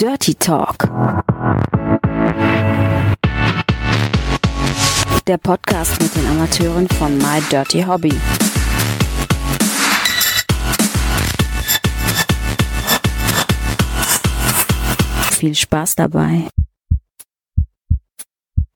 Dirty 0.00 0.34
Talk. 0.36 0.88
Der 5.26 5.36
Podcast 5.36 6.00
mit 6.00 6.16
den 6.16 6.26
Amateuren 6.28 6.88
von 6.88 7.18
My 7.18 7.42
Dirty 7.50 7.82
Hobby. 7.82 8.14
Viel 15.32 15.54
Spaß 15.54 15.96
dabei. 15.96 16.48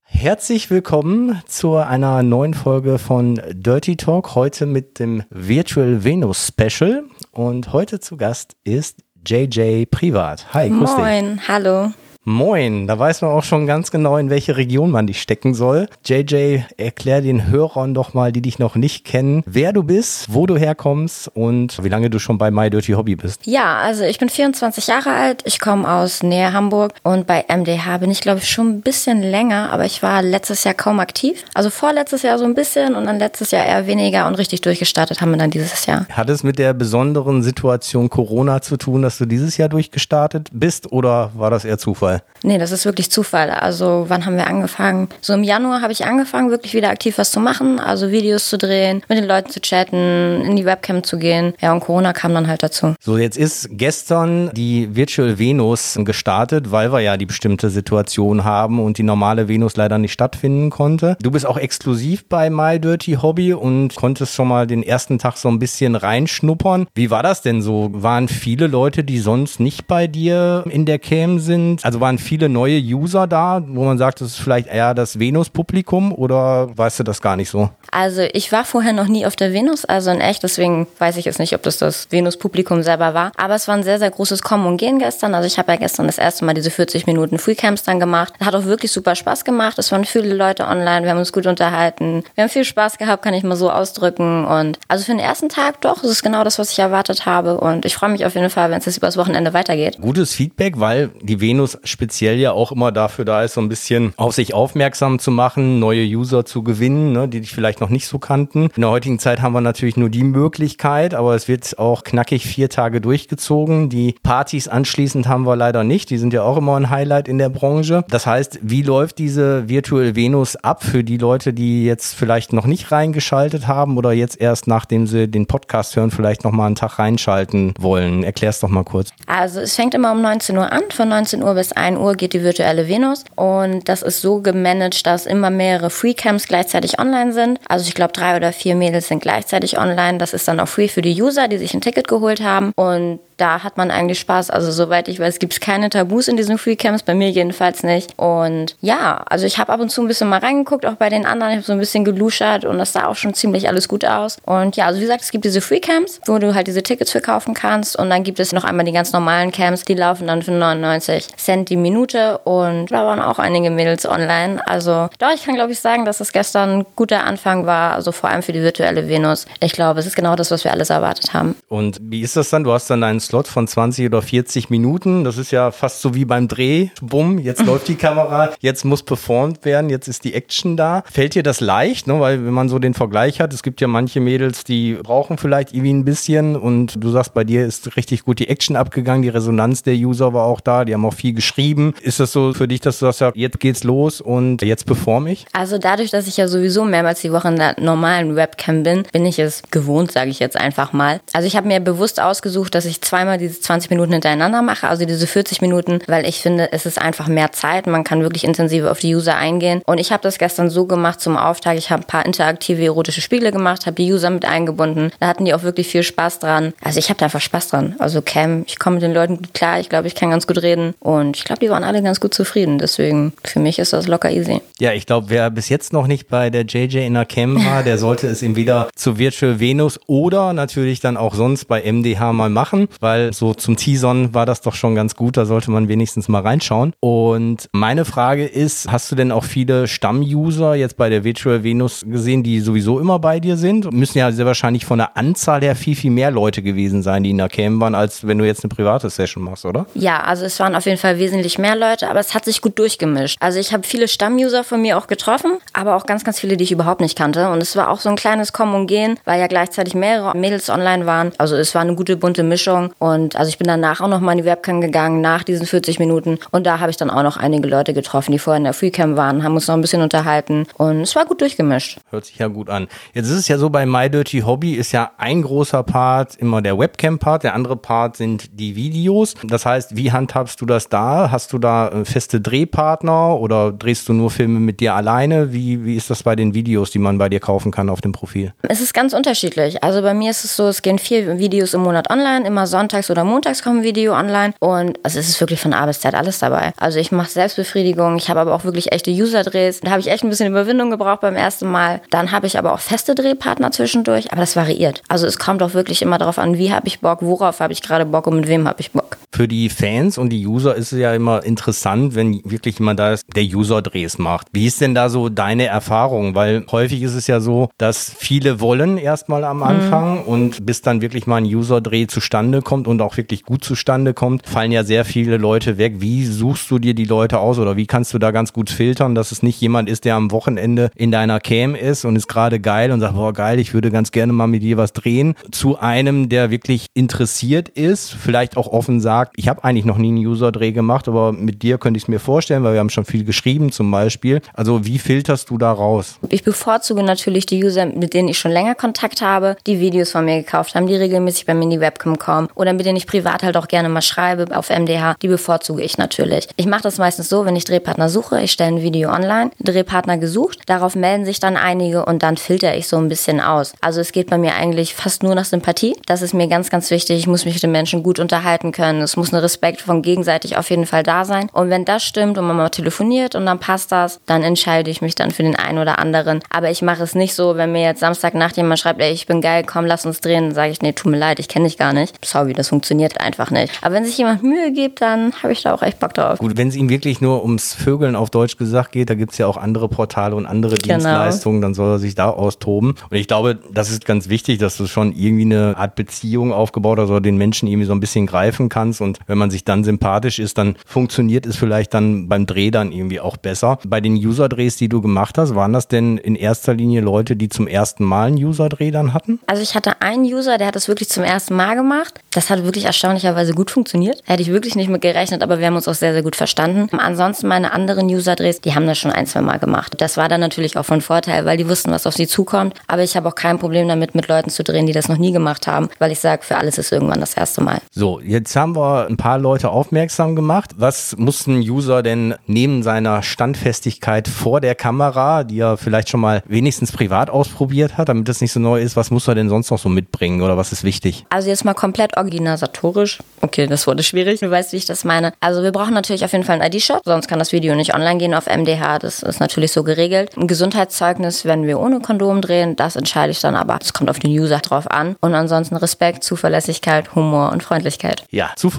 Herzlich 0.02 0.70
willkommen 0.70 1.40
zu 1.46 1.76
einer 1.76 2.22
neuen 2.22 2.52
Folge 2.52 2.98
von 2.98 3.40
Dirty 3.52 3.96
Talk. 3.96 4.34
Heute 4.34 4.66
mit 4.66 4.98
dem 4.98 5.22
Virtual 5.30 6.04
Venus 6.04 6.48
Special. 6.48 7.04
Und 7.36 7.74
heute 7.74 8.00
zu 8.00 8.16
Gast 8.16 8.56
ist 8.64 9.04
JJ 9.26 9.84
Privat. 9.90 10.54
Hi, 10.54 10.70
grüß 10.70 10.96
Moin, 10.96 11.36
dich. 11.36 11.48
hallo. 11.48 11.92
Moin, 12.28 12.88
da 12.88 12.98
weiß 12.98 13.22
man 13.22 13.30
auch 13.30 13.44
schon 13.44 13.68
ganz 13.68 13.92
genau, 13.92 14.16
in 14.16 14.30
welche 14.30 14.56
Region 14.56 14.90
man 14.90 15.06
dich 15.06 15.22
stecken 15.22 15.54
soll. 15.54 15.86
JJ, 16.04 16.62
erklär 16.76 17.20
den 17.20 17.46
Hörern 17.46 17.94
doch 17.94 18.14
mal, 18.14 18.32
die 18.32 18.42
dich 18.42 18.58
noch 18.58 18.74
nicht 18.74 19.04
kennen, 19.04 19.44
wer 19.46 19.72
du 19.72 19.84
bist, 19.84 20.34
wo 20.34 20.44
du 20.44 20.56
herkommst 20.56 21.30
und 21.34 21.84
wie 21.84 21.88
lange 21.88 22.10
du 22.10 22.18
schon 22.18 22.36
bei 22.36 22.50
My 22.50 22.68
Dirty 22.68 22.94
Hobby 22.94 23.14
bist. 23.14 23.42
Ja, 23.46 23.76
also 23.76 24.02
ich 24.02 24.18
bin 24.18 24.28
24 24.28 24.88
Jahre 24.88 25.10
alt, 25.10 25.42
ich 25.44 25.60
komme 25.60 25.88
aus 25.88 26.24
Nähe 26.24 26.52
Hamburg 26.52 26.94
und 27.04 27.28
bei 27.28 27.44
MDH 27.46 27.98
bin 27.98 28.10
ich 28.10 28.22
glaube 28.22 28.40
ich 28.40 28.50
schon 28.50 28.70
ein 28.70 28.80
bisschen 28.80 29.22
länger, 29.22 29.70
aber 29.70 29.84
ich 29.84 30.02
war 30.02 30.20
letztes 30.20 30.64
Jahr 30.64 30.74
kaum 30.74 30.98
aktiv. 30.98 31.44
Also 31.54 31.70
vorletztes 31.70 32.22
Jahr 32.22 32.40
so 32.40 32.44
ein 32.44 32.54
bisschen 32.54 32.96
und 32.96 33.04
dann 33.04 33.20
letztes 33.20 33.52
Jahr 33.52 33.64
eher 33.64 33.86
weniger 33.86 34.26
und 34.26 34.34
richtig 34.34 34.62
durchgestartet 34.62 35.20
haben 35.20 35.30
wir 35.30 35.38
dann 35.38 35.52
dieses 35.52 35.86
Jahr. 35.86 36.06
Hat 36.10 36.28
es 36.28 36.42
mit 36.42 36.58
der 36.58 36.74
besonderen 36.74 37.44
Situation 37.44 38.10
Corona 38.10 38.62
zu 38.62 38.76
tun, 38.76 39.02
dass 39.02 39.16
du 39.16 39.26
dieses 39.26 39.58
Jahr 39.58 39.68
durchgestartet 39.68 40.48
bist 40.50 40.90
oder 40.90 41.30
war 41.36 41.50
das 41.52 41.64
eher 41.64 41.78
Zufall? 41.78 42.15
Zufall? 42.16 42.22
Nee, 42.42 42.58
das 42.58 42.70
ist 42.70 42.84
wirklich 42.84 43.10
Zufall. 43.10 43.50
Also 43.50 44.04
wann 44.08 44.26
haben 44.26 44.36
wir 44.36 44.46
angefangen? 44.46 45.08
So 45.20 45.32
im 45.32 45.42
Januar 45.42 45.80
habe 45.82 45.92
ich 45.92 46.04
angefangen, 46.04 46.50
wirklich 46.50 46.74
wieder 46.74 46.90
aktiv 46.90 47.18
was 47.18 47.30
zu 47.30 47.40
machen, 47.40 47.80
also 47.80 48.10
Videos 48.10 48.48
zu 48.48 48.58
drehen, 48.58 49.02
mit 49.08 49.18
den 49.18 49.26
Leuten 49.26 49.50
zu 49.50 49.60
chatten, 49.60 50.42
in 50.42 50.56
die 50.56 50.64
Webcam 50.64 51.02
zu 51.02 51.18
gehen. 51.18 51.54
Ja, 51.60 51.72
und 51.72 51.80
Corona 51.80 52.12
kam 52.12 52.34
dann 52.34 52.46
halt 52.46 52.62
dazu. 52.62 52.94
So, 53.00 53.16
jetzt 53.16 53.36
ist 53.36 53.68
gestern 53.72 54.50
die 54.54 54.94
Virtual 54.94 55.38
Venus 55.38 55.98
gestartet, 55.98 56.70
weil 56.70 56.92
wir 56.92 57.00
ja 57.00 57.16
die 57.16 57.26
bestimmte 57.26 57.70
Situation 57.70 58.44
haben 58.44 58.80
und 58.80 58.98
die 58.98 59.02
normale 59.02 59.48
Venus 59.48 59.76
leider 59.76 59.98
nicht 59.98 60.12
stattfinden 60.12 60.70
konnte. 60.70 61.16
Du 61.20 61.30
bist 61.30 61.46
auch 61.46 61.58
exklusiv 61.58 62.28
bei 62.28 62.50
My 62.50 62.78
Dirty 62.78 63.14
Hobby 63.14 63.54
und 63.54 63.94
konntest 63.96 64.34
schon 64.34 64.48
mal 64.48 64.66
den 64.66 64.82
ersten 64.82 65.18
Tag 65.18 65.36
so 65.36 65.48
ein 65.48 65.58
bisschen 65.58 65.96
reinschnuppern. 65.96 66.86
Wie 66.94 67.10
war 67.10 67.22
das 67.22 67.42
denn 67.42 67.62
so? 67.62 67.90
Waren 67.92 68.28
viele 68.28 68.66
Leute, 68.66 69.02
die 69.02 69.18
sonst 69.18 69.58
nicht 69.58 69.86
bei 69.86 70.06
dir 70.06 70.64
in 70.68 70.84
der 70.86 70.98
Cam 70.98 71.38
sind? 71.38 71.84
Also 71.84 72.00
waren 72.06 72.18
viele 72.18 72.48
neue 72.48 72.78
User 72.78 73.26
da, 73.26 73.60
wo 73.66 73.84
man 73.84 73.98
sagt, 73.98 74.20
das 74.20 74.28
ist 74.28 74.36
vielleicht 74.36 74.68
eher 74.68 74.94
das 74.94 75.18
Venus-Publikum 75.18 76.12
oder 76.12 76.68
weißt 76.76 77.00
du 77.00 77.02
das 77.02 77.20
gar 77.20 77.34
nicht 77.34 77.50
so? 77.50 77.70
Also 77.96 78.26
ich 78.34 78.52
war 78.52 78.66
vorher 78.66 78.92
noch 78.92 79.08
nie 79.08 79.24
auf 79.24 79.36
der 79.36 79.54
Venus, 79.54 79.86
also 79.86 80.10
in 80.10 80.20
echt, 80.20 80.42
deswegen 80.42 80.86
weiß 80.98 81.16
ich 81.16 81.24
jetzt 81.24 81.38
nicht, 81.38 81.54
ob 81.54 81.62
das 81.62 81.78
das 81.78 82.08
Venus-Publikum 82.10 82.82
selber 82.82 83.14
war. 83.14 83.32
Aber 83.38 83.54
es 83.54 83.68
war 83.68 83.74
ein 83.74 83.84
sehr, 83.84 83.98
sehr 83.98 84.10
großes 84.10 84.42
Kommen 84.42 84.66
und 84.66 84.76
Gehen 84.76 84.98
gestern. 84.98 85.34
Also 85.34 85.46
ich 85.46 85.56
habe 85.56 85.72
ja 85.72 85.78
gestern 85.78 86.04
das 86.04 86.18
erste 86.18 86.44
Mal 86.44 86.52
diese 86.52 86.70
40 86.70 87.06
Minuten 87.06 87.38
Freecamps 87.38 87.84
dann 87.84 87.98
gemacht. 87.98 88.34
Hat 88.38 88.54
auch 88.54 88.64
wirklich 88.64 88.92
super 88.92 89.14
Spaß 89.14 89.46
gemacht. 89.46 89.78
Es 89.78 89.92
waren 89.92 90.04
viele 90.04 90.34
Leute 90.34 90.66
online, 90.66 91.04
wir 91.04 91.10
haben 91.10 91.18
uns 91.18 91.32
gut 91.32 91.46
unterhalten. 91.46 92.22
Wir 92.34 92.42
haben 92.42 92.50
viel 92.50 92.66
Spaß 92.66 92.98
gehabt, 92.98 93.24
kann 93.24 93.32
ich 93.32 93.44
mal 93.44 93.56
so 93.56 93.70
ausdrücken. 93.70 94.44
Und 94.44 94.78
also 94.88 95.04
für 95.06 95.12
den 95.12 95.18
ersten 95.18 95.48
Tag 95.48 95.80
doch, 95.80 96.04
es 96.04 96.10
ist 96.10 96.22
genau 96.22 96.44
das, 96.44 96.58
was 96.58 96.72
ich 96.72 96.78
erwartet 96.78 97.24
habe. 97.24 97.58
Und 97.58 97.86
ich 97.86 97.94
freue 97.94 98.10
mich 98.10 98.26
auf 98.26 98.34
jeden 98.34 98.50
Fall, 98.50 98.70
wenn 98.70 98.78
es 98.78 98.84
jetzt 98.84 98.98
übers 98.98 99.16
Wochenende 99.16 99.54
weitergeht. 99.54 99.96
Gutes 100.02 100.34
Feedback, 100.34 100.78
weil 100.78 101.12
die 101.22 101.40
Venus 101.40 101.78
speziell 101.84 102.36
ja 102.36 102.52
auch 102.52 102.72
immer 102.72 102.92
dafür 102.92 103.24
da 103.24 103.42
ist, 103.42 103.54
so 103.54 103.62
ein 103.62 103.70
bisschen 103.70 104.12
auf 104.18 104.34
sich 104.34 104.52
aufmerksam 104.52 105.18
zu 105.18 105.30
machen, 105.30 105.78
neue 105.78 106.04
User 106.04 106.44
zu 106.44 106.62
gewinnen, 106.62 107.12
ne, 107.12 107.26
die 107.26 107.40
dich 107.40 107.54
vielleicht 107.54 107.80
noch 107.80 107.85
nicht 107.88 108.06
so 108.06 108.18
kannten. 108.18 108.68
In 108.74 108.82
der 108.82 108.90
heutigen 108.90 109.18
Zeit 109.18 109.42
haben 109.42 109.52
wir 109.52 109.60
natürlich 109.60 109.96
nur 109.96 110.08
die 110.08 110.24
Möglichkeit, 110.24 111.14
aber 111.14 111.34
es 111.34 111.48
wird 111.48 111.78
auch 111.78 112.04
knackig 112.04 112.46
vier 112.46 112.68
Tage 112.68 113.00
durchgezogen. 113.00 113.88
Die 113.88 114.14
Partys 114.22 114.68
anschließend 114.68 115.28
haben 115.28 115.44
wir 115.46 115.56
leider 115.56 115.84
nicht. 115.84 116.10
Die 116.10 116.18
sind 116.18 116.32
ja 116.32 116.42
auch 116.42 116.56
immer 116.56 116.76
ein 116.76 116.90
Highlight 116.90 117.28
in 117.28 117.38
der 117.38 117.48
Branche. 117.48 118.04
Das 118.08 118.26
heißt, 118.26 118.60
wie 118.62 118.82
läuft 118.82 119.18
diese 119.18 119.68
Virtual 119.68 120.16
Venus 120.16 120.56
ab 120.56 120.82
für 120.82 121.04
die 121.04 121.18
Leute, 121.18 121.52
die 121.52 121.84
jetzt 121.84 122.14
vielleicht 122.14 122.52
noch 122.52 122.66
nicht 122.66 122.92
reingeschaltet 122.92 123.66
haben 123.66 123.96
oder 123.96 124.12
jetzt 124.12 124.40
erst 124.40 124.66
nachdem 124.66 125.06
sie 125.06 125.28
den 125.28 125.46
Podcast 125.46 125.96
hören, 125.96 126.10
vielleicht 126.10 126.44
noch 126.44 126.52
mal 126.52 126.66
einen 126.66 126.74
Tag 126.74 126.98
reinschalten 126.98 127.74
wollen? 127.78 128.22
Erklär's 128.22 128.60
doch 128.60 128.68
mal 128.68 128.84
kurz. 128.84 129.10
Also 129.26 129.60
es 129.60 129.74
fängt 129.76 129.94
immer 129.94 130.12
um 130.12 130.22
19 130.22 130.56
Uhr 130.56 130.72
an, 130.72 130.82
von 130.90 131.08
19 131.08 131.42
Uhr 131.42 131.54
bis 131.54 131.72
1 131.72 131.98
Uhr 131.98 132.14
geht 132.14 132.32
die 132.32 132.42
virtuelle 132.42 132.88
Venus 132.88 133.24
und 133.34 133.88
das 133.88 134.02
ist 134.02 134.20
so 134.20 134.40
gemanagt, 134.40 135.06
dass 135.06 135.26
immer 135.26 135.50
mehrere 135.50 135.90
Freecamps 135.90 136.48
gleichzeitig 136.48 136.98
online 136.98 137.32
sind. 137.32 137.60
Also 137.68 137.75
ich 137.84 137.94
glaube 137.94 138.12
drei 138.12 138.36
oder 138.36 138.52
vier 138.52 138.74
Mädels 138.74 139.08
sind 139.08 139.20
gleichzeitig 139.20 139.78
online. 139.78 140.18
Das 140.18 140.32
ist 140.32 140.48
dann 140.48 140.60
auch 140.60 140.68
free 140.68 140.88
für 140.88 141.02
die 141.02 141.20
User, 141.20 141.48
die 141.48 141.58
sich 141.58 141.74
ein 141.74 141.80
Ticket 141.80 142.08
geholt 142.08 142.40
haben 142.40 142.72
und 142.76 143.20
da 143.36 143.62
hat 143.62 143.76
man 143.76 143.90
eigentlich 143.90 144.20
Spaß. 144.20 144.50
Also 144.50 144.70
soweit 144.72 145.08
ich 145.08 145.20
weiß, 145.20 145.38
gibt 145.38 145.52
es 145.52 145.60
keine 145.60 145.90
Tabus 145.90 146.28
in 146.28 146.36
diesen 146.36 146.58
Freecamps, 146.58 147.02
bei 147.02 147.14
mir 147.14 147.30
jedenfalls 147.30 147.82
nicht. 147.82 148.18
Und 148.18 148.76
ja, 148.80 149.22
also 149.28 149.46
ich 149.46 149.58
habe 149.58 149.72
ab 149.72 149.80
und 149.80 149.90
zu 149.90 150.02
ein 150.02 150.08
bisschen 150.08 150.28
mal 150.28 150.38
reingeguckt, 150.38 150.86
auch 150.86 150.94
bei 150.94 151.08
den 151.08 151.26
anderen. 151.26 151.52
Ich 151.52 151.56
habe 151.56 151.66
so 151.66 151.72
ein 151.72 151.78
bisschen 151.78 152.04
geluschert 152.04 152.64
und 152.64 152.78
das 152.78 152.92
sah 152.92 153.06
auch 153.06 153.16
schon 153.16 153.34
ziemlich 153.34 153.68
alles 153.68 153.88
gut 153.88 154.04
aus. 154.04 154.38
Und 154.44 154.76
ja, 154.76 154.86
also 154.86 154.98
wie 154.98 155.04
gesagt, 155.04 155.22
es 155.22 155.30
gibt 155.30 155.44
diese 155.44 155.60
Freecamps, 155.60 156.20
wo 156.26 156.38
du 156.38 156.54
halt 156.54 156.66
diese 156.66 156.82
Tickets 156.82 157.10
verkaufen 157.10 157.54
kannst. 157.54 157.96
Und 157.98 158.10
dann 158.10 158.22
gibt 158.22 158.40
es 158.40 158.52
noch 158.52 158.64
einmal 158.64 158.84
die 158.84 158.92
ganz 158.92 159.12
normalen 159.12 159.52
Camps, 159.52 159.84
die 159.84 159.94
laufen 159.94 160.26
dann 160.26 160.42
für 160.42 160.52
99 160.52 161.28
Cent 161.36 161.68
die 161.68 161.76
Minute. 161.76 162.38
Und 162.38 162.90
da 162.90 163.04
waren 163.04 163.20
auch 163.20 163.38
einige 163.38 163.70
Mädels 163.70 164.06
online. 164.06 164.66
Also 164.66 165.08
doch, 165.18 165.32
ich 165.34 165.44
kann 165.44 165.54
glaube 165.54 165.72
ich 165.72 165.80
sagen, 165.80 166.04
dass 166.04 166.20
es 166.20 166.32
gestern 166.32 166.80
ein 166.80 166.86
guter 166.96 167.24
Anfang 167.24 167.66
war. 167.66 167.92
Also 167.92 168.12
vor 168.12 168.30
allem 168.30 168.42
für 168.42 168.52
die 168.52 168.62
virtuelle 168.62 169.08
Venus. 169.08 169.46
Ich 169.60 169.72
glaube, 169.72 170.00
es 170.00 170.06
ist 170.06 170.16
genau 170.16 170.36
das, 170.36 170.50
was 170.50 170.64
wir 170.64 170.72
alles 170.72 170.90
erwartet 170.90 171.34
haben. 171.34 171.56
Und 171.68 171.98
wie 172.00 172.22
ist 172.22 172.36
das 172.36 172.50
dann? 172.50 172.64
Du 172.64 172.72
hast 172.72 172.88
dann 172.88 173.00
deinen 173.00 173.20
Slot 173.26 173.48
von 173.48 173.66
20 173.66 174.06
oder 174.06 174.22
40 174.22 174.70
Minuten. 174.70 175.24
Das 175.24 175.38
ist 175.38 175.50
ja 175.50 175.70
fast 175.70 176.00
so 176.00 176.14
wie 176.14 176.24
beim 176.24 176.48
Dreh. 176.48 176.88
Bumm, 177.02 177.38
jetzt 177.38 177.64
läuft 177.66 177.88
die 177.88 177.96
Kamera, 177.96 178.50
jetzt 178.60 178.84
muss 178.84 179.02
performt 179.02 179.64
werden, 179.64 179.90
jetzt 179.90 180.08
ist 180.08 180.24
die 180.24 180.34
Action 180.34 180.76
da. 180.76 181.02
Fällt 181.10 181.34
dir 181.34 181.42
das 181.42 181.60
leicht, 181.60 182.06
ne? 182.06 182.18
Weil 182.20 182.44
wenn 182.44 182.52
man 182.52 182.68
so 182.68 182.78
den 182.78 182.94
Vergleich 182.94 183.40
hat, 183.40 183.52
es 183.52 183.62
gibt 183.62 183.80
ja 183.80 183.88
manche 183.88 184.20
Mädels, 184.20 184.64
die 184.64 184.94
brauchen 184.94 185.38
vielleicht 185.38 185.72
irgendwie 185.72 185.92
ein 185.92 186.04
bisschen 186.04 186.56
und 186.56 187.02
du 187.02 187.10
sagst, 187.10 187.34
bei 187.34 187.44
dir 187.44 187.66
ist 187.66 187.96
richtig 187.96 188.24
gut 188.24 188.38
die 188.38 188.48
Action 188.48 188.76
abgegangen, 188.76 189.22
die 189.22 189.28
Resonanz 189.28 189.82
der 189.82 189.94
User 189.94 190.32
war 190.32 190.44
auch 190.44 190.60
da, 190.60 190.84
die 190.84 190.94
haben 190.94 191.04
auch 191.04 191.14
viel 191.14 191.34
geschrieben. 191.34 191.94
Ist 192.00 192.20
das 192.20 192.32
so 192.32 192.54
für 192.54 192.68
dich, 192.68 192.80
dass 192.80 192.98
du 192.98 193.06
sagst, 193.06 193.20
ja, 193.20 193.32
jetzt 193.34 193.60
geht's 193.60 193.84
los 193.84 194.20
und 194.20 194.62
jetzt 194.62 194.86
performe 194.86 195.32
ich? 195.32 195.46
Also 195.52 195.78
dadurch, 195.78 196.10
dass 196.10 196.26
ich 196.26 196.36
ja 196.36 196.48
sowieso 196.48 196.84
mehrmals 196.84 197.20
die 197.20 197.32
Woche 197.32 197.48
in 197.48 197.56
der 197.56 197.76
normalen 197.80 198.36
Webcam 198.36 198.82
bin, 198.82 199.04
bin 199.12 199.26
ich 199.26 199.38
es 199.38 199.62
gewohnt, 199.70 200.12
sage 200.12 200.30
ich 200.30 200.38
jetzt 200.38 200.56
einfach 200.56 200.92
mal. 200.92 201.20
Also 201.32 201.46
ich 201.46 201.56
habe 201.56 201.68
mir 201.68 201.80
bewusst 201.80 202.20
ausgesucht, 202.20 202.74
dass 202.74 202.84
ich 202.84 203.00
zweimal 203.16 203.38
diese 203.38 203.58
20 203.58 203.88
Minuten 203.90 204.12
hintereinander 204.12 204.60
mache, 204.60 204.88
also 204.88 205.06
diese 205.06 205.26
40 205.26 205.62
Minuten, 205.62 206.00
weil 206.06 206.26
ich 206.26 206.40
finde, 206.40 206.70
es 206.72 206.84
ist 206.84 207.00
einfach 207.00 207.28
mehr 207.28 207.50
Zeit. 207.52 207.86
Man 207.86 208.04
kann 208.04 208.20
wirklich 208.20 208.44
intensiver 208.44 208.90
auf 208.90 208.98
die 208.98 209.14
User 209.14 209.36
eingehen. 209.36 209.80
Und 209.86 209.98
ich 209.98 210.12
habe 210.12 210.22
das 210.22 210.36
gestern 210.36 210.68
so 210.68 210.84
gemacht 210.84 211.22
zum 211.22 211.38
Auftakt. 211.38 211.78
Ich 211.78 211.90
habe 211.90 212.02
ein 212.02 212.06
paar 212.06 212.26
interaktive 212.26 212.84
erotische 212.84 213.22
Spiele 213.22 213.52
gemacht, 213.52 213.86
habe 213.86 213.96
die 213.96 214.12
User 214.12 214.28
mit 214.28 214.44
eingebunden. 214.44 215.12
Da 215.18 215.28
hatten 215.28 215.46
die 215.46 215.54
auch 215.54 215.62
wirklich 215.62 215.88
viel 215.88 216.02
Spaß 216.02 216.40
dran. 216.40 216.74
Also 216.82 216.98
ich 216.98 217.08
habe 217.08 217.18
da 217.18 217.24
einfach 217.26 217.40
Spaß 217.40 217.68
dran. 217.68 217.94
Also 217.98 218.20
Cam, 218.20 218.64
ich 218.66 218.78
komme 218.78 218.96
mit 218.96 219.02
den 219.02 219.14
Leuten 219.14 219.38
gut 219.38 219.54
klar. 219.54 219.80
Ich 219.80 219.88
glaube, 219.88 220.08
ich 220.08 220.14
kann 220.14 220.28
ganz 220.28 220.46
gut 220.46 220.60
reden. 220.60 220.92
Und 221.00 221.38
ich 221.38 221.44
glaube, 221.44 221.60
die 221.60 221.70
waren 221.70 221.84
alle 221.84 222.02
ganz 222.02 222.20
gut 222.20 222.34
zufrieden. 222.34 222.76
Deswegen, 222.76 223.32
für 223.44 223.60
mich 223.60 223.78
ist 223.78 223.94
das 223.94 224.08
locker 224.08 224.30
easy. 224.30 224.60
Ja, 224.78 224.92
ich 224.92 225.06
glaube, 225.06 225.30
wer 225.30 225.48
bis 225.50 225.70
jetzt 225.70 225.94
noch 225.94 226.06
nicht 226.06 226.28
bei 226.28 226.50
der 226.50 226.66
JJ 226.66 226.98
in 226.98 227.14
der 227.14 227.24
Cam 227.24 227.64
war, 227.64 227.82
der 227.82 227.96
sollte 227.96 228.26
es 228.26 228.42
entweder 228.42 228.88
zu 228.94 229.18
Virtual 229.18 229.58
Venus 229.58 229.98
oder 230.06 230.52
natürlich 230.52 231.00
dann 231.00 231.16
auch 231.16 231.34
sonst 231.34 231.64
bei 231.64 231.80
MDH 231.90 232.34
mal 232.34 232.50
machen, 232.50 232.88
weil 233.06 233.32
so 233.32 233.54
zum 233.54 233.76
Teasern 233.76 234.34
war 234.34 234.46
das 234.46 234.62
doch 234.62 234.74
schon 234.74 234.96
ganz 234.96 235.14
gut. 235.14 235.36
Da 235.36 235.46
sollte 235.46 235.70
man 235.70 235.86
wenigstens 235.86 236.26
mal 236.26 236.42
reinschauen. 236.42 236.92
Und 236.98 237.68
meine 237.70 238.04
Frage 238.04 238.44
ist, 238.44 238.90
hast 238.90 239.12
du 239.12 239.14
denn 239.14 239.30
auch 239.30 239.44
viele 239.44 239.86
Stammuser 239.86 240.74
jetzt 240.74 240.96
bei 240.96 241.08
der 241.08 241.22
Virtual 241.22 241.62
Venus 241.62 242.04
gesehen, 242.04 242.42
die 242.42 242.58
sowieso 242.58 242.98
immer 242.98 243.20
bei 243.20 243.38
dir 243.38 243.56
sind? 243.56 243.92
Müssen 243.92 244.18
ja 244.18 244.32
sehr 244.32 244.44
wahrscheinlich 244.44 244.84
von 244.84 244.98
der 244.98 245.16
Anzahl 245.16 245.60
her 245.60 245.76
viel, 245.76 245.94
viel 245.94 246.10
mehr 246.10 246.32
Leute 246.32 246.62
gewesen 246.62 247.04
sein, 247.04 247.22
die 247.22 247.30
in 247.30 247.38
der 247.38 247.48
Cam 247.48 247.80
waren, 247.80 247.94
als 247.94 248.26
wenn 248.26 248.38
du 248.38 248.44
jetzt 248.44 248.64
eine 248.64 248.74
private 248.74 249.08
Session 249.08 249.44
machst, 249.44 249.64
oder? 249.64 249.86
Ja, 249.94 250.24
also 250.24 250.44
es 250.44 250.58
waren 250.58 250.74
auf 250.74 250.86
jeden 250.86 250.98
Fall 250.98 251.20
wesentlich 251.20 251.58
mehr 251.58 251.76
Leute, 251.76 252.10
aber 252.10 252.18
es 252.18 252.34
hat 252.34 252.44
sich 252.44 252.60
gut 252.60 252.76
durchgemischt. 252.76 253.36
Also 253.38 253.60
ich 253.60 253.72
habe 253.72 253.84
viele 253.86 254.08
Stammuser 254.08 254.64
von 254.64 254.82
mir 254.82 254.98
auch 254.98 255.06
getroffen, 255.06 255.58
aber 255.74 255.94
auch 255.94 256.06
ganz, 256.06 256.24
ganz 256.24 256.40
viele, 256.40 256.56
die 256.56 256.64
ich 256.64 256.72
überhaupt 256.72 257.00
nicht 257.00 257.16
kannte. 257.16 257.50
Und 257.50 257.62
es 257.62 257.76
war 257.76 257.88
auch 257.88 258.00
so 258.00 258.08
ein 258.08 258.16
kleines 258.16 258.52
Kommen 258.52 258.74
und 258.74 258.88
Gehen, 258.88 259.16
weil 259.24 259.38
ja 259.38 259.46
gleichzeitig 259.46 259.94
mehrere 259.94 260.36
Mädels 260.36 260.70
online 260.70 261.06
waren. 261.06 261.30
Also 261.38 261.54
es 261.54 261.72
war 261.72 261.82
eine 261.82 261.94
gute 261.94 262.16
bunte 262.16 262.42
Mischung 262.42 262.92
Und 262.98 263.36
also 263.36 263.48
ich 263.48 263.58
bin 263.58 263.66
danach 263.66 264.00
auch 264.00 264.08
noch 264.08 264.20
mal 264.20 264.32
in 264.32 264.38
die 264.38 264.44
Webcam 264.44 264.80
gegangen, 264.80 265.20
nach 265.20 265.44
diesen 265.44 265.66
40 265.66 265.98
Minuten. 265.98 266.38
Und 266.50 266.66
da 266.66 266.80
habe 266.80 266.90
ich 266.90 266.96
dann 266.96 267.10
auch 267.10 267.22
noch 267.22 267.36
einige 267.36 267.68
Leute 267.68 267.92
getroffen, 267.92 268.32
die 268.32 268.38
vorher 268.38 268.58
in 268.58 268.64
der 268.64 268.72
Freecam 268.72 269.16
waren, 269.16 269.42
haben 269.42 269.54
uns 269.54 269.68
noch 269.68 269.74
ein 269.74 269.80
bisschen 269.80 270.02
unterhalten. 270.02 270.66
Und 270.76 271.02
es 271.02 271.14
war 271.14 271.26
gut 271.26 271.40
durchgemischt. 271.40 271.98
Hört 272.10 272.24
sich 272.24 272.38
ja 272.38 272.48
gut 272.48 272.70
an. 272.70 272.88
Jetzt 273.12 273.26
ist 273.26 273.38
es 273.38 273.48
ja 273.48 273.58
so, 273.58 273.70
bei 273.70 273.86
My 273.86 274.08
Dirty 274.08 274.40
Hobby 274.40 274.74
ist 274.74 274.92
ja 274.92 275.12
ein 275.18 275.42
großer 275.42 275.82
Part 275.82 276.36
immer 276.36 276.62
der 276.62 276.78
Webcam-Part, 276.78 277.44
der 277.44 277.54
andere 277.54 277.76
Part 277.76 278.16
sind 278.16 278.58
die 278.58 278.76
Videos. 278.76 279.34
Das 279.44 279.66
heißt, 279.66 279.96
wie 279.96 280.12
handhabst 280.12 280.60
du 280.60 280.66
das 280.66 280.88
da? 280.88 281.30
Hast 281.30 281.52
du 281.52 281.58
da 281.58 281.88
äh, 281.88 282.04
feste 282.04 282.40
Drehpartner 282.40 283.38
oder 283.38 283.72
drehst 283.72 284.08
du 284.08 284.12
nur 284.12 284.30
Filme 284.30 284.60
mit 284.60 284.80
dir 284.80 284.94
alleine? 284.94 285.52
Wie, 285.52 285.84
wie 285.84 285.96
ist 285.96 286.10
das 286.10 286.22
bei 286.22 286.36
den 286.36 286.54
Videos, 286.54 286.90
die 286.90 286.98
man 286.98 287.18
bei 287.18 287.28
dir 287.28 287.40
kaufen 287.40 287.72
kann 287.72 287.90
auf 287.90 288.00
dem 288.00 288.12
Profil? 288.12 288.54
Es 288.62 288.80
ist 288.80 288.94
ganz 288.94 289.12
unterschiedlich. 289.12 289.82
Also 289.82 290.02
bei 290.02 290.14
mir 290.14 290.30
ist 290.30 290.44
es 290.44 290.56
so, 290.56 290.68
es 290.68 290.82
gehen 290.82 290.98
vier 290.98 291.38
Videos 291.38 291.74
im 291.74 291.82
Monat 291.82 292.10
online, 292.10 292.46
immer 292.46 292.66
sonntags 292.86 293.10
oder 293.10 293.24
montags 293.24 293.62
kommen 293.62 293.80
ein 293.80 293.84
Video 293.84 294.14
online 294.14 294.54
und 294.60 294.98
also 295.02 295.18
es 295.18 295.28
ist 295.28 295.40
wirklich 295.40 295.60
von 295.60 295.72
A 295.72 295.86
bis 295.86 296.00
Z 296.00 296.14
alles 296.14 296.38
dabei. 296.38 296.72
Also 296.76 297.00
ich 297.00 297.10
mache 297.10 297.30
Selbstbefriedigung, 297.30 298.16
ich 298.16 298.28
habe 298.30 298.38
aber 298.38 298.54
auch 298.54 298.62
wirklich 298.62 298.92
echte 298.92 299.10
User-Drehs. 299.10 299.80
Da 299.80 299.90
habe 299.90 300.00
ich 300.00 300.08
echt 300.08 300.22
ein 300.22 300.30
bisschen 300.30 300.48
Überwindung 300.48 300.90
gebraucht 300.90 301.20
beim 301.20 301.34
ersten 301.34 301.66
Mal. 301.66 302.00
Dann 302.10 302.30
habe 302.30 302.46
ich 302.46 302.58
aber 302.58 302.72
auch 302.72 302.78
feste 302.78 303.16
Drehpartner 303.16 303.72
zwischendurch, 303.72 304.30
aber 304.30 304.42
das 304.42 304.54
variiert. 304.54 305.02
Also 305.08 305.26
es 305.26 305.38
kommt 305.38 305.62
auch 305.62 305.74
wirklich 305.74 306.00
immer 306.02 306.18
darauf 306.18 306.38
an, 306.38 306.58
wie 306.58 306.72
habe 306.72 306.86
ich 306.86 307.00
Bock, 307.00 307.18
worauf 307.22 307.58
habe 307.58 307.72
ich 307.72 307.82
gerade 307.82 308.04
Bock 308.04 308.28
und 308.28 308.36
mit 308.36 308.48
wem 308.48 308.68
habe 308.68 308.80
ich 308.80 308.92
Bock. 308.92 309.16
Für 309.36 309.48
die 309.48 309.68
Fans 309.68 310.16
und 310.16 310.30
die 310.30 310.46
User 310.46 310.74
ist 310.76 310.92
es 310.92 310.98
ja 310.98 311.14
immer 311.14 311.44
interessant, 311.44 312.14
wenn 312.14 312.40
wirklich 312.46 312.78
jemand 312.78 312.98
da 312.98 313.12
ist, 313.12 313.26
der 313.36 313.44
User-Drehs 313.44 314.16
macht. 314.16 314.46
Wie 314.52 314.64
ist 314.64 314.80
denn 314.80 314.94
da 314.94 315.10
so 315.10 315.28
deine 315.28 315.66
Erfahrung? 315.66 316.34
Weil 316.34 316.64
häufig 316.72 317.02
ist 317.02 317.14
es 317.14 317.26
ja 317.26 317.40
so, 317.40 317.68
dass 317.76 318.14
viele 318.16 318.60
wollen 318.60 318.96
erstmal 318.96 319.44
am 319.44 319.62
Anfang 319.62 320.22
mhm. 320.22 320.24
und 320.24 320.64
bis 320.64 320.80
dann 320.80 321.02
wirklich 321.02 321.26
mal 321.26 321.36
ein 321.36 321.44
User-Dreh 321.44 322.06
zustande 322.06 322.62
kommt 322.62 322.88
und 322.88 323.02
auch 323.02 323.18
wirklich 323.18 323.42
gut 323.42 323.62
zustande 323.62 324.14
kommt, 324.14 324.48
fallen 324.48 324.72
ja 324.72 324.84
sehr 324.84 325.04
viele 325.04 325.36
Leute 325.36 325.76
weg. 325.76 325.96
Wie 325.98 326.24
suchst 326.24 326.70
du 326.70 326.78
dir 326.78 326.94
die 326.94 327.04
Leute 327.04 327.38
aus 327.38 327.58
oder 327.58 327.76
wie 327.76 327.86
kannst 327.86 328.14
du 328.14 328.18
da 328.18 328.30
ganz 328.30 328.54
gut 328.54 328.70
filtern, 328.70 329.14
dass 329.14 329.32
es 329.32 329.42
nicht 329.42 329.60
jemand 329.60 329.90
ist, 329.90 330.06
der 330.06 330.14
am 330.14 330.30
Wochenende 330.30 330.88
in 330.94 331.10
deiner 331.10 331.40
Cam 331.40 331.74
ist 331.74 332.06
und 332.06 332.16
ist 332.16 332.28
gerade 332.28 332.58
geil 332.58 332.90
und 332.90 333.00
sagt, 333.00 333.14
boah 333.14 333.34
geil, 333.34 333.58
ich 333.58 333.74
würde 333.74 333.90
ganz 333.90 334.12
gerne 334.12 334.32
mal 334.32 334.46
mit 334.46 334.62
dir 334.62 334.78
was 334.78 334.94
drehen, 334.94 335.34
zu 335.50 335.78
einem, 335.78 336.30
der 336.30 336.50
wirklich 336.50 336.86
interessiert 336.94 337.68
ist, 337.68 338.14
vielleicht 338.14 338.56
auch 338.56 338.68
offen 338.68 339.02
sagt, 339.02 339.25
ich 339.34 339.48
habe 339.48 339.64
eigentlich 339.64 339.84
noch 339.84 339.98
nie 339.98 340.08
einen 340.08 340.18
User-Dreh 340.18 340.72
gemacht, 340.72 341.08
aber 341.08 341.32
mit 341.32 341.62
dir 341.62 341.78
könnte 341.78 341.98
ich 341.98 342.04
es 342.04 342.08
mir 342.08 342.20
vorstellen, 342.20 342.64
weil 342.64 342.74
wir 342.74 342.80
haben 342.80 342.90
schon 342.90 343.04
viel 343.04 343.24
geschrieben 343.24 343.72
zum 343.72 343.90
Beispiel. 343.90 344.40
Also 344.54 344.86
wie 344.86 344.98
filterst 344.98 345.50
du 345.50 345.58
da 345.58 345.72
raus? 345.72 346.18
Ich 346.28 346.44
bevorzuge 346.44 347.02
natürlich 347.02 347.46
die 347.46 347.64
User, 347.64 347.86
mit 347.86 348.14
denen 348.14 348.28
ich 348.28 348.38
schon 348.38 348.52
länger 348.52 348.74
Kontakt 348.74 349.22
habe, 349.22 349.56
die 349.66 349.80
Videos 349.80 350.12
von 350.12 350.24
mir 350.24 350.38
gekauft 350.38 350.74
haben, 350.74 350.86
die 350.86 350.94
regelmäßig 350.94 351.46
bei 351.46 351.54
mir 351.54 351.64
in 351.64 351.70
die 351.70 351.80
Webcam 351.80 352.18
kommen 352.18 352.48
oder 352.54 352.72
mit 352.72 352.86
denen 352.86 352.96
ich 352.96 353.06
privat 353.06 353.42
halt 353.42 353.56
auch 353.56 353.68
gerne 353.68 353.88
mal 353.88 354.02
schreibe 354.02 354.56
auf 354.56 354.70
MDH, 354.70 355.16
die 355.22 355.28
bevorzuge 355.28 355.82
ich 355.82 355.98
natürlich. 355.98 356.48
Ich 356.56 356.66
mache 356.66 356.82
das 356.82 356.98
meistens 356.98 357.28
so, 357.28 357.44
wenn 357.44 357.56
ich 357.56 357.64
Drehpartner 357.64 358.08
suche, 358.08 358.40
ich 358.40 358.52
stelle 358.52 358.76
ein 358.76 358.82
Video 358.82 359.10
online, 359.10 359.50
Drehpartner 359.60 360.18
gesucht, 360.18 360.60
darauf 360.66 360.94
melden 360.94 361.24
sich 361.24 361.40
dann 361.40 361.56
einige 361.56 362.04
und 362.04 362.22
dann 362.22 362.36
filter 362.36 362.76
ich 362.76 362.88
so 362.88 362.96
ein 362.96 363.08
bisschen 363.08 363.40
aus. 363.40 363.72
Also 363.80 364.00
es 364.00 364.12
geht 364.12 364.30
bei 364.30 364.38
mir 364.38 364.54
eigentlich 364.54 364.94
fast 364.94 365.22
nur 365.22 365.34
nach 365.34 365.44
Sympathie. 365.44 365.96
Das 366.06 366.22
ist 366.22 366.34
mir 366.34 366.48
ganz, 366.48 366.70
ganz 366.70 366.90
wichtig. 366.90 367.18
Ich 367.18 367.26
muss 367.26 367.44
mich 367.44 367.54
mit 367.54 367.62
den 367.62 367.72
Menschen 367.72 368.02
gut 368.02 368.18
unterhalten 368.18 368.72
können. 368.72 369.02
Es 369.02 369.15
muss 369.16 369.32
ein 369.32 369.36
Respekt 369.36 369.80
von 369.80 370.02
gegenseitig 370.02 370.56
auf 370.56 370.70
jeden 370.70 370.86
Fall 370.86 371.02
da 371.02 371.24
sein. 371.24 371.48
Und 371.52 371.70
wenn 371.70 371.84
das 371.84 372.04
stimmt 372.04 372.38
und 372.38 372.46
man 372.46 372.56
mal 372.56 372.68
telefoniert 372.68 373.34
und 373.34 373.46
dann 373.46 373.58
passt 373.58 373.92
das, 373.92 374.20
dann 374.26 374.42
entscheide 374.42 374.90
ich 374.90 375.02
mich 375.02 375.14
dann 375.14 375.30
für 375.30 375.42
den 375.42 375.56
einen 375.56 375.78
oder 375.78 375.98
anderen. 375.98 376.40
Aber 376.50 376.70
ich 376.70 376.82
mache 376.82 377.02
es 377.02 377.14
nicht 377.14 377.34
so, 377.34 377.56
wenn 377.56 377.72
mir 377.72 377.82
jetzt 377.82 378.00
Samstagnacht 378.00 378.56
jemand 378.56 378.80
schreibt, 378.80 379.00
ey, 379.00 379.12
ich 379.12 379.26
bin 379.26 379.40
geil, 379.40 379.64
komm, 379.66 379.86
lass 379.86 380.06
uns 380.06 380.20
drehen, 380.20 380.44
dann 380.44 380.54
sage 380.54 380.72
ich, 380.72 380.82
nee, 380.82 380.92
tut 380.92 381.10
mir 381.10 381.18
leid, 381.18 381.38
ich 381.38 381.48
kenne 381.48 381.66
dich 381.66 381.78
gar 381.78 381.92
nicht. 381.92 382.24
Sorry, 382.24 382.52
das 382.52 382.68
funktioniert 382.68 383.20
einfach 383.20 383.50
nicht. 383.50 383.72
Aber 383.82 383.94
wenn 383.94 384.04
sich 384.04 384.18
jemand 384.18 384.42
Mühe 384.42 384.72
gibt, 384.72 385.00
dann 385.00 385.32
habe 385.42 385.52
ich 385.52 385.62
da 385.62 385.74
auch 385.74 385.82
echt 385.82 385.98
Bock 385.98 386.14
drauf. 386.14 386.38
Gut, 386.38 386.56
wenn 386.56 386.68
es 386.68 386.76
ihm 386.76 386.88
wirklich 386.88 387.20
nur 387.20 387.42
ums 387.42 387.74
Vögeln 387.74 388.16
auf 388.16 388.30
Deutsch 388.30 388.56
gesagt 388.56 388.92
geht, 388.92 389.10
da 389.10 389.14
gibt 389.14 389.32
es 389.32 389.38
ja 389.38 389.46
auch 389.46 389.56
andere 389.56 389.88
Portale 389.88 390.34
und 390.34 390.46
andere 390.46 390.76
genau. 390.76 390.94
Dienstleistungen, 390.94 391.60
dann 391.60 391.74
soll 391.74 391.94
er 391.94 391.98
sich 391.98 392.14
da 392.14 392.30
austoben. 392.30 392.94
Und 393.10 393.16
ich 393.16 393.28
glaube, 393.28 393.58
das 393.70 393.90
ist 393.90 394.04
ganz 394.04 394.28
wichtig, 394.28 394.58
dass 394.58 394.76
du 394.76 394.86
schon 394.86 395.12
irgendwie 395.12 395.44
eine 395.44 395.76
Art 395.76 395.94
Beziehung 395.94 396.52
aufgebaut 396.52 396.98
hast 396.98 397.10
oder 397.10 397.20
den 397.20 397.36
Menschen 397.36 397.68
irgendwie 397.68 397.86
so 397.86 397.92
ein 397.92 398.00
bisschen 398.00 398.26
greifen 398.26 398.68
kannst. 398.68 399.00
Und 399.06 399.18
wenn 399.26 399.38
man 399.38 399.50
sich 399.50 399.64
dann 399.64 399.84
sympathisch 399.84 400.38
ist, 400.38 400.58
dann 400.58 400.76
funktioniert 400.84 401.46
es 401.46 401.56
vielleicht 401.56 401.94
dann 401.94 402.28
beim 402.28 402.46
Dreh 402.46 402.70
dann 402.70 402.92
irgendwie 402.92 403.20
auch 403.20 403.36
besser. 403.36 403.78
Bei 403.86 404.00
den 404.00 404.14
User-Drehs, 404.14 404.76
die 404.76 404.88
du 404.88 405.00
gemacht 405.00 405.38
hast, 405.38 405.54
waren 405.54 405.72
das 405.72 405.88
denn 405.88 406.18
in 406.18 406.34
erster 406.34 406.74
Linie 406.74 407.00
Leute, 407.00 407.36
die 407.36 407.48
zum 407.48 407.68
ersten 407.68 408.04
Mal 408.04 408.28
einen 408.28 408.36
User-Dreh 408.36 408.90
dann 408.90 409.14
hatten? 409.14 409.38
Also 409.46 409.62
ich 409.62 409.74
hatte 409.74 410.02
einen 410.02 410.24
User, 410.24 410.58
der 410.58 410.66
hat 410.68 410.76
das 410.76 410.88
wirklich 410.88 411.08
zum 411.08 411.22
ersten 411.22 411.54
Mal 411.54 411.76
gemacht. 411.76 412.20
Das 412.32 412.50
hat 412.50 412.64
wirklich 412.64 412.84
erstaunlicherweise 412.84 413.54
gut 413.54 413.70
funktioniert. 413.70 414.22
Hätte 414.24 414.42
ich 414.42 414.50
wirklich 414.50 414.74
nicht 414.74 414.90
mit 414.90 415.02
gerechnet, 415.02 415.42
aber 415.42 415.58
wir 415.60 415.66
haben 415.66 415.76
uns 415.76 415.88
auch 415.88 415.94
sehr, 415.94 416.12
sehr 416.12 416.22
gut 416.22 416.36
verstanden. 416.36 416.88
Ansonsten 416.98 417.46
meine 417.46 417.72
anderen 417.72 418.06
User-Drehs, 418.08 418.60
die 418.60 418.74
haben 418.74 418.86
das 418.86 418.98
schon 418.98 419.12
ein, 419.12 419.26
zwei 419.26 419.40
Mal 419.40 419.58
gemacht. 419.58 419.94
Das 419.98 420.16
war 420.16 420.28
dann 420.28 420.40
natürlich 420.40 420.76
auch 420.76 420.84
von 420.84 421.00
Vorteil, 421.00 421.44
weil 421.44 421.56
die 421.56 421.68
wussten, 421.68 421.92
was 421.92 422.06
auf 422.06 422.14
sie 422.14 422.26
zukommt. 422.26 422.74
Aber 422.88 423.02
ich 423.02 423.16
habe 423.16 423.28
auch 423.28 423.34
kein 423.34 423.58
Problem 423.58 423.86
damit, 423.86 424.14
mit 424.14 424.28
Leuten 424.28 424.50
zu 424.50 424.64
drehen, 424.64 424.86
die 424.86 424.92
das 424.92 425.08
noch 425.08 425.18
nie 425.18 425.32
gemacht 425.32 425.66
haben, 425.66 425.88
weil 425.98 426.10
ich 426.10 426.18
sage, 426.18 426.42
für 426.42 426.56
alles 426.56 426.78
ist 426.78 426.92
irgendwann 426.92 427.20
das 427.20 427.34
erste 427.34 427.62
Mal. 427.62 427.78
So, 427.92 428.20
jetzt 428.20 428.56
haben 428.56 428.74
wir 428.74 428.95
ein 429.04 429.18
paar 429.18 429.38
Leute 429.38 429.68
aufmerksam 429.68 430.34
gemacht. 430.34 430.70
Was 430.78 431.14
muss 431.18 431.46
ein 431.46 431.58
User 431.58 432.02
denn 432.02 432.34
neben 432.46 432.82
seiner 432.82 433.22
Standfestigkeit 433.22 434.28
vor 434.28 434.60
der 434.60 434.74
Kamera, 434.74 435.44
die 435.44 435.60
er 435.60 435.76
vielleicht 435.76 436.08
schon 436.08 436.20
mal 436.20 436.42
wenigstens 436.46 436.92
privat 436.92 437.28
ausprobiert 437.28 437.98
hat, 437.98 438.08
damit 438.08 438.28
das 438.28 438.40
nicht 438.40 438.52
so 438.52 438.60
neu 438.60 438.80
ist, 438.80 438.96
was 438.96 439.10
muss 439.10 439.28
er 439.28 439.34
denn 439.34 439.48
sonst 439.48 439.70
noch 439.70 439.78
so 439.78 439.88
mitbringen 439.88 440.40
oder 440.40 440.56
was 440.56 440.72
ist 440.72 440.84
wichtig? 440.84 441.26
Also 441.28 441.48
jetzt 441.48 441.64
mal 441.64 441.74
komplett 441.74 442.16
organisatorisch. 442.16 443.18
Okay, 443.42 443.66
das 443.66 443.86
wurde 443.86 444.02
schwierig. 444.02 444.40
Du 444.40 444.50
weißt, 444.50 444.72
wie 444.72 444.76
ich 444.76 444.86
das 444.86 445.04
meine. 445.04 445.32
Also 445.40 445.62
wir 445.62 445.72
brauchen 445.72 445.94
natürlich 445.94 446.24
auf 446.24 446.32
jeden 446.32 446.44
Fall 446.44 446.60
einen 446.60 446.72
ID-Shop, 446.72 447.02
sonst 447.04 447.28
kann 447.28 447.38
das 447.38 447.52
Video 447.52 447.74
nicht 447.74 447.94
online 447.94 448.18
gehen 448.18 448.34
auf 448.34 448.46
MDH. 448.46 448.98
Das 449.00 449.22
ist 449.22 449.40
natürlich 449.40 449.72
so 449.72 449.84
geregelt. 449.84 450.36
Ein 450.36 450.46
Gesundheitszeugnis 450.46 451.44
werden 451.44 451.66
wir 451.66 451.78
ohne 451.78 452.00
Kondom 452.00 452.40
drehen. 452.40 452.76
Das 452.76 452.96
entscheide 452.96 453.30
ich 453.30 453.40
dann 453.40 453.54
aber. 453.56 453.78
Es 453.80 453.92
kommt 453.92 454.10
auf 454.10 454.18
den 454.18 454.30
User 454.30 454.58
drauf 454.58 454.90
an. 454.90 455.16
Und 455.20 455.34
ansonsten 455.34 455.76
Respekt, 455.76 456.24
Zuverlässigkeit, 456.24 457.14
Humor 457.14 457.52
und 457.52 457.62
Freundlichkeit. 457.62 458.24
Ja, 458.30 458.50
Zuverlässigkeit, 458.56 458.75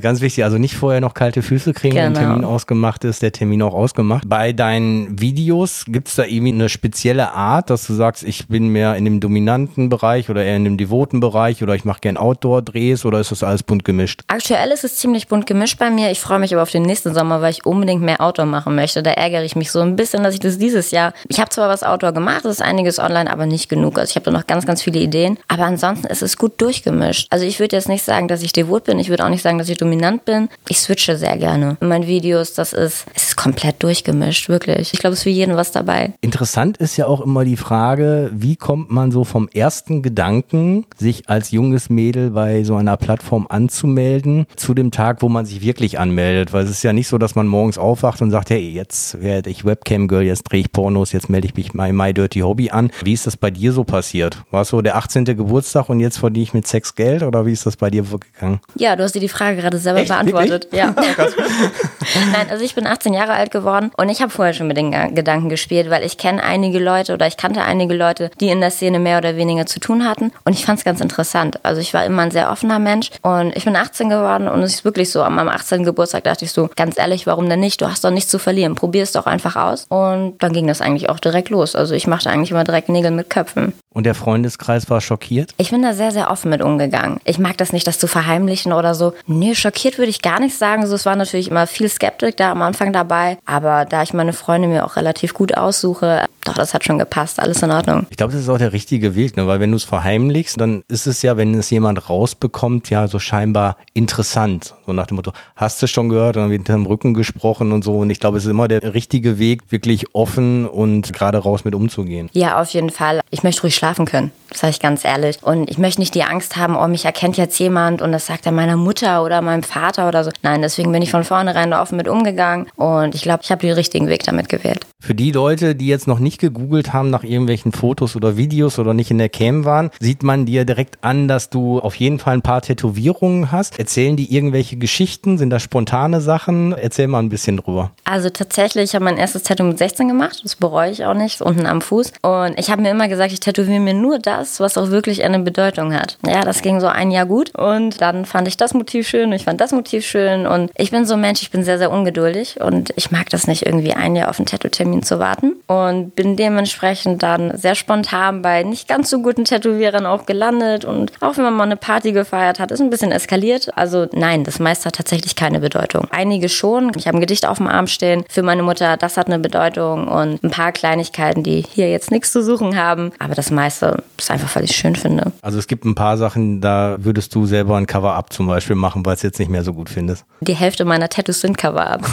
ganz 0.00 0.20
wichtig. 0.20 0.44
Also 0.44 0.58
nicht 0.58 0.76
vorher 0.76 1.00
noch 1.00 1.14
kalte 1.14 1.42
Füße 1.42 1.72
kriegen, 1.72 1.94
genau. 1.94 2.06
wenn 2.06 2.16
ein 2.16 2.22
Termin 2.22 2.44
ausgemacht 2.44 3.04
ist, 3.04 3.22
der 3.22 3.32
Termin 3.32 3.62
auch 3.62 3.74
ausgemacht. 3.74 4.28
Bei 4.28 4.52
deinen 4.52 5.20
Videos 5.20 5.84
gibt 5.86 6.08
es 6.08 6.16
da 6.16 6.24
irgendwie 6.24 6.52
eine 6.52 6.68
spezielle 6.68 7.32
Art, 7.32 7.70
dass 7.70 7.86
du 7.86 7.94
sagst, 7.94 8.22
ich 8.22 8.48
bin 8.48 8.68
mehr 8.68 8.96
in 8.96 9.04
dem 9.04 9.20
dominanten 9.20 9.88
Bereich 9.88 10.30
oder 10.30 10.44
eher 10.44 10.56
in 10.56 10.64
dem 10.64 10.76
devoten 10.76 11.20
Bereich 11.20 11.62
oder 11.62 11.74
ich 11.74 11.84
mache 11.84 12.00
gern 12.00 12.16
Outdoor-Drehs 12.16 13.04
oder 13.04 13.20
ist 13.20 13.30
das 13.30 13.42
alles 13.42 13.62
bunt 13.62 13.84
gemischt? 13.84 14.22
Aktuell 14.28 14.70
ist 14.70 14.84
es 14.84 14.96
ziemlich 14.96 15.28
bunt 15.28 15.46
gemischt 15.46 15.78
bei 15.78 15.90
mir. 15.90 16.10
Ich 16.10 16.20
freue 16.20 16.38
mich 16.38 16.52
aber 16.52 16.62
auf 16.62 16.70
den 16.70 16.82
nächsten 16.82 17.14
Sommer, 17.14 17.40
weil 17.40 17.52
ich 17.52 17.64
unbedingt 17.64 18.02
mehr 18.02 18.20
Outdoor 18.20 18.46
machen 18.46 18.74
möchte. 18.74 19.02
Da 19.02 19.12
ärgere 19.12 19.44
ich 19.44 19.56
mich 19.56 19.70
so 19.70 19.80
ein 19.80 19.96
bisschen, 19.96 20.22
dass 20.22 20.34
ich 20.34 20.40
das 20.40 20.58
dieses 20.58 20.90
Jahr. 20.90 21.12
Ich 21.28 21.40
habe 21.40 21.50
zwar 21.50 21.68
was 21.68 21.82
Outdoor 21.82 22.12
gemacht, 22.12 22.44
es 22.44 22.52
ist 22.52 22.62
einiges 22.62 22.98
online, 22.98 23.30
aber 23.30 23.46
nicht 23.46 23.68
genug. 23.68 23.98
Also 23.98 24.10
ich 24.10 24.16
habe 24.16 24.24
da 24.24 24.30
noch 24.30 24.46
ganz, 24.46 24.66
ganz 24.66 24.82
viele 24.82 25.00
Ideen. 25.00 25.38
Aber 25.48 25.64
ansonsten 25.64 26.06
ist 26.06 26.22
es 26.22 26.36
gut 26.36 26.60
durchgemischt. 26.60 27.26
Also 27.30 27.44
ich 27.44 27.58
würde 27.58 27.76
jetzt 27.76 27.88
nicht 27.88 28.04
sagen, 28.04 28.28
dass 28.28 28.42
ich 28.42 28.52
devot 28.52 28.84
bin. 28.84 28.98
Ich 28.98 29.08
würde 29.08 29.24
auch 29.24 29.29
nicht 29.30 29.42
sagen, 29.42 29.58
dass 29.58 29.68
ich 29.68 29.78
dominant 29.78 30.24
bin. 30.24 30.48
Ich 30.68 30.80
switche 30.80 31.16
sehr 31.16 31.36
gerne. 31.36 31.76
In 31.80 31.88
meinen 31.88 32.06
Videos, 32.06 32.54
das 32.54 32.72
ist, 32.72 33.06
es 33.14 33.24
ist 33.24 33.36
komplett 33.36 33.82
durchgemischt, 33.82 34.48
wirklich. 34.48 34.92
Ich 34.92 35.00
glaube, 35.00 35.14
es 35.14 35.20
ist 35.20 35.24
für 35.24 35.30
jeden 35.30 35.56
was 35.56 35.72
dabei. 35.72 36.12
Interessant 36.20 36.76
ist 36.76 36.96
ja 36.96 37.06
auch 37.06 37.20
immer 37.20 37.44
die 37.44 37.56
Frage, 37.56 38.30
wie 38.32 38.56
kommt 38.56 38.90
man 38.90 39.10
so 39.12 39.24
vom 39.24 39.48
ersten 39.48 40.02
Gedanken, 40.02 40.86
sich 40.96 41.28
als 41.28 41.50
junges 41.50 41.90
Mädel 41.90 42.30
bei 42.30 42.64
so 42.64 42.76
einer 42.76 42.96
Plattform 42.96 43.46
anzumelden, 43.48 44.46
zu 44.56 44.74
dem 44.74 44.90
Tag, 44.90 45.22
wo 45.22 45.28
man 45.28 45.46
sich 45.46 45.62
wirklich 45.62 45.98
anmeldet? 45.98 46.52
Weil 46.52 46.64
es 46.64 46.70
ist 46.70 46.82
ja 46.82 46.92
nicht 46.92 47.08
so, 47.08 47.18
dass 47.18 47.34
man 47.34 47.46
morgens 47.46 47.78
aufwacht 47.78 48.22
und 48.22 48.30
sagt, 48.30 48.50
hey, 48.50 48.70
jetzt 48.70 49.22
werde 49.22 49.50
ich 49.50 49.64
Webcam-Girl, 49.64 50.22
jetzt 50.22 50.44
drehe 50.44 50.60
ich 50.60 50.72
Pornos, 50.72 51.12
jetzt 51.12 51.28
melde 51.28 51.46
ich 51.46 51.54
mich 51.54 51.72
bei 51.72 51.92
My 51.92 52.12
Dirty 52.12 52.40
Hobby 52.40 52.70
an. 52.70 52.90
Wie 53.04 53.12
ist 53.12 53.26
das 53.26 53.36
bei 53.36 53.50
dir 53.50 53.72
so 53.72 53.84
passiert? 53.84 54.42
War 54.50 54.62
es 54.62 54.68
so 54.68 54.82
der 54.82 54.96
18. 54.96 55.24
Geburtstag 55.24 55.88
und 55.88 56.00
jetzt 56.00 56.18
verdiene 56.18 56.42
ich 56.42 56.54
mit 56.54 56.66
Sex 56.66 56.94
Geld 56.94 57.22
oder 57.22 57.46
wie 57.46 57.52
ist 57.52 57.66
das 57.66 57.76
bei 57.76 57.90
dir 57.90 58.02
gegangen? 58.02 58.60
Ja, 58.74 58.96
du 58.96 59.02
hast 59.02 59.14
dir 59.20 59.26
die 59.26 59.28
Frage 59.28 59.56
gerade 59.56 59.78
selber 59.78 60.00
Echt? 60.00 60.08
beantwortet. 60.08 60.72
Wirklich? 60.72 60.80
Ja. 60.80 60.94
Nein, 62.32 62.46
also 62.50 62.64
ich 62.64 62.74
bin 62.74 62.86
18 62.86 63.14
Jahre 63.14 63.32
alt 63.32 63.50
geworden 63.50 63.90
und 63.96 64.08
ich 64.08 64.20
habe 64.20 64.30
vorher 64.30 64.54
schon 64.54 64.66
mit 64.66 64.76
den 64.76 65.14
Gedanken 65.14 65.48
gespielt, 65.48 65.90
weil 65.90 66.04
ich 66.04 66.18
kenne 66.18 66.42
einige 66.42 66.78
Leute 66.78 67.14
oder 67.14 67.26
ich 67.26 67.36
kannte 67.36 67.62
einige 67.62 67.94
Leute, 67.94 68.30
die 68.40 68.48
in 68.48 68.60
der 68.60 68.70
Szene 68.70 68.98
mehr 68.98 69.18
oder 69.18 69.36
weniger 69.36 69.66
zu 69.66 69.80
tun 69.80 70.06
hatten 70.06 70.32
und 70.44 70.54
ich 70.54 70.64
fand 70.64 70.78
es 70.78 70.84
ganz 70.84 71.00
interessant. 71.00 71.60
Also 71.62 71.80
ich 71.80 71.94
war 71.94 72.04
immer 72.04 72.22
ein 72.22 72.30
sehr 72.30 72.50
offener 72.50 72.78
Mensch 72.78 73.10
und 73.22 73.56
ich 73.56 73.64
bin 73.64 73.76
18 73.76 74.08
geworden 74.08 74.48
und 74.48 74.62
es 74.62 74.74
ist 74.74 74.84
wirklich 74.84 75.10
so, 75.10 75.22
an 75.22 75.34
meinem 75.34 75.48
18. 75.48 75.84
Geburtstag 75.84 76.24
dachte 76.24 76.44
ich 76.44 76.52
so, 76.52 76.70
ganz 76.76 76.98
ehrlich, 76.98 77.26
warum 77.26 77.48
denn 77.48 77.60
nicht? 77.60 77.80
Du 77.80 77.86
hast 77.86 78.04
doch 78.04 78.10
nichts 78.10 78.30
zu 78.30 78.38
verlieren, 78.38 78.74
probier 78.74 79.02
es 79.02 79.12
doch 79.12 79.26
einfach 79.26 79.56
aus. 79.56 79.86
Und 79.88 80.42
dann 80.42 80.52
ging 80.52 80.66
das 80.66 80.80
eigentlich 80.80 81.08
auch 81.08 81.18
direkt 81.18 81.50
los. 81.50 81.74
Also 81.74 81.94
ich 81.94 82.06
machte 82.06 82.30
eigentlich 82.30 82.50
immer 82.50 82.64
direkt 82.64 82.88
Nägel 82.88 83.10
mit 83.10 83.30
Köpfen. 83.30 83.72
Und 83.92 84.04
der 84.04 84.14
Freundeskreis 84.14 84.88
war 84.88 85.00
schockiert? 85.00 85.52
Ich 85.56 85.70
bin 85.70 85.82
da 85.82 85.94
sehr, 85.94 86.12
sehr 86.12 86.30
offen 86.30 86.50
mit 86.50 86.62
umgegangen. 86.62 87.20
Ich 87.24 87.38
mag 87.38 87.56
das 87.56 87.72
nicht, 87.72 87.86
das 87.86 87.98
zu 87.98 88.06
verheimlichen 88.06 88.72
oder 88.72 88.94
so. 88.94 89.09
Nee, 89.26 89.54
schockiert 89.54 89.98
würde 89.98 90.10
ich 90.10 90.22
gar 90.22 90.40
nicht 90.40 90.56
sagen. 90.56 90.86
So, 90.86 90.94
es 90.94 91.06
war 91.06 91.16
natürlich 91.16 91.50
immer 91.50 91.66
viel 91.66 91.88
Skeptik 91.88 92.36
da 92.36 92.52
am 92.52 92.62
Anfang 92.62 92.92
dabei. 92.92 93.38
Aber 93.46 93.84
da 93.84 94.02
ich 94.02 94.12
meine 94.12 94.32
Freunde 94.32 94.68
mir 94.68 94.84
auch 94.84 94.96
relativ 94.96 95.34
gut 95.34 95.56
aussuche, 95.56 96.24
doch, 96.50 96.56
das 96.56 96.74
hat 96.74 96.84
schon 96.84 96.98
gepasst, 96.98 97.40
alles 97.40 97.62
in 97.62 97.70
Ordnung. 97.70 98.06
Ich 98.10 98.16
glaube, 98.16 98.32
das 98.32 98.42
ist 98.42 98.48
auch 98.48 98.58
der 98.58 98.72
richtige 98.72 99.14
Weg, 99.14 99.36
ne? 99.36 99.46
weil 99.46 99.60
wenn 99.60 99.70
du 99.70 99.76
es 99.76 99.84
verheimlichst, 99.84 100.60
dann 100.60 100.82
ist 100.88 101.06
es 101.06 101.22
ja, 101.22 101.36
wenn 101.36 101.54
es 101.54 101.70
jemand 101.70 102.08
rausbekommt, 102.08 102.90
ja 102.90 103.06
so 103.08 103.18
scheinbar 103.18 103.76
interessant. 103.94 104.74
So 104.86 104.92
nach 104.92 105.06
dem 105.06 105.16
Motto, 105.16 105.32
hast 105.56 105.80
du 105.82 105.86
schon 105.86 106.08
gehört, 106.08 106.36
dann 106.36 106.50
wird 106.50 106.60
hinterm 106.60 106.86
Rücken 106.86 107.14
gesprochen 107.14 107.72
und 107.72 107.84
so. 107.84 107.98
Und 107.98 108.10
ich 108.10 108.20
glaube, 108.20 108.38
es 108.38 108.44
ist 108.44 108.50
immer 108.50 108.68
der 108.68 108.94
richtige 108.94 109.38
Weg, 109.38 109.70
wirklich 109.70 110.14
offen 110.14 110.66
und 110.66 111.12
gerade 111.12 111.38
raus 111.38 111.64
mit 111.64 111.74
umzugehen. 111.74 112.28
Ja, 112.32 112.60
auf 112.60 112.70
jeden 112.70 112.90
Fall. 112.90 113.20
Ich 113.30 113.42
möchte 113.42 113.62
ruhig 113.62 113.76
schlafen 113.76 114.06
können, 114.06 114.32
sage 114.52 114.72
ich 114.72 114.80
ganz 114.80 115.04
ehrlich. 115.04 115.38
Und 115.42 115.70
ich 115.70 115.78
möchte 115.78 116.00
nicht 116.00 116.14
die 116.14 116.24
Angst 116.24 116.56
haben, 116.56 116.76
oh, 116.76 116.88
mich 116.88 117.04
erkennt 117.04 117.36
jetzt 117.36 117.58
jemand 117.58 118.02
und 118.02 118.12
das 118.12 118.26
sagt 118.26 118.46
er 118.46 118.52
meiner 118.52 118.76
Mutter 118.76 119.22
oder 119.22 119.40
meinem 119.40 119.62
Vater 119.62 120.08
oder 120.08 120.24
so. 120.24 120.30
Nein, 120.42 120.62
deswegen 120.62 120.90
bin 120.90 121.02
ich 121.02 121.10
von 121.10 121.24
vornherein 121.24 121.72
offen 121.72 121.96
mit 121.96 122.08
umgegangen 122.08 122.66
und 122.76 123.14
ich 123.14 123.22
glaube, 123.22 123.40
ich 123.44 123.50
habe 123.50 123.60
den 123.60 123.74
richtigen 123.74 124.08
Weg 124.08 124.24
damit 124.24 124.48
gewählt. 124.48 124.86
Für 125.00 125.14
die 125.14 125.30
Leute, 125.30 125.74
die 125.74 125.86
jetzt 125.86 126.06
noch 126.06 126.18
nicht 126.18 126.39
gegoogelt 126.40 126.92
haben 126.92 127.10
nach 127.10 127.22
irgendwelchen 127.22 127.72
Fotos 127.72 128.16
oder 128.16 128.36
Videos 128.36 128.78
oder 128.78 128.94
nicht 128.94 129.10
in 129.10 129.18
der 129.18 129.28
Cam 129.28 129.64
waren, 129.64 129.90
sieht 130.00 130.22
man 130.22 130.46
dir 130.46 130.64
direkt 130.64 130.98
an, 131.02 131.28
dass 131.28 131.50
du 131.50 131.78
auf 131.78 131.94
jeden 131.94 132.18
Fall 132.18 132.34
ein 132.34 132.42
paar 132.42 132.62
Tätowierungen 132.62 133.52
hast. 133.52 133.78
Erzählen 133.78 134.16
die 134.16 134.34
irgendwelche 134.34 134.76
Geschichten? 134.76 135.38
Sind 135.38 135.50
das 135.50 135.62
spontane 135.62 136.20
Sachen? 136.20 136.72
Erzähl 136.72 137.06
mal 137.06 137.20
ein 137.20 137.28
bisschen 137.28 137.56
drüber. 137.58 137.92
Also 138.04 138.30
tatsächlich, 138.30 138.84
ich 138.84 138.94
habe 138.94 139.04
mein 139.04 139.16
erstes 139.16 139.44
Tattoo 139.44 139.64
mit 139.64 139.78
16 139.78 140.08
gemacht. 140.08 140.40
Das 140.42 140.56
bereue 140.56 140.90
ich 140.90 141.04
auch 141.04 141.14
nicht, 141.14 141.40
unten 141.40 141.66
am 141.66 141.80
Fuß. 141.80 142.12
Und 142.22 142.58
ich 142.58 142.70
habe 142.70 142.82
mir 142.82 142.90
immer 142.90 143.08
gesagt, 143.08 143.32
ich 143.32 143.40
tätowiere 143.40 143.80
mir 143.80 143.94
nur 143.94 144.18
das, 144.18 144.60
was 144.60 144.76
auch 144.76 144.90
wirklich 144.90 145.22
eine 145.22 145.38
Bedeutung 145.38 145.94
hat. 145.94 146.18
Ja, 146.26 146.42
das 146.42 146.62
ging 146.62 146.80
so 146.80 146.86
ein 146.86 147.10
Jahr 147.10 147.26
gut. 147.26 147.54
Und 147.56 148.00
dann 148.00 148.24
fand 148.24 148.48
ich 148.48 148.56
das 148.56 148.74
Motiv 148.74 149.06
schön, 149.08 149.32
ich 149.32 149.44
fand 149.44 149.60
das 149.60 149.72
Motiv 149.72 150.04
schön. 150.06 150.46
Und 150.46 150.70
ich 150.76 150.90
bin 150.90 151.06
so 151.06 151.14
ein 151.14 151.20
Mensch, 151.20 151.42
ich 151.42 151.50
bin 151.50 151.62
sehr, 151.62 151.78
sehr 151.78 151.90
ungeduldig. 151.90 152.60
Und 152.60 152.92
ich 152.96 153.10
mag 153.10 153.28
das 153.30 153.46
nicht, 153.46 153.66
irgendwie 153.66 153.92
ein 153.92 154.16
Jahr 154.16 154.30
auf 154.30 154.38
einen 154.38 154.46
Tattoo-Termin 154.46 155.02
zu 155.02 155.18
warten. 155.18 155.56
Und 155.66 156.14
bin 156.20 156.36
dementsprechend 156.36 157.22
dann 157.22 157.56
sehr 157.56 157.74
spontan 157.74 158.42
bei 158.42 158.62
nicht 158.62 158.86
ganz 158.86 159.08
so 159.08 159.22
guten 159.22 159.46
Tätowierern 159.46 160.04
auch 160.04 160.26
gelandet. 160.26 160.84
Und 160.84 161.12
auch 161.20 161.38
wenn 161.38 161.44
man 161.44 161.54
mal 161.56 161.62
eine 161.62 161.78
Party 161.78 162.12
gefeiert 162.12 162.60
hat, 162.60 162.70
ist 162.70 162.82
ein 162.82 162.90
bisschen 162.90 163.10
eskaliert. 163.10 163.70
Also 163.74 164.06
nein, 164.12 164.44
das 164.44 164.58
meiste 164.58 164.84
hat 164.84 164.96
tatsächlich 164.96 165.34
keine 165.34 165.60
Bedeutung. 165.60 166.08
Einige 166.10 166.50
schon. 166.50 166.92
Ich 166.94 167.06
habe 167.06 167.16
ein 167.16 167.22
Gedicht 167.22 167.46
auf 167.46 167.56
dem 167.56 167.68
Arm 167.68 167.86
stehen 167.86 168.24
für 168.28 168.42
meine 168.42 168.62
Mutter, 168.62 168.98
das 168.98 169.16
hat 169.16 169.28
eine 169.28 169.38
Bedeutung. 169.38 170.08
Und 170.08 170.44
ein 170.44 170.50
paar 170.50 170.72
Kleinigkeiten, 170.72 171.42
die 171.42 171.64
hier 171.66 171.90
jetzt 171.90 172.10
nichts 172.10 172.32
zu 172.32 172.44
suchen 172.44 172.76
haben. 172.76 173.12
Aber 173.18 173.34
das 173.34 173.50
meiste 173.50 174.02
ist 174.18 174.30
einfach, 174.30 174.54
weil 174.54 174.64
ich 174.64 174.72
es 174.72 174.76
schön 174.76 174.96
finde. 174.96 175.32
Also 175.40 175.58
es 175.58 175.66
gibt 175.68 175.86
ein 175.86 175.94
paar 175.94 176.18
Sachen, 176.18 176.60
da 176.60 176.96
würdest 176.98 177.34
du 177.34 177.46
selber 177.46 177.78
ein 177.78 177.86
Cover-Up 177.86 178.30
zum 178.30 178.46
Beispiel 178.46 178.76
machen, 178.76 179.06
weil 179.06 179.14
es 179.14 179.22
jetzt 179.22 179.38
nicht 179.38 179.50
mehr 179.50 179.64
so 179.64 179.72
gut 179.72 179.88
findest. 179.88 180.26
Die 180.42 180.52
Hälfte 180.54 180.84
meiner 180.84 181.08
Tattoos 181.08 181.40
sind 181.40 181.56
Cover-Up. 181.56 182.02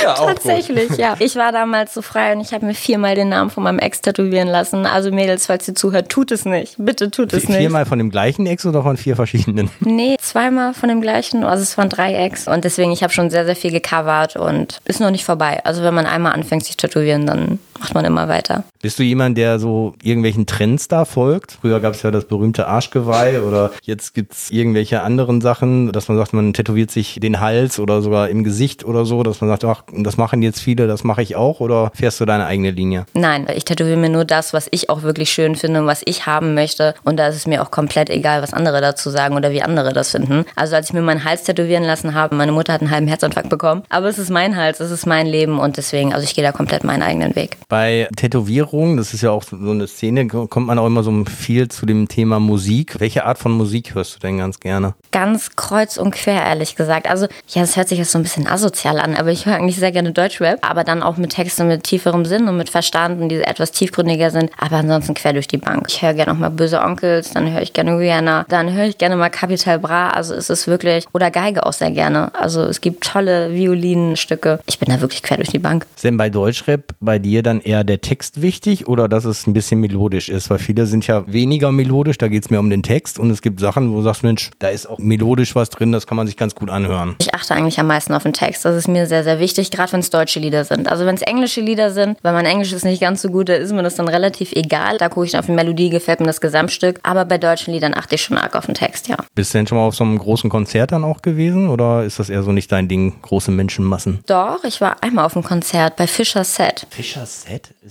ja, 0.03 0.15
Tatsächlich, 0.15 0.89
gut. 0.89 0.99
ja. 0.99 1.17
Ich 1.19 1.37
war 1.37 1.53
damals 1.53 1.95
so 1.95 2.03
frei 2.03 2.33
und 2.35 2.41
ich 2.41 2.53
habe 2.53 2.67
mir 2.67 2.75
viermal 2.75 3.15
den 3.15 3.29
Namen 3.29 3.51
von 3.51 3.63
meinem 3.63 3.79
Ex 3.79 4.01
tätowieren 4.01 4.49
lassen. 4.49 4.87
Also 4.87 5.11
Mädels, 5.11 5.47
falls 5.47 5.69
ihr 5.69 5.75
zuhört, 5.75 6.09
tut 6.09 6.31
es 6.31 6.45
nicht. 6.45 6.75
Bitte 6.79 7.11
tut 7.11 7.33
es 7.33 7.49
nicht. 7.49 7.59
Viermal 7.59 7.87
von 7.87 7.99
dem 7.99 8.11
gleichen 8.11 8.47
Ex 8.47 8.67
oder 8.67 8.83
von 8.83 8.97
vier 8.97 9.17
verschiedenen? 9.17 9.71
Nee, 9.81 10.17
zweimal 10.21 10.75
von 10.75 10.89
dem 10.89 11.01
gleichen. 11.01 11.45
Also 11.45 11.63
es 11.63 11.77
waren 11.79 11.89
drei 11.89 12.15
Ex. 12.15 12.49
Und 12.49 12.65
deswegen, 12.65 12.93
ich 12.93 13.03
habe 13.03 13.13
schon 13.13 13.31
sehr, 13.31 13.45
sehr 13.45 13.57
viel 13.57 13.71
gecovert 13.71 14.37
und 14.37 14.79
ist 14.85 15.01
noch 15.01 15.11
nicht 15.11 15.25
vorbei. 15.25 15.61
Also 15.65 15.83
wenn 15.83 15.95
man 15.95 16.07
einmal 16.07 16.33
anfängt, 16.33 16.65
sich 16.65 16.77
tätowieren, 16.77 17.27
dann 17.27 17.59
macht 17.83 17.95
man 17.95 18.05
immer 18.05 18.29
weiter. 18.29 18.63
Bist 18.81 19.01
du 19.01 19.03
jemand, 19.03 19.37
der 19.37 19.59
so 19.59 19.95
irgendwelchen 20.05 20.47
Trends 20.47 20.87
da 20.87 21.05
folgt? 21.05 21.59
Früher 21.61 21.81
gab 21.81 21.95
es 21.95 22.03
ja 22.03 22.13
das 22.13 22.27
berühmte 22.27 22.69
Arschgeweih 22.69 23.41
oder 23.41 23.73
jetzt 23.83 24.15
gibt 24.15 24.35
es 24.35 24.51
irgendwelche 24.53 25.03
anderen 25.03 25.41
Sachen, 25.41 25.91
dass 25.91 26.07
man 26.07 26.17
sagt, 26.17 26.33
man 26.33 26.53
tätowiert 26.53 26.93
sich 26.93 27.19
den 27.21 27.41
Hals 27.41 27.81
oder 27.81 28.01
sogar 28.01 28.29
im 28.29 28.45
Gesicht 28.45 28.85
oder 28.85 29.05
so, 29.05 29.25
dass 29.25 29.41
man 29.41 29.51
sagt, 29.51 29.65
ach, 29.65 29.83
das 29.93 30.17
machen 30.17 30.43
jetzt 30.43 30.61
viele, 30.61 30.87
das 30.87 31.03
mache 31.03 31.23
ich 31.23 31.35
auch 31.35 31.59
oder 31.59 31.91
fährst 31.93 32.21
du 32.21 32.25
deine 32.25 32.47
eigene 32.47 32.71
Linie? 32.71 33.05
Nein, 33.15 33.49
ich 33.53 33.65
tätowiere 33.65 33.97
mir 33.97 34.11
nur 34.11 34.25
das, 34.25 34.53
was 34.53 34.69
ich 34.71 34.89
auch 34.89 35.03
wirklich 35.03 35.31
schön 35.31 35.57
finde 35.57 35.81
und 35.81 35.87
was 35.87 36.03
ich 36.05 36.27
haben 36.27 36.55
möchte 36.55 36.95
und 37.03 37.17
da 37.17 37.27
ist 37.27 37.37
es 37.37 37.49
mir 37.49 37.63
auch 37.63 37.73
komplett 37.73 38.11
egal, 38.11 38.43
was 38.43 38.53
andere 38.53 38.81
dazu 38.81 39.11
sagen 39.11 39.35
oder 39.35 39.51
wie 39.51 39.63
andere 39.63 39.93
das 39.93 40.11
finden. 40.11 40.45
Also 40.55 40.77
als 40.77 40.89
ich 40.89 40.93
mir 40.93 41.03
meinen 41.03 41.25
Hals 41.25 41.43
tätowieren 41.43 41.83
lassen 41.83 42.15
habe, 42.15 42.37
meine 42.37 42.53
Mutter 42.53 42.75
hat 42.75 42.81
einen 42.81 42.93
halben 42.93 43.09
Herzinfarkt 43.09 43.49
bekommen, 43.49 43.83
aber 43.89 44.07
es 44.07 44.21
ist 44.21 44.31
mein 44.31 44.57
Hals, 44.57 44.79
es 44.79 44.93
ist 44.93 45.07
mein 45.07 45.27
Leben 45.27 45.59
und 45.59 45.79
deswegen, 45.79 46.15
also 46.15 46.23
ich 46.25 46.37
gehe 46.37 46.45
da 46.45 46.53
komplett 46.53 46.85
meinen 46.85 47.03
eigenen 47.03 47.35
Weg. 47.35 47.57
Bei 47.73 48.07
Tätowierungen, 48.17 48.99
das 48.99 49.15
ist 49.15 49.23
ja 49.23 49.31
auch 49.31 49.43
so 49.43 49.57
eine 49.57 49.87
Szene, 49.87 50.27
kommt 50.27 50.67
man 50.67 50.79
auch 50.79 50.85
immer 50.85 51.03
so 51.03 51.25
viel 51.25 51.69
zu 51.69 51.87
dem 51.87 52.07
Thema 52.07 52.39
Musik. 52.39 53.01
Welche 53.01 53.25
Art 53.25 53.39
von 53.39 53.51
Musik 53.51 53.95
hörst 53.95 54.15
du 54.15 54.19
denn 54.19 54.37
ganz 54.37 54.61
gerne? 54.61 54.93
Ganz 55.11 55.57
kreuz 55.57 55.97
und 55.97 56.11
quer, 56.11 56.45
ehrlich 56.45 56.77
gesagt. 56.77 57.09
Also, 57.09 57.29
ja, 57.49 57.63
das 57.63 57.79
hört 57.79 57.89
sich 57.89 57.97
jetzt 57.97 58.11
so 58.11 58.19
ein 58.19 58.25
bisschen 58.25 58.47
asozial 58.47 58.99
an, 58.99 59.17
aber 59.17 59.31
ich 59.31 59.47
höre 59.47 59.55
eigentlich 59.55 59.77
sehr 59.77 59.91
gerne 59.91 60.13
Deutschrap, 60.13 60.59
aber 60.61 60.85
dann 60.85 61.03
auch 61.03 61.17
mit 61.17 61.31
Texten 61.31 61.67
mit 61.67 61.85
tieferem 61.85 62.27
Sinn 62.27 62.47
und 62.47 62.59
mit 62.59 62.69
Verstanden, 62.69 63.31
die 63.31 63.37
etwas 63.37 63.73
tiefgründiger 63.73 64.31
sind, 64.31 64.51
aber 64.59 64.77
ansonsten 64.77 65.15
quer 65.15 65.33
durch 65.33 65.49
die 65.49 65.57
Bank. 65.57 65.87
Ich 65.89 66.03
höre 66.03 66.13
gerne 66.13 66.33
auch 66.33 66.39
mal 66.39 66.51
Böse 66.51 66.79
Onkels, 66.83 67.31
dann 67.31 67.51
höre 67.51 67.63
ich 67.63 67.73
gerne 67.73 67.97
Rihanna, 67.97 68.45
dann 68.51 68.71
höre 68.75 68.85
ich 68.85 68.99
gerne 68.99 69.17
mal 69.17 69.31
Capital 69.31 69.79
Bra, 69.79 70.11
also 70.11 70.35
es 70.35 70.51
ist 70.51 70.67
wirklich, 70.67 71.07
oder 71.15 71.31
Geige 71.31 71.65
auch 71.65 71.73
sehr 71.73 71.91
gerne. 71.91 72.35
Also 72.35 72.65
es 72.65 72.83
gibt 72.83 73.03
tolle 73.03 73.55
Violinenstücke. 73.55 74.61
Ich 74.67 74.79
bin 74.79 74.91
da 74.91 75.01
wirklich 75.01 75.23
quer 75.23 75.39
durch 75.39 75.49
die 75.49 75.59
Bank. 75.59 75.87
Denn 76.03 76.19
bei 76.19 76.29
Deutschrap 76.29 76.83
bei 77.01 77.19
dir 77.19 77.43
dann 77.43 77.52
eher 77.61 77.85
der 77.85 78.01
Text 78.01 78.43
wichtig 78.43 78.89
oder 78.89 79.09
dass 79.09 79.25
es 79.25 79.47
ein 79.47 79.53
bisschen 79.53 79.81
melodisch 79.81 80.29
ist? 80.29 80.51
Weil 80.51 80.59
viele 80.59 80.87
sind 80.87 81.07
ja 81.07 81.25
weniger 81.27 81.73
melodisch, 81.73 82.19
da 82.19 82.29
geht 82.29 82.45
es 82.45 82.51
mehr 82.51 82.61
um 82.61 82.71
den 82.71 82.83
Text 82.83 83.19
und 83.19 83.31
es 83.31 83.43
gibt 83.43 83.61
Sachen, 83.61 83.93
wo 83.93 83.97
du 83.97 84.03
sagst, 84.03 84.23
Mensch, 84.23 84.51
da 84.59 84.69
ist 84.69 84.87
auch 84.87 84.99
melodisch 84.99 85.55
was 85.55 85.71
drin, 85.71 85.93
das 85.93 86.07
kann 86.07 86.17
man 86.17 86.27
sich 86.27 86.37
ganz 86.37 86.55
gut 86.55 86.71
anhören. 86.71 87.17
Ich 87.21 87.35
achte 87.35 87.55
eigentlich 87.55 87.79
am 87.79 87.87
meisten 87.87 88.15
auf 88.15 88.23
den 88.23 88.33
Text. 88.33 88.65
Das 88.65 88.77
ist 88.77 88.89
mir 88.89 89.07
sehr, 89.07 89.25
sehr 89.25 89.39
wichtig, 89.39 89.71
gerade 89.71 89.93
wenn 89.93 90.01
es 90.01 90.11
deutsche 90.11 90.41
Lieder 90.41 90.65
sind. 90.65 90.89
Also 90.89 91.07
wenn 91.07 91.15
es 91.15 91.23
englische 91.23 91.61
Lieder 91.61 91.91
sind, 91.91 92.19
weil 92.23 92.33
mein 92.33 92.47
Englisch 92.47 92.73
ist 92.73 92.85
nicht 92.85 93.01
ganz 93.01 93.23
so 93.23 93.29
gut, 93.29 93.49
da 93.49 93.55
ist 93.55 93.73
mir 93.73 93.83
das 93.83 93.97
dann 93.97 94.09
relativ 94.09 94.53
egal. 94.53 94.99
Da 94.99 95.09
gucke 95.09 95.27
ich 95.27 95.37
auf 95.37 95.47
die 95.47 95.53
Melodie, 95.53 95.91
gefällt 95.91 96.21
mir 96.21 96.27
das 96.27 96.41
Gesamtstück. 96.41 97.01
Aber 97.03 97.25
bei 97.25 97.39
deutschen 97.39 97.75
Liedern 97.75 97.95
achte 97.95 98.15
ich 98.15 98.23
schon 98.23 98.39
arg 98.39 98.55
auf 98.55 98.67
den 98.67 98.75
Text, 98.75 99.09
ja. 99.09 99.17
Bist 99.35 99.53
du 99.53 99.59
denn 99.59 99.67
schon 99.67 99.79
mal 99.79 99.87
auf 99.87 99.95
so 99.95 100.05
einem 100.05 100.19
großen 100.19 100.51
Konzert 100.51 100.93
dann 100.93 101.05
auch 101.05 101.23
gewesen 101.23 101.69
oder 101.69 102.05
ist 102.05 102.19
das 102.19 102.31
eher 102.31 102.43
so 102.43 102.53
nicht 102.53 102.71
dein 102.71 102.89
Ding, 102.89 103.21
große 103.23 103.51
Menschenmassen? 103.51 104.21
Doch, 104.27 104.65
ich 104.65 104.81
war 104.81 105.03
einmal 105.03 105.25
auf 105.25 105.37
einem 105.37 105.45
Konzert 105.45 105.97
bei 105.97 106.07
Fischer 106.07 106.45
Set. 106.45 106.87
Fischer 106.91 107.27
Set? 107.27 107.42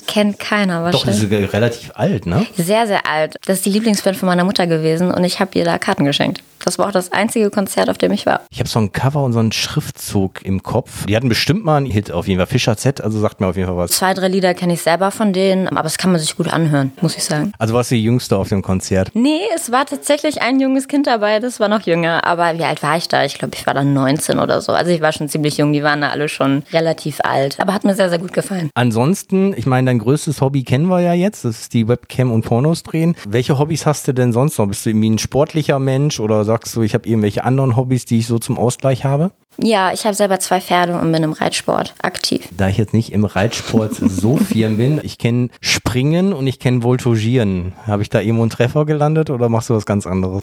Kennt 0.08 0.40
keiner 0.40 0.84
Doch, 0.92 0.92
das 1.04 1.08
wahrscheinlich. 1.08 1.44
ist 1.46 1.54
relativ 1.54 1.92
alt, 1.96 2.26
ne? 2.26 2.46
Sehr, 2.58 2.88
sehr 2.88 3.08
alt. 3.08 3.36
Das 3.46 3.58
ist 3.58 3.66
die 3.66 3.70
Lieblingsband 3.72 4.18
von 4.18 4.28
meiner 4.28 4.44
Mutter 4.44 4.68
gewesen 4.68 5.12
und 5.12 5.24
ich 5.24 5.40
habe 5.40 5.58
ihr 5.58 5.66
da 5.66 5.78
Karten 5.78 6.06
geschenkt. 6.06 6.42
Das 6.66 6.78
war 6.80 6.88
auch 6.88 6.92
das 6.92 7.12
einzige 7.12 7.50
Konzert, 7.50 7.90
auf 7.90 7.98
dem 7.98 8.12
ich 8.12 8.26
war. 8.26 8.42
Ich 8.52 8.60
habe 8.60 8.70
so 8.70 8.80
ein 8.80 8.92
Cover 8.92 9.24
und 9.24 9.34
so 9.34 9.40
einen 9.40 9.52
Schriftzug 9.52 10.44
im 10.44 10.64
Kopf. 10.64 11.06
Die 11.06 11.16
hatten 11.16 11.30
bestimmt 11.30 11.66
mal 11.66 11.78
einen 11.78 11.86
Hit 11.86 12.12
auf 12.12 12.28
jeden 12.28 12.40
Fall. 12.40 12.48
Fischer 12.48 12.78
Z, 12.78 13.02
also 13.02 13.20
sagt 13.20 13.42
mir 13.42 13.48
auf 13.48 13.56
jeden 13.56 13.68
Fall 13.68 13.78
was. 13.78 13.92
Zwei, 13.92 14.14
drei 14.14 14.28
Lieder 14.28 14.54
kenne 14.54 14.74
ich 14.74 14.82
selber 14.82 15.12
von 15.12 15.34
denen, 15.34 15.68
aber 15.68 15.84
das 15.84 15.98
kann 15.98 16.12
man 16.12 16.20
sich 16.20 16.36
gut 16.36 16.52
anhören, 16.52 16.92
muss 17.02 17.18
ich 17.18 17.24
sagen. 17.24 17.52
Also 17.58 17.74
warst 17.74 17.92
du 17.92 17.96
die 17.96 18.04
Jüngste 18.04 18.38
auf 18.38 18.50
dem 18.50 18.62
Konzert? 18.62 19.12
Nee, 19.14 19.42
es 19.56 19.72
war 19.72 19.86
tatsächlich 19.86 20.42
ein 20.42 20.60
junges 20.60 20.88
Kind 20.88 21.08
dabei, 21.08 21.40
das 21.40 21.60
war 21.60 21.68
noch 21.68 21.82
jünger. 21.82 22.26
Aber 22.26 22.58
wie 22.58 22.64
alt 22.64 22.84
war 22.84 22.98
ich 22.98 23.08
da? 23.08 23.24
Ich 23.26 23.38
glaube, 23.38 23.56
ich 23.56 23.66
war 23.66 23.74
dann 23.74 23.94
19 23.94 24.40
oder 24.40 24.62
so. 24.62 24.72
Also 24.72 24.92
ich 24.92 25.02
war 25.02 25.12
schon 25.12 25.30
ziemlich 25.30 25.58
jung, 25.58 25.74
die 25.74 25.84
waren 25.84 26.02
da 26.02 26.10
alle 26.10 26.30
schon 26.30 26.64
relativ 26.72 27.20
alt. 27.24 27.60
Aber 27.60 27.74
hat 27.74 27.84
mir 27.84 27.96
sehr, 27.96 28.10
sehr 28.10 28.20
gut 28.20 28.34
gefallen. 28.34 28.70
Ansonsten, 28.76 29.54
ich 29.56 29.66
meine, 29.66 29.88
dein 29.88 30.00
größtes 30.00 30.42
Hobby 30.42 30.64
kennen 30.64 30.88
wir 30.88 31.00
ja 31.00 31.14
jetzt, 31.14 31.46
das 31.46 31.62
ist 31.62 31.74
die 31.74 31.88
Webcam 31.88 32.32
und 32.32 32.44
Pornos 32.44 32.84
drehen. 32.84 33.16
Welche 33.28 33.58
Hobbys 33.58 33.86
hast 33.86 34.08
du 34.08 34.14
denn 34.14 34.34
sonst 34.34 34.58
noch? 34.58 34.68
Bist 34.68 34.86
du 34.86 34.90
irgendwie 34.90 35.10
ein 35.10 35.18
sportlicher 35.20 35.80
Mensch 35.80 36.20
oder 36.20 36.44
sagst 36.52 36.76
du, 36.76 36.82
ich 36.82 36.94
habe 36.94 37.08
irgendwelche 37.08 37.46
anderen 37.46 37.78
Hobbys, 37.78 38.04
die 38.04 38.20
ich 38.20 38.28
so 38.28 38.38
zum 38.38 38.58
Ausgleich 38.58 39.06
habe? 39.06 39.32
Ja, 39.64 39.92
ich 39.94 40.06
habe 40.06 40.16
selber 40.16 40.40
zwei 40.40 40.60
Pferde 40.60 40.98
und 40.98 41.12
bin 41.12 41.24
im 41.24 41.34
Reitsport 41.34 41.94
aktiv. 42.02 42.48
Da 42.58 42.68
ich 42.68 42.78
jetzt 42.78 42.94
nicht 42.94 43.12
im 43.12 43.26
Reitsport 43.26 43.94
so 43.96 44.38
firm 44.38 44.78
bin, 44.78 45.00
ich 45.04 45.18
kenne 45.18 45.50
Springen 45.60 46.34
und 46.34 46.48
ich 46.48 46.60
kenne 46.60 46.84
Voltigieren. 46.84 47.74
Habe 47.86 48.02
ich 48.02 48.10
da 48.10 48.20
irgendwo 48.20 48.44
einen 48.44 48.50
Treffer 48.50 48.86
gelandet 48.86 49.30
oder 49.30 49.50
machst 49.50 49.70
du 49.70 49.76
was 49.76 49.86
ganz 49.86 50.08
anderes? 50.08 50.42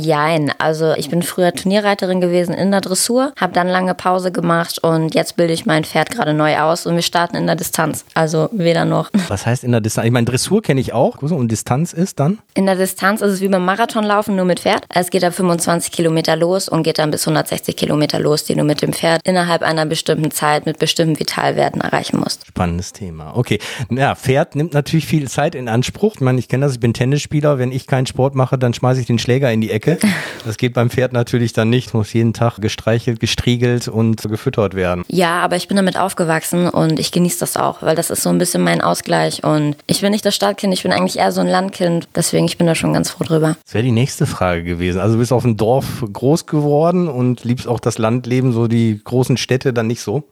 Jein, 0.00 0.52
also 0.58 0.92
ich 0.94 1.10
bin 1.10 1.22
früher 1.22 1.52
Turnierreiterin 1.52 2.20
gewesen 2.20 2.54
in 2.54 2.70
der 2.70 2.80
Dressur, 2.80 3.32
habe 3.38 3.52
dann 3.52 3.68
lange 3.68 3.94
Pause 3.94 4.32
gemacht 4.32 4.78
und 4.82 5.14
jetzt 5.14 5.36
bilde 5.36 5.52
ich 5.52 5.66
mein 5.66 5.84
Pferd 5.84 6.10
gerade 6.10 6.34
neu 6.34 6.58
aus 6.58 6.86
und 6.86 6.94
wir 6.94 7.02
starten 7.02 7.36
in 7.36 7.46
der 7.46 7.56
Distanz. 7.56 8.04
Also 8.14 8.48
weder 8.52 8.84
noch. 8.84 9.10
Was 9.28 9.46
heißt 9.46 9.64
in 9.64 9.72
der 9.72 9.80
Distanz? 9.80 10.06
Ich 10.06 10.12
meine, 10.12 10.26
Dressur 10.26 10.62
kenne 10.62 10.80
ich 10.80 10.92
auch. 10.92 11.22
Und 11.22 11.48
Distanz 11.48 11.92
ist 11.92 12.20
dann? 12.20 12.38
In 12.54 12.66
der 12.66 12.76
Distanz 12.76 13.20
ist 13.20 13.32
es 13.32 13.40
wie 13.40 13.48
beim 13.48 13.64
Marathonlaufen, 13.64 14.36
nur 14.36 14.44
mit 14.44 14.60
Pferd. 14.60 14.84
Es 14.88 15.10
geht 15.10 15.24
ab 15.24 15.34
25 15.34 15.92
Kilometer 15.92 16.36
los 16.36 16.68
und 16.68 16.82
geht 16.82 16.98
dann 16.98 17.10
bis 17.10 17.26
160 17.26 17.76
Kilometer 17.76 18.18
los, 18.18 18.44
die 18.52 18.58
du 18.58 18.64
mit 18.64 18.82
dem 18.82 18.92
Pferd 18.92 19.22
innerhalb 19.24 19.62
einer 19.62 19.86
bestimmten 19.86 20.30
Zeit 20.30 20.66
mit 20.66 20.78
bestimmten 20.78 21.18
Vitalwerten 21.18 21.80
erreichen 21.80 22.18
musst. 22.18 22.46
Spannendes 22.46 22.92
Thema. 22.92 23.34
Okay. 23.34 23.58
Ja, 23.90 24.14
Pferd 24.14 24.56
nimmt 24.56 24.74
natürlich 24.74 25.06
viel 25.06 25.26
Zeit 25.28 25.54
in 25.54 25.68
Anspruch. 25.68 26.16
Ich 26.16 26.20
meine, 26.20 26.38
ich 26.38 26.48
kenne 26.48 26.66
das, 26.66 26.74
ich 26.74 26.80
bin 26.80 26.92
Tennisspieler. 26.92 27.58
Wenn 27.58 27.72
ich 27.72 27.86
keinen 27.86 28.04
Sport 28.04 28.34
mache, 28.34 28.58
dann 28.58 28.74
schmeiße 28.74 29.00
ich 29.00 29.06
den 29.06 29.18
Schläger 29.18 29.50
in 29.50 29.60
die 29.60 29.70
Ecke. 29.70 29.98
Das 30.44 30.56
geht 30.56 30.74
beim 30.74 30.90
Pferd 30.90 31.12
natürlich 31.12 31.52
dann 31.52 31.70
nicht. 31.70 31.94
Muss 31.94 32.12
jeden 32.12 32.32
Tag 32.32 32.58
gestreichelt, 32.60 33.20
gestriegelt 33.20 33.86
und 33.86 34.22
gefüttert 34.22 34.74
werden. 34.74 35.04
Ja, 35.06 35.40
aber 35.40 35.54
ich 35.54 35.68
bin 35.68 35.76
damit 35.76 35.96
aufgewachsen 35.96 36.68
und 36.68 36.98
ich 36.98 37.12
genieße 37.12 37.38
das 37.38 37.56
auch, 37.56 37.80
weil 37.80 37.94
das 37.94 38.10
ist 38.10 38.24
so 38.24 38.28
ein 38.28 38.38
bisschen 38.38 38.62
mein 38.64 38.80
Ausgleich 38.80 39.44
und 39.44 39.76
ich 39.86 40.00
bin 40.00 40.10
nicht 40.10 40.24
das 40.26 40.34
Stadtkind, 40.34 40.74
ich 40.74 40.82
bin 40.82 40.92
eigentlich 40.92 41.20
eher 41.20 41.30
so 41.30 41.40
ein 41.40 41.46
Landkind. 41.46 42.08
Deswegen, 42.16 42.44
ich 42.46 42.58
bin 42.58 42.66
da 42.66 42.74
schon 42.74 42.92
ganz 42.92 43.10
froh 43.10 43.22
drüber. 43.22 43.56
Das 43.64 43.74
wäre 43.74 43.84
die 43.84 43.92
nächste 43.92 44.26
Frage 44.26 44.64
gewesen. 44.64 45.00
Also 45.00 45.14
du 45.14 45.20
bist 45.20 45.32
auf 45.32 45.42
dem 45.42 45.56
Dorf 45.56 46.04
groß 46.12 46.46
geworden 46.46 47.06
und 47.06 47.44
liebst 47.44 47.68
auch 47.68 47.78
das 47.78 47.98
Landleben, 47.98 48.31
so 48.52 48.66
die 48.68 49.00
großen 49.02 49.36
Städte 49.36 49.72
dann 49.72 49.86
nicht 49.86 50.00
so? 50.00 50.24